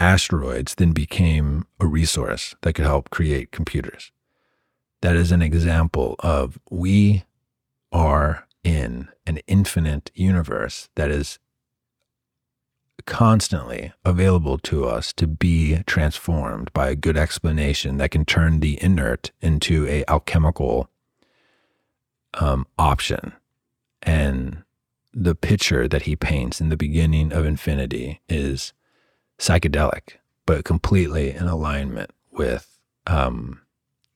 asteroids 0.00 0.74
then 0.74 0.92
became 0.92 1.66
a 1.78 1.86
resource 1.86 2.54
that 2.62 2.74
could 2.74 2.84
help 2.84 3.10
create 3.10 3.52
computers. 3.52 4.10
That 5.02 5.16
is 5.16 5.30
an 5.30 5.42
example 5.42 6.16
of 6.20 6.58
we 6.70 7.24
are 7.92 8.48
in 8.64 9.08
an 9.26 9.38
infinite 9.46 10.10
universe 10.14 10.88
that 10.96 11.10
is 11.10 11.38
constantly 13.06 13.92
available 14.04 14.56
to 14.58 14.86
us 14.86 15.12
to 15.12 15.26
be 15.26 15.82
transformed 15.86 16.72
by 16.72 16.88
a 16.88 16.96
good 16.96 17.16
explanation 17.16 17.98
that 17.98 18.10
can 18.10 18.24
turn 18.24 18.60
the 18.60 18.82
inert 18.82 19.30
into 19.40 19.86
a 19.86 20.04
alchemical 20.08 20.88
um, 22.34 22.66
option. 22.78 23.32
And 24.02 24.62
the 25.14 25.34
picture 25.34 25.86
that 25.88 26.02
he 26.02 26.16
paints 26.16 26.60
in 26.60 26.68
the 26.68 26.76
beginning 26.76 27.32
of 27.32 27.46
infinity 27.46 28.20
is 28.28 28.72
psychedelic 29.38 30.18
but 30.46 30.64
completely 30.64 31.30
in 31.30 31.46
alignment 31.46 32.10
with 32.30 32.78
um, 33.06 33.60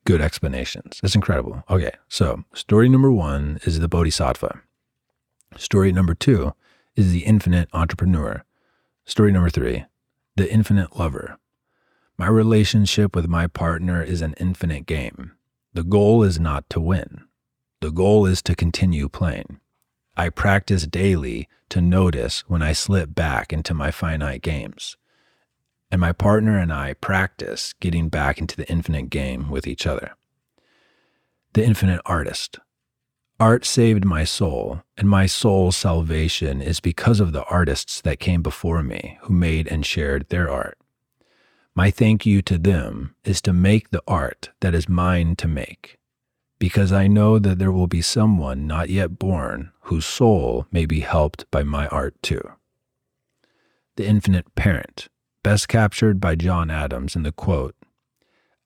good 0.04 0.20
explanations. 0.20 1.00
It's 1.02 1.14
incredible. 1.14 1.64
Okay, 1.70 1.92
so 2.08 2.44
story 2.52 2.88
number 2.88 3.10
one 3.10 3.58
is 3.64 3.78
the 3.78 3.88
Bodhisattva. 3.88 4.60
Story 5.56 5.92
number 5.92 6.14
two 6.14 6.54
is 6.96 7.12
the 7.12 7.24
infinite 7.24 7.68
entrepreneur. 7.72 8.44
Story 9.04 9.32
number 9.32 9.50
three, 9.50 9.86
the 10.36 10.50
infinite 10.52 10.98
lover. 10.98 11.38
My 12.18 12.26
relationship 12.26 13.14
with 13.14 13.28
my 13.28 13.46
partner 13.46 14.02
is 14.02 14.20
an 14.20 14.34
infinite 14.38 14.86
game. 14.86 15.32
The 15.72 15.84
goal 15.84 16.22
is 16.22 16.40
not 16.40 16.68
to 16.70 16.80
win. 16.80 17.24
The 17.80 17.92
goal 17.92 18.26
is 18.26 18.42
to 18.42 18.56
continue 18.56 19.08
playing. 19.08 19.60
I 20.18 20.30
practice 20.30 20.86
daily 20.86 21.48
to 21.70 21.80
notice 21.80 22.40
when 22.48 22.60
I 22.60 22.72
slip 22.72 23.14
back 23.14 23.52
into 23.52 23.72
my 23.72 23.90
finite 23.92 24.42
games 24.42 24.96
and 25.90 26.00
my 26.00 26.12
partner 26.12 26.58
and 26.58 26.72
I 26.72 26.94
practice 26.94 27.72
getting 27.80 28.08
back 28.08 28.38
into 28.38 28.56
the 28.56 28.68
infinite 28.68 29.10
game 29.10 29.48
with 29.48 29.66
each 29.66 29.86
other. 29.86 30.16
The 31.54 31.64
infinite 31.64 32.00
artist. 32.04 32.58
Art 33.40 33.64
saved 33.64 34.04
my 34.04 34.24
soul, 34.24 34.82
and 34.96 35.08
my 35.08 35.26
soul's 35.26 35.76
salvation 35.76 36.60
is 36.60 36.80
because 36.80 37.20
of 37.20 37.32
the 37.32 37.44
artists 37.44 38.00
that 38.00 38.18
came 38.18 38.42
before 38.42 38.82
me 38.82 39.18
who 39.22 39.32
made 39.32 39.68
and 39.68 39.86
shared 39.86 40.28
their 40.28 40.50
art. 40.50 40.76
My 41.76 41.92
thank 41.92 42.26
you 42.26 42.42
to 42.42 42.58
them 42.58 43.14
is 43.24 43.40
to 43.42 43.52
make 43.52 43.90
the 43.90 44.02
art 44.08 44.50
that 44.60 44.74
is 44.74 44.88
mine 44.88 45.36
to 45.36 45.46
make, 45.46 45.98
because 46.58 46.92
I 46.92 47.06
know 47.06 47.38
that 47.38 47.58
there 47.58 47.72
will 47.72 47.86
be 47.86 48.02
someone 48.02 48.66
not 48.66 48.90
yet 48.90 49.18
born 49.18 49.72
whose 49.82 50.06
soul 50.06 50.66
may 50.72 50.86
be 50.86 51.00
helped 51.00 51.50
by 51.50 51.62
my 51.62 51.86
art 51.88 52.14
too. 52.22 52.42
The 53.96 54.06
infinite 54.06 54.54
parent 54.54 55.08
best 55.42 55.68
captured 55.68 56.20
by 56.20 56.34
John 56.34 56.70
Adams 56.70 57.16
in 57.16 57.22
the 57.22 57.32
quote 57.32 57.74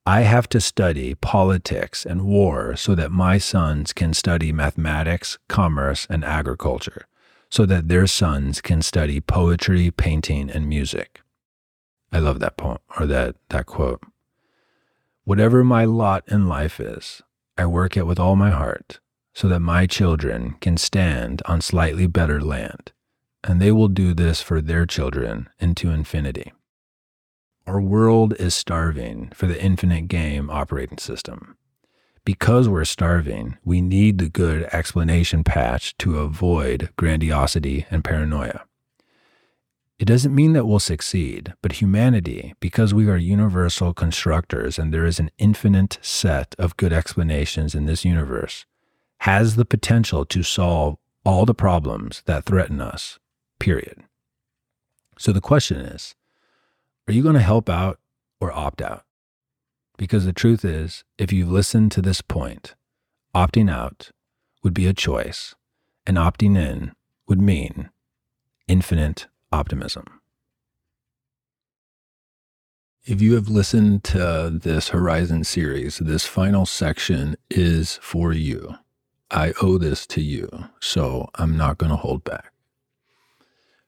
I 0.05 0.23
have 0.23 0.49
to 0.49 0.61
study 0.61 1.15
politics 1.15 2.05
and 2.05 2.25
war 2.25 2.75
so 2.75 2.97
that 2.97 3.13
my 3.13 3.39
sons 3.39 3.93
can 3.93 4.15
study 4.15 4.53
mathematics, 4.53 5.39
commerce, 5.49 6.09
and 6.11 6.25
agriculture, 6.25 7.07
so 7.49 7.67
that 7.67 7.87
their 7.87 8.09
sons 8.09 8.61
can 8.61 8.83
study 8.83 9.21
poetry, 9.21 9.93
painting, 9.93 10.51
and 10.51 10.69
music. 10.69 11.21
I 12.11 12.19
love 12.19 12.41
that 12.41 12.57
poem 12.57 12.79
or 12.99 13.07
that, 13.07 13.37
that 13.51 13.67
quote. 13.67 14.03
Whatever 15.23 15.63
my 15.63 15.85
lot 15.85 16.25
in 16.27 16.49
life 16.49 16.81
is, 16.81 17.23
I 17.57 17.67
work 17.67 17.97
it 17.97 18.07
with 18.07 18.19
all 18.19 18.37
my 18.37 18.51
heart 18.51 19.01
so 19.35 19.49
that 19.49 19.61
my 19.61 19.87
children 19.87 20.57
can 20.61 20.77
stand 20.77 21.43
on 21.47 21.61
slightly 21.61 22.07
better 22.07 22.41
land, 22.41 22.93
and 23.45 23.61
they 23.61 23.73
will 23.73 23.89
do 23.89 24.15
this 24.15 24.43
for 24.43 24.61
their 24.61 24.87
children 24.87 25.49
into 25.59 25.91
infinity. 25.91 26.53
Our 27.67 27.81
world 27.81 28.35
is 28.39 28.55
starving 28.55 29.33
for 29.35 29.47
the 29.47 29.63
infinite 29.63 30.09
game 30.09 30.51
operating 30.51 30.99
system. 30.99 31.57
Because 32.25 32.69
we're 32.69 32.85
starving, 32.85 33.59
we 33.65 33.81
need 33.81 34.19
the 34.19 34.29
good 34.29 34.65
explanation 34.73 35.43
patch 35.45 35.97
to 35.99 36.19
avoid 36.19 36.91
grandiosity 36.97 37.87
and 37.91 38.05
paranoia. 38.05 38.65
It 40.03 40.07
doesn't 40.07 40.35
mean 40.35 40.53
that 40.55 40.67
we'll 40.67 40.81
succeed, 40.81 41.55
but 41.63 41.81
humanity, 41.81 42.55
because 42.59 42.93
we 42.93 43.09
are 43.09 43.17
universal 43.17 43.95
constructors 43.95 44.77
and 44.77 44.93
there 44.93 45.05
is 45.05 45.21
an 45.21 45.31
infinite 45.39 46.01
set 46.03 46.57
of 46.59 46.77
good 46.77 46.93
explanations 46.93 47.73
in 47.73 47.87
this 47.87 48.05
universe, 48.05 48.67
has 49.19 49.55
the 49.55 49.65
potential 49.65 50.25
to 50.25 50.43
solve 50.43 50.99
all 51.25 51.47
the 51.47 51.55
problems 51.55 52.25
that 52.27 52.45
threaten 52.45 52.81
us, 52.81 53.21
period. 53.61 54.03
So 55.19 55.31
the 55.31 55.41
question 55.41 55.79
is 55.79 56.17
are 57.07 57.13
you 57.13 57.23
going 57.23 57.37
to 57.37 57.41
help 57.41 57.71
out 57.71 58.01
or 58.41 58.51
opt 58.51 58.83
out? 58.83 59.05
Because 59.97 60.25
the 60.25 60.33
truth 60.33 60.65
is, 60.65 61.05
if 61.17 61.33
you've 61.33 61.49
listened 61.49 61.93
to 61.93 62.03
this 62.03 62.23
point, 62.23 62.75
opting 63.37 63.71
out 63.71 64.11
would 64.65 64.75
be 64.75 64.89
a 64.89 64.95
choice, 64.95 65.55
and 66.05 66.17
opting 66.17 66.59
in 66.59 66.91
would 67.29 67.41
mean 67.41 67.91
infinite 68.67 69.29
optimism. 69.53 70.21
If 73.05 73.21
you 73.21 73.35
have 73.35 73.49
listened 73.49 74.05
to 74.05 74.51
this 74.53 74.91
Horizon 74.91 75.43
series, 75.45 75.99
this 75.99 76.25
final 76.25 76.67
section 76.67 77.37
is 77.51 77.99
for 78.01 78.33
you. 78.33 78.77
I 79.31 79.55
owe 79.61 79.79
this 79.79 80.07
to 80.09 80.21
you, 80.21 80.49
so 80.79 81.29
I'm 81.35 81.57
not 81.57 81.79
going 81.79 81.91
to 81.91 81.97
hold 81.97 82.23
back. 82.23 82.53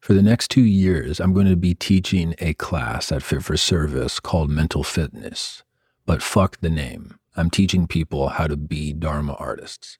For 0.00 0.14
the 0.14 0.22
next 0.22 0.50
two 0.50 0.64
years, 0.64 1.20
I'm 1.20 1.32
going 1.32 1.48
to 1.48 1.56
be 1.56 1.74
teaching 1.74 2.34
a 2.38 2.54
class 2.54 3.12
at 3.12 3.22
Fit 3.22 3.42
for 3.42 3.56
Service 3.56 4.20
called 4.20 4.50
Mental 4.50 4.82
Fitness. 4.82 5.62
But 6.06 6.22
fuck 6.22 6.60
the 6.60 6.68
name. 6.68 7.18
I'm 7.36 7.50
teaching 7.50 7.86
people 7.86 8.30
how 8.30 8.46
to 8.46 8.56
be 8.56 8.92
Dharma 8.92 9.34
artists. 9.34 9.98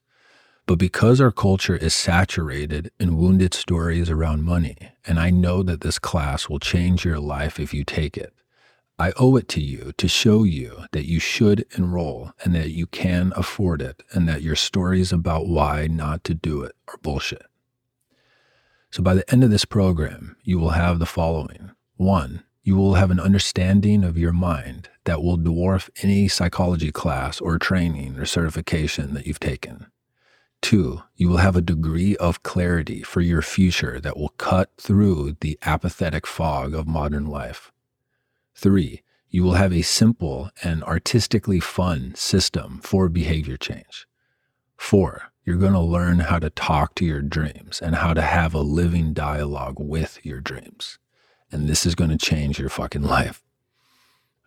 But 0.67 0.79
because 0.79 1.21
our 1.21 1.31
culture 1.31 1.75
is 1.75 1.93
saturated 1.93 2.91
in 2.99 3.17
wounded 3.17 3.53
stories 3.53 4.09
around 4.09 4.43
money, 4.43 4.77
and 5.05 5.19
I 5.19 5.29
know 5.29 5.61
that 5.61 5.81
this 5.81 5.99
class 5.99 6.49
will 6.49 6.57
change 6.57 7.05
your 7.05 7.19
life 7.19 7.59
if 7.59 7.71
you 7.71 7.83
take 7.83 8.17
it, 8.17 8.33
I 8.97 9.11
owe 9.17 9.35
it 9.35 9.47
to 9.49 9.61
you 9.61 9.91
to 9.97 10.07
show 10.07 10.43
you 10.43 10.85
that 10.91 11.05
you 11.05 11.19
should 11.19 11.65
enroll 11.77 12.31
and 12.43 12.55
that 12.55 12.71
you 12.71 12.87
can 12.87 13.31
afford 13.35 13.81
it 13.81 14.01
and 14.11 14.27
that 14.27 14.41
your 14.41 14.55
stories 14.55 15.11
about 15.11 15.47
why 15.47 15.87
not 15.87 16.23
to 16.23 16.33
do 16.33 16.63
it 16.63 16.75
are 16.87 16.97
bullshit. 16.97 17.45
So 18.89 19.03
by 19.03 19.13
the 19.13 19.29
end 19.31 19.43
of 19.43 19.51
this 19.51 19.65
program, 19.65 20.37
you 20.43 20.57
will 20.57 20.69
have 20.69 20.97
the 20.97 21.05
following. 21.05 21.71
One, 21.97 22.43
you 22.63 22.75
will 22.77 22.95
have 22.95 23.11
an 23.11 23.19
understanding 23.19 24.03
of 24.03 24.17
your 24.17 24.31
mind 24.31 24.89
that 25.03 25.21
will 25.21 25.37
dwarf 25.37 25.89
any 26.01 26.27
psychology 26.27 26.91
class 26.91 27.39
or 27.39 27.59
training 27.59 28.17
or 28.17 28.25
certification 28.25 29.13
that 29.13 29.27
you've 29.27 29.39
taken. 29.39 29.87
Two, 30.61 31.03
you 31.15 31.29
will 31.29 31.37
have 31.37 31.55
a 31.55 31.61
degree 31.61 32.15
of 32.17 32.43
clarity 32.43 33.03
for 33.03 33.21
your 33.21 33.41
future 33.41 33.99
that 33.99 34.17
will 34.17 34.29
cut 34.29 34.71
through 34.77 35.37
the 35.41 35.59
apathetic 35.61 36.25
fog 36.25 36.73
of 36.73 36.87
modern 36.87 37.27
life. 37.27 37.71
Three, 38.55 39.03
you 39.29 39.43
will 39.43 39.53
have 39.53 39.73
a 39.73 39.81
simple 39.81 40.49
and 40.63 40.83
artistically 40.83 41.59
fun 41.59 42.15
system 42.15 42.79
for 42.81 43.09
behavior 43.09 43.57
change. 43.57 44.07
Four, 44.77 45.31
you're 45.43 45.57
going 45.57 45.73
to 45.73 45.79
learn 45.79 46.19
how 46.19 46.39
to 46.39 46.49
talk 46.49 46.95
to 46.95 47.05
your 47.05 47.21
dreams 47.21 47.81
and 47.81 47.95
how 47.95 48.13
to 48.13 48.21
have 48.21 48.53
a 48.53 48.61
living 48.61 49.13
dialogue 49.13 49.75
with 49.77 50.25
your 50.25 50.39
dreams. 50.39 50.97
And 51.51 51.67
this 51.67 51.85
is 51.85 51.95
going 51.95 52.09
to 52.09 52.17
change 52.17 52.59
your 52.59 52.69
fucking 52.69 53.03
life. 53.03 53.43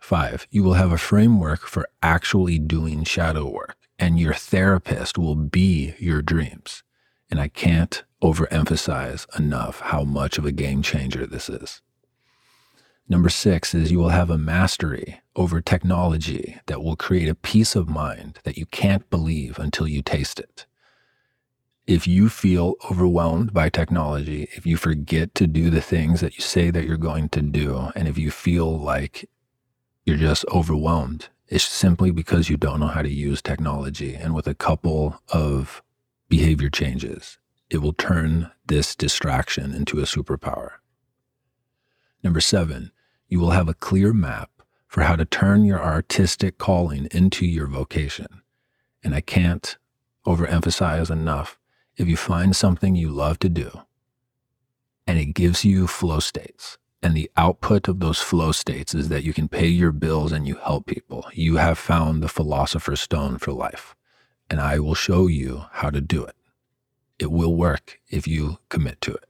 Five, 0.00 0.46
you 0.50 0.62
will 0.62 0.74
have 0.74 0.92
a 0.92 0.98
framework 0.98 1.60
for 1.66 1.88
actually 2.02 2.58
doing 2.58 3.04
shadow 3.04 3.48
work 3.48 3.76
and 3.98 4.18
your 4.18 4.34
therapist 4.34 5.18
will 5.18 5.34
be 5.34 5.94
your 5.98 6.22
dreams. 6.22 6.82
And 7.30 7.40
I 7.40 7.48
can't 7.48 8.04
overemphasize 8.22 9.26
enough 9.38 9.80
how 9.80 10.04
much 10.04 10.38
of 10.38 10.44
a 10.44 10.52
game 10.52 10.82
changer 10.82 11.26
this 11.26 11.48
is. 11.48 11.82
Number 13.08 13.30
six 13.30 13.74
is 13.74 13.90
you 13.90 13.98
will 13.98 14.10
have 14.10 14.28
a 14.28 14.38
mastery 14.38 15.20
over 15.34 15.60
technology 15.60 16.58
that 16.66 16.82
will 16.82 16.96
create 16.96 17.28
a 17.28 17.34
peace 17.34 17.74
of 17.74 17.88
mind 17.88 18.38
that 18.44 18.58
you 18.58 18.66
can't 18.66 19.08
believe 19.08 19.58
until 19.58 19.88
you 19.88 20.02
taste 20.02 20.38
it. 20.38 20.66
If 21.86 22.06
you 22.06 22.28
feel 22.28 22.74
overwhelmed 22.90 23.54
by 23.54 23.70
technology, 23.70 24.48
if 24.52 24.66
you 24.66 24.76
forget 24.76 25.34
to 25.36 25.46
do 25.46 25.70
the 25.70 25.80
things 25.80 26.20
that 26.20 26.36
you 26.36 26.42
say 26.42 26.70
that 26.70 26.84
you're 26.84 26.98
going 26.98 27.30
to 27.30 27.40
do, 27.40 27.90
and 27.96 28.06
if 28.06 28.18
you 28.18 28.30
feel 28.30 28.78
like 28.78 29.26
you're 30.04 30.18
just 30.18 30.44
overwhelmed 30.52 31.30
it's 31.48 31.64
simply 31.64 32.10
because 32.10 32.48
you 32.48 32.56
don't 32.56 32.80
know 32.80 32.88
how 32.88 33.02
to 33.02 33.12
use 33.12 33.42
technology. 33.42 34.14
And 34.14 34.34
with 34.34 34.46
a 34.46 34.54
couple 34.54 35.20
of 35.32 35.82
behavior 36.28 36.68
changes, 36.68 37.38
it 37.70 37.78
will 37.78 37.92
turn 37.92 38.50
this 38.66 38.94
distraction 38.94 39.74
into 39.74 39.98
a 39.98 40.04
superpower. 40.04 40.72
Number 42.22 42.40
seven, 42.40 42.92
you 43.28 43.40
will 43.40 43.50
have 43.50 43.68
a 43.68 43.74
clear 43.74 44.12
map 44.12 44.50
for 44.86 45.02
how 45.02 45.16
to 45.16 45.24
turn 45.24 45.64
your 45.64 45.82
artistic 45.82 46.58
calling 46.58 47.08
into 47.12 47.46
your 47.46 47.66
vocation. 47.66 48.42
And 49.02 49.14
I 49.14 49.20
can't 49.20 49.76
overemphasize 50.26 51.10
enough 51.10 51.58
if 51.96 52.08
you 52.08 52.16
find 52.16 52.54
something 52.54 52.94
you 52.94 53.10
love 53.10 53.38
to 53.40 53.48
do 53.48 53.82
and 55.08 55.18
it 55.18 55.32
gives 55.32 55.64
you 55.64 55.86
flow 55.86 56.20
states, 56.20 56.76
and 57.02 57.16
the 57.16 57.30
output 57.36 57.86
of 57.88 58.00
those 58.00 58.18
flow 58.18 58.52
states 58.52 58.94
is 58.94 59.08
that 59.08 59.22
you 59.22 59.32
can 59.32 59.48
pay 59.48 59.68
your 59.68 59.92
bills 59.92 60.32
and 60.32 60.46
you 60.48 60.56
help 60.56 60.86
people. 60.86 61.26
You 61.32 61.56
have 61.56 61.78
found 61.78 62.22
the 62.22 62.28
philosopher's 62.28 63.00
stone 63.00 63.38
for 63.38 63.52
life. 63.52 63.94
And 64.50 64.60
I 64.60 64.78
will 64.78 64.94
show 64.94 65.26
you 65.26 65.66
how 65.72 65.90
to 65.90 66.00
do 66.00 66.24
it. 66.24 66.34
It 67.18 67.30
will 67.30 67.54
work 67.54 68.00
if 68.08 68.26
you 68.26 68.58
commit 68.68 69.00
to 69.02 69.14
it. 69.14 69.24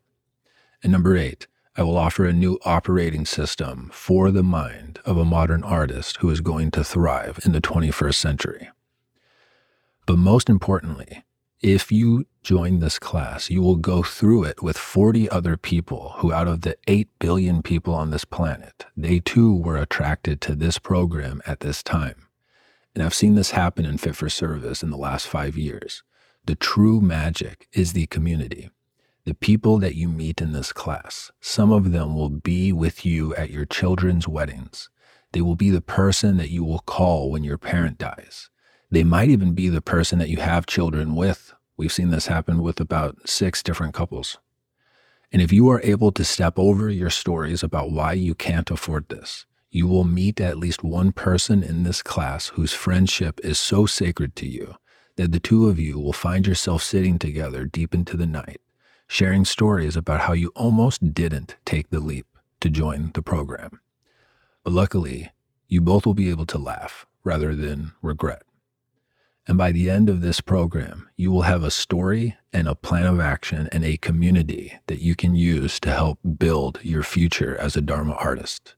And 0.82 0.92
number 0.92 1.16
eight, 1.16 1.46
I 1.76 1.82
will 1.82 1.96
offer 1.96 2.24
a 2.24 2.32
new 2.32 2.58
operating 2.64 3.26
system 3.26 3.90
for 3.92 4.30
the 4.30 4.42
mind 4.42 5.00
of 5.04 5.16
a 5.16 5.24
modern 5.24 5.62
artist 5.62 6.18
who 6.18 6.30
is 6.30 6.40
going 6.40 6.70
to 6.72 6.84
thrive 6.84 7.38
in 7.44 7.52
the 7.52 7.60
21st 7.60 8.14
century. 8.14 8.68
But 10.06 10.18
most 10.18 10.48
importantly, 10.48 11.24
if 11.60 11.90
you 11.90 12.26
join 12.42 12.78
this 12.78 12.98
class, 12.98 13.50
you 13.50 13.60
will 13.60 13.76
go 13.76 14.02
through 14.02 14.44
it 14.44 14.62
with 14.62 14.78
40 14.78 15.28
other 15.30 15.56
people 15.56 16.14
who, 16.18 16.32
out 16.32 16.46
of 16.46 16.60
the 16.60 16.76
8 16.86 17.08
billion 17.18 17.62
people 17.62 17.94
on 17.94 18.10
this 18.10 18.24
planet, 18.24 18.86
they 18.96 19.18
too 19.18 19.54
were 19.54 19.76
attracted 19.76 20.40
to 20.42 20.54
this 20.54 20.78
program 20.78 21.42
at 21.46 21.60
this 21.60 21.82
time. 21.82 22.28
And 22.94 23.02
I've 23.02 23.14
seen 23.14 23.34
this 23.34 23.50
happen 23.50 23.84
in 23.84 23.98
Fit 23.98 24.16
for 24.16 24.28
Service 24.28 24.82
in 24.82 24.90
the 24.90 24.96
last 24.96 25.26
five 25.26 25.56
years. 25.56 26.02
The 26.46 26.54
true 26.54 27.00
magic 27.00 27.68
is 27.72 27.92
the 27.92 28.06
community. 28.06 28.70
The 29.24 29.34
people 29.34 29.78
that 29.78 29.94
you 29.94 30.08
meet 30.08 30.40
in 30.40 30.52
this 30.52 30.72
class, 30.72 31.30
some 31.40 31.70
of 31.70 31.92
them 31.92 32.14
will 32.14 32.30
be 32.30 32.72
with 32.72 33.04
you 33.04 33.34
at 33.34 33.50
your 33.50 33.66
children's 33.66 34.26
weddings. 34.26 34.88
They 35.32 35.42
will 35.42 35.56
be 35.56 35.70
the 35.70 35.82
person 35.82 36.38
that 36.38 36.50
you 36.50 36.64
will 36.64 36.78
call 36.78 37.30
when 37.30 37.44
your 37.44 37.58
parent 37.58 37.98
dies. 37.98 38.48
They 38.90 39.04
might 39.04 39.28
even 39.28 39.52
be 39.52 39.68
the 39.68 39.82
person 39.82 40.18
that 40.18 40.30
you 40.30 40.38
have 40.38 40.66
children 40.66 41.14
with. 41.14 41.52
We've 41.76 41.92
seen 41.92 42.10
this 42.10 42.26
happen 42.26 42.62
with 42.62 42.80
about 42.80 43.28
six 43.28 43.62
different 43.62 43.94
couples. 43.94 44.38
And 45.30 45.42
if 45.42 45.52
you 45.52 45.68
are 45.68 45.82
able 45.82 46.10
to 46.12 46.24
step 46.24 46.58
over 46.58 46.88
your 46.88 47.10
stories 47.10 47.62
about 47.62 47.90
why 47.90 48.14
you 48.14 48.34
can't 48.34 48.70
afford 48.70 49.08
this, 49.08 49.44
you 49.70 49.86
will 49.86 50.04
meet 50.04 50.40
at 50.40 50.56
least 50.56 50.82
one 50.82 51.12
person 51.12 51.62
in 51.62 51.82
this 51.82 52.02
class 52.02 52.48
whose 52.48 52.72
friendship 52.72 53.38
is 53.44 53.58
so 53.58 53.84
sacred 53.84 54.34
to 54.36 54.46
you 54.46 54.76
that 55.16 55.32
the 55.32 55.40
two 55.40 55.68
of 55.68 55.78
you 55.78 55.98
will 55.98 56.14
find 56.14 56.46
yourself 56.46 56.82
sitting 56.82 57.18
together 57.18 57.66
deep 57.66 57.92
into 57.92 58.16
the 58.16 58.26
night, 58.26 58.62
sharing 59.06 59.44
stories 59.44 59.96
about 59.96 60.20
how 60.20 60.32
you 60.32 60.50
almost 60.56 61.12
didn't 61.12 61.56
take 61.66 61.90
the 61.90 62.00
leap 62.00 62.26
to 62.60 62.70
join 62.70 63.10
the 63.12 63.22
program. 63.22 63.80
But 64.64 64.72
luckily, 64.72 65.30
you 65.66 65.82
both 65.82 66.06
will 66.06 66.14
be 66.14 66.30
able 66.30 66.46
to 66.46 66.58
laugh 66.58 67.04
rather 67.22 67.54
than 67.54 67.92
regret. 68.00 68.42
And 69.48 69.56
by 69.56 69.72
the 69.72 69.88
end 69.88 70.10
of 70.10 70.20
this 70.20 70.42
program, 70.42 71.08
you 71.16 71.32
will 71.32 71.42
have 71.42 71.64
a 71.64 71.70
story 71.70 72.36
and 72.52 72.68
a 72.68 72.74
plan 72.74 73.06
of 73.06 73.18
action 73.18 73.66
and 73.72 73.82
a 73.82 73.96
community 73.96 74.74
that 74.88 75.00
you 75.00 75.16
can 75.16 75.34
use 75.34 75.80
to 75.80 75.90
help 75.90 76.18
build 76.38 76.78
your 76.82 77.02
future 77.02 77.56
as 77.56 77.74
a 77.74 77.80
Dharma 77.80 78.12
artist. 78.12 78.74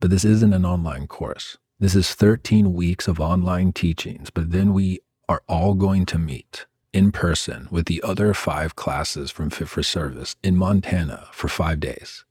But 0.00 0.10
this 0.10 0.24
isn't 0.24 0.54
an 0.54 0.64
online 0.64 1.06
course. 1.06 1.58
This 1.78 1.94
is 1.94 2.14
13 2.14 2.72
weeks 2.72 3.06
of 3.06 3.20
online 3.20 3.72
teachings, 3.72 4.30
but 4.30 4.50
then 4.50 4.72
we 4.72 5.00
are 5.28 5.42
all 5.46 5.74
going 5.74 6.06
to 6.06 6.18
meet 6.18 6.64
in 6.94 7.12
person 7.12 7.68
with 7.70 7.84
the 7.84 8.02
other 8.02 8.32
five 8.32 8.76
classes 8.76 9.30
from 9.30 9.50
Fit 9.50 9.68
for 9.68 9.82
Service 9.82 10.36
in 10.42 10.56
Montana 10.56 11.28
for 11.32 11.48
five 11.48 11.80
days. 11.80 12.24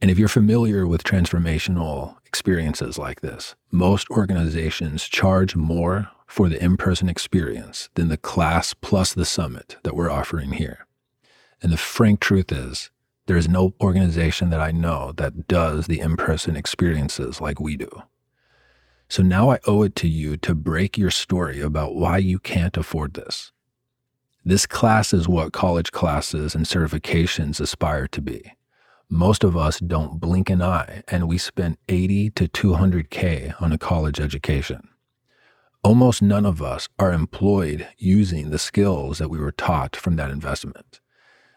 And 0.00 0.10
if 0.10 0.18
you're 0.18 0.28
familiar 0.28 0.86
with 0.86 1.04
transformational 1.04 2.16
experiences 2.24 2.96
like 2.96 3.20
this, 3.20 3.54
most 3.70 4.08
organizations 4.10 5.06
charge 5.06 5.54
more 5.54 6.08
for 6.26 6.48
the 6.48 6.62
in 6.62 6.76
person 6.78 7.08
experience 7.08 7.90
than 7.94 8.08
the 8.08 8.16
class 8.16 8.72
plus 8.72 9.12
the 9.12 9.26
summit 9.26 9.76
that 9.82 9.94
we're 9.94 10.10
offering 10.10 10.52
here. 10.52 10.86
And 11.62 11.70
the 11.70 11.76
frank 11.76 12.20
truth 12.20 12.50
is, 12.50 12.90
there 13.26 13.36
is 13.36 13.48
no 13.48 13.74
organization 13.80 14.50
that 14.50 14.60
I 14.60 14.70
know 14.70 15.12
that 15.16 15.46
does 15.46 15.86
the 15.86 16.00
in 16.00 16.16
person 16.16 16.56
experiences 16.56 17.40
like 17.40 17.60
we 17.60 17.76
do. 17.76 17.90
So 19.08 19.22
now 19.22 19.50
I 19.50 19.58
owe 19.66 19.82
it 19.82 19.94
to 19.96 20.08
you 20.08 20.36
to 20.38 20.54
break 20.54 20.96
your 20.96 21.10
story 21.10 21.60
about 21.60 21.94
why 21.94 22.18
you 22.18 22.38
can't 22.38 22.76
afford 22.76 23.14
this. 23.14 23.52
This 24.44 24.66
class 24.66 25.12
is 25.12 25.28
what 25.28 25.52
college 25.52 25.92
classes 25.92 26.54
and 26.54 26.64
certifications 26.64 27.60
aspire 27.60 28.06
to 28.08 28.22
be. 28.22 28.52
Most 29.12 29.42
of 29.42 29.56
us 29.56 29.80
don't 29.80 30.20
blink 30.20 30.48
an 30.50 30.62
eye, 30.62 31.02
and 31.08 31.26
we 31.26 31.36
spend 31.36 31.78
80 31.88 32.30
to 32.30 32.46
200K 32.46 33.60
on 33.60 33.72
a 33.72 33.78
college 33.78 34.20
education. 34.20 34.88
Almost 35.82 36.22
none 36.22 36.46
of 36.46 36.62
us 36.62 36.88
are 36.96 37.12
employed 37.12 37.88
using 37.98 38.50
the 38.50 38.58
skills 38.58 39.18
that 39.18 39.28
we 39.28 39.40
were 39.40 39.50
taught 39.50 39.96
from 39.96 40.14
that 40.14 40.30
investment. 40.30 41.00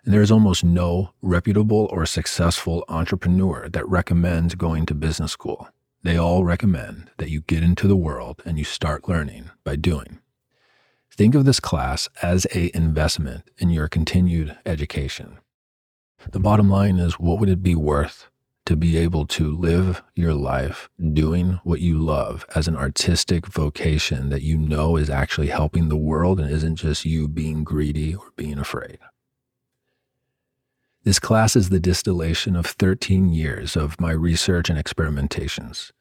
And 0.04 0.12
there 0.12 0.24
is 0.24 0.32
almost 0.32 0.64
no 0.64 1.12
reputable 1.22 1.88
or 1.91 2.08
successful 2.08 2.84
entrepreneur 2.89 3.70
that 3.70 3.88
recommends 3.88 4.56
going 4.56 4.88
to 4.88 4.95
business 4.95 5.32
school. 5.32 5.70
They 6.01 6.18
all 6.18 6.43
recommend 6.43 7.12
that 7.18 7.30
you 7.30 7.41
get 7.41 7.62
into 7.62 7.88
the 7.88 7.95
world 7.95 8.41
and 8.45 8.58
you 8.58 8.64
start 8.66 9.08
learning 9.08 9.51
by 9.64 9.76
doing. 9.76 10.18
Think 11.12 11.36
of 11.36 11.45
this 11.45 11.60
class 11.60 12.10
as 12.24 12.47
a 12.56 12.76
investment 12.76 13.51
in 13.60 13.70
your 13.70 13.88
continued 13.88 14.58
education. 14.66 15.38
The 16.32 16.39
bottom 16.39 16.69
line 16.69 16.97
is 16.97 17.19
what 17.19 17.39
would 17.39 17.49
it 17.49 17.61
be 17.61 17.76
worth 17.76 18.30
to 18.65 18.76
be 18.78 18.97
able 18.97 19.26
to 19.28 19.55
live 19.55 20.01
your 20.15 20.34
life 20.34 20.89
doing 21.11 21.59
what 21.63 21.82
you 21.82 21.99
love 21.99 22.45
as 22.55 22.67
an 22.67 22.78
artistic 22.78 23.45
vocation 23.45 24.30
that 24.30 24.41
you 24.41 24.57
know 24.57 24.95
is 24.95 25.09
actually 25.09 25.47
helping 25.47 25.89
the 25.89 25.97
world 25.97 26.39
and 26.39 26.49
isn't 26.49 26.78
just 26.78 27.03
you 27.03 27.28
being 27.28 27.63
greedy 27.63 28.15
or 28.15 28.32
being 28.38 28.57
afraid. 28.57 28.99
This 31.03 31.19
class 31.19 31.57
is 31.57 31.67
the 31.67 31.82
distillation 31.82 32.55
of 32.55 32.65
13 32.65 33.34
years 33.34 33.76
of 33.76 33.99
my 33.99 34.11
research 34.11 34.69
and 34.69 34.80
experimentations. 34.82 35.91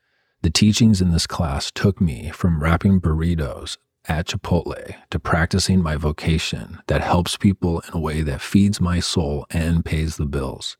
The 0.42 0.50
teachings 0.50 1.00
in 1.00 1.10
this 1.10 1.26
class 1.26 1.72
took 1.72 2.00
me 2.00 2.30
from 2.30 2.62
wrapping 2.62 3.00
burritos 3.00 3.78
at 4.08 4.26
Chipotle 4.26 4.94
to 5.10 5.18
practicing 5.18 5.82
my 5.82 5.96
vocation 5.96 6.78
that 6.86 7.00
helps 7.00 7.36
people 7.36 7.80
in 7.80 7.90
a 7.92 8.00
way 8.00 8.22
that 8.22 8.40
feeds 8.40 8.80
my 8.80 9.00
soul 9.00 9.46
and 9.50 9.84
pays 9.84 10.16
the 10.16 10.26
bills. 10.26 10.76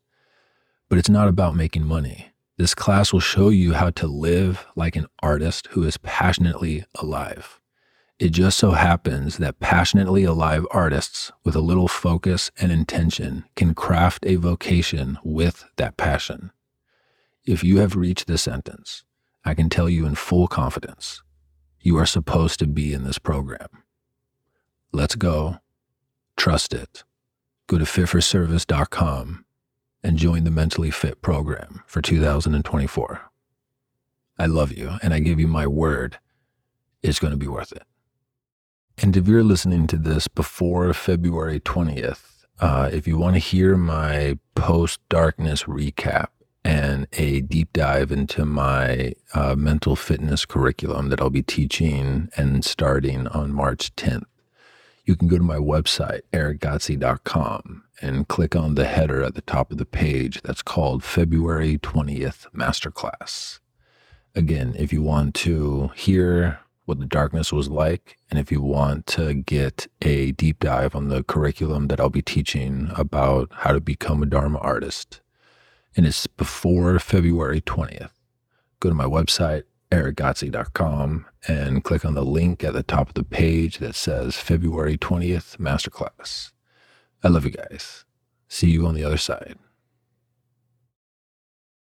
But 0.89 0.97
it's 0.97 1.09
not 1.09 1.27
about 1.27 1.55
making 1.55 1.85
money. 1.85 2.31
This 2.57 2.75
class 2.75 3.11
will 3.11 3.19
show 3.19 3.49
you 3.49 3.73
how 3.73 3.89
to 3.91 4.07
live 4.07 4.65
like 4.75 4.95
an 4.95 5.07
artist 5.21 5.67
who 5.71 5.83
is 5.83 5.97
passionately 5.97 6.85
alive. 6.95 7.59
It 8.19 8.29
just 8.29 8.59
so 8.59 8.71
happens 8.71 9.37
that 9.37 9.59
passionately 9.59 10.23
alive 10.23 10.65
artists 10.71 11.31
with 11.43 11.55
a 11.55 11.61
little 11.61 11.87
focus 11.87 12.51
and 12.57 12.71
intention 12.71 13.45
can 13.55 13.73
craft 13.73 14.25
a 14.25 14.35
vocation 14.35 15.17
with 15.23 15.65
that 15.77 15.97
passion. 15.97 16.51
If 17.45 17.63
you 17.63 17.79
have 17.79 17.95
reached 17.95 18.27
this 18.27 18.43
sentence, 18.43 19.03
I 19.43 19.53
can 19.55 19.67
tell 19.67 19.89
you 19.89 20.05
in 20.05 20.15
full 20.15 20.47
confidence, 20.47 21.23
you 21.83 21.97
are 21.97 22.05
supposed 22.05 22.59
to 22.59 22.67
be 22.67 22.93
in 22.93 23.03
this 23.03 23.19
program. 23.19 23.67
Let's 24.91 25.15
go. 25.15 25.59
Trust 26.37 26.73
it. 26.73 27.03
Go 27.67 27.77
to 27.77 27.85
fitforservice.com 27.85 29.45
and 30.01 30.17
join 30.17 30.43
the 30.43 30.51
Mentally 30.51 30.91
Fit 30.91 31.21
program 31.21 31.83
for 31.85 32.01
2024. 32.01 33.21
I 34.39 34.45
love 34.47 34.71
you, 34.71 34.93
and 35.03 35.13
I 35.13 35.19
give 35.19 35.39
you 35.39 35.47
my 35.47 35.67
word 35.67 36.17
it's 37.03 37.19
going 37.19 37.31
to 37.31 37.37
be 37.37 37.47
worth 37.47 37.73
it. 37.73 37.83
And 38.97 39.15
if 39.17 39.27
you're 39.27 39.43
listening 39.43 39.87
to 39.87 39.97
this 39.97 40.27
before 40.29 40.93
February 40.93 41.59
20th, 41.59 42.45
uh, 42.59 42.89
if 42.93 43.07
you 43.07 43.17
want 43.17 43.35
to 43.35 43.39
hear 43.39 43.75
my 43.75 44.39
post 44.55 45.01
darkness 45.09 45.63
recap 45.63 46.27
a 47.13 47.41
deep 47.41 47.73
dive 47.73 48.11
into 48.11 48.45
my 48.45 49.13
uh, 49.33 49.55
mental 49.55 49.95
fitness 49.95 50.45
curriculum 50.45 51.09
that 51.09 51.21
I'll 51.21 51.29
be 51.29 51.41
teaching 51.41 52.29
and 52.35 52.63
starting 52.63 53.27
on 53.27 53.51
March 53.51 53.95
10th, 53.95 54.25
you 55.05 55.15
can 55.15 55.27
go 55.27 55.37
to 55.37 55.43
my 55.43 55.57
website, 55.57 56.21
erickgodsey.com, 56.31 57.83
and 58.01 58.27
click 58.27 58.55
on 58.55 58.75
the 58.75 58.85
header 58.85 59.23
at 59.23 59.35
the 59.35 59.41
top 59.41 59.71
of 59.71 59.77
the 59.77 59.85
page 59.85 60.41
that's 60.41 60.61
called 60.61 61.03
February 61.03 61.77
20th 61.77 62.47
Masterclass. 62.53 63.59
Again, 64.35 64.73
if 64.77 64.91
you 64.91 65.01
want 65.01 65.35
to 65.35 65.91
hear 65.95 66.59
what 66.85 66.99
the 66.99 67.05
darkness 67.05 67.51
was 67.53 67.69
like. 67.69 68.17
And 68.29 68.39
if 68.39 68.51
you 68.51 68.61
want 68.61 69.05
to 69.07 69.33
get 69.33 69.87
a 70.01 70.31
deep 70.33 70.59
dive 70.59 70.95
on 70.95 71.09
the 71.09 71.23
curriculum 71.23 71.87
that 71.87 71.99
I'll 71.99 72.09
be 72.09 72.21
teaching 72.21 72.91
about 72.95 73.49
how 73.51 73.71
to 73.71 73.79
become 73.79 74.21
a 74.21 74.25
Dharma 74.25 74.59
artist, 74.59 75.21
and 75.95 76.05
it's 76.05 76.27
before 76.27 76.97
February 76.99 77.61
20th, 77.61 78.11
go 78.79 78.89
to 78.89 78.95
my 78.95 79.05
website, 79.05 79.63
erickgodsey.com, 79.91 81.25
and 81.47 81.83
click 81.83 82.03
on 82.03 82.13
the 82.13 82.25
link 82.25 82.63
at 82.63 82.73
the 82.73 82.83
top 82.83 83.09
of 83.09 83.13
the 83.13 83.23
page 83.23 83.77
that 83.77 83.95
says 83.95 84.35
February 84.35 84.97
20th 84.97 85.57
Masterclass. 85.57 86.51
I 87.23 87.27
love 87.27 87.45
you 87.45 87.51
guys. 87.51 88.05
See 88.47 88.69
you 88.69 88.85
on 88.85 88.95
the 88.95 89.03
other 89.03 89.17
side. 89.17 89.57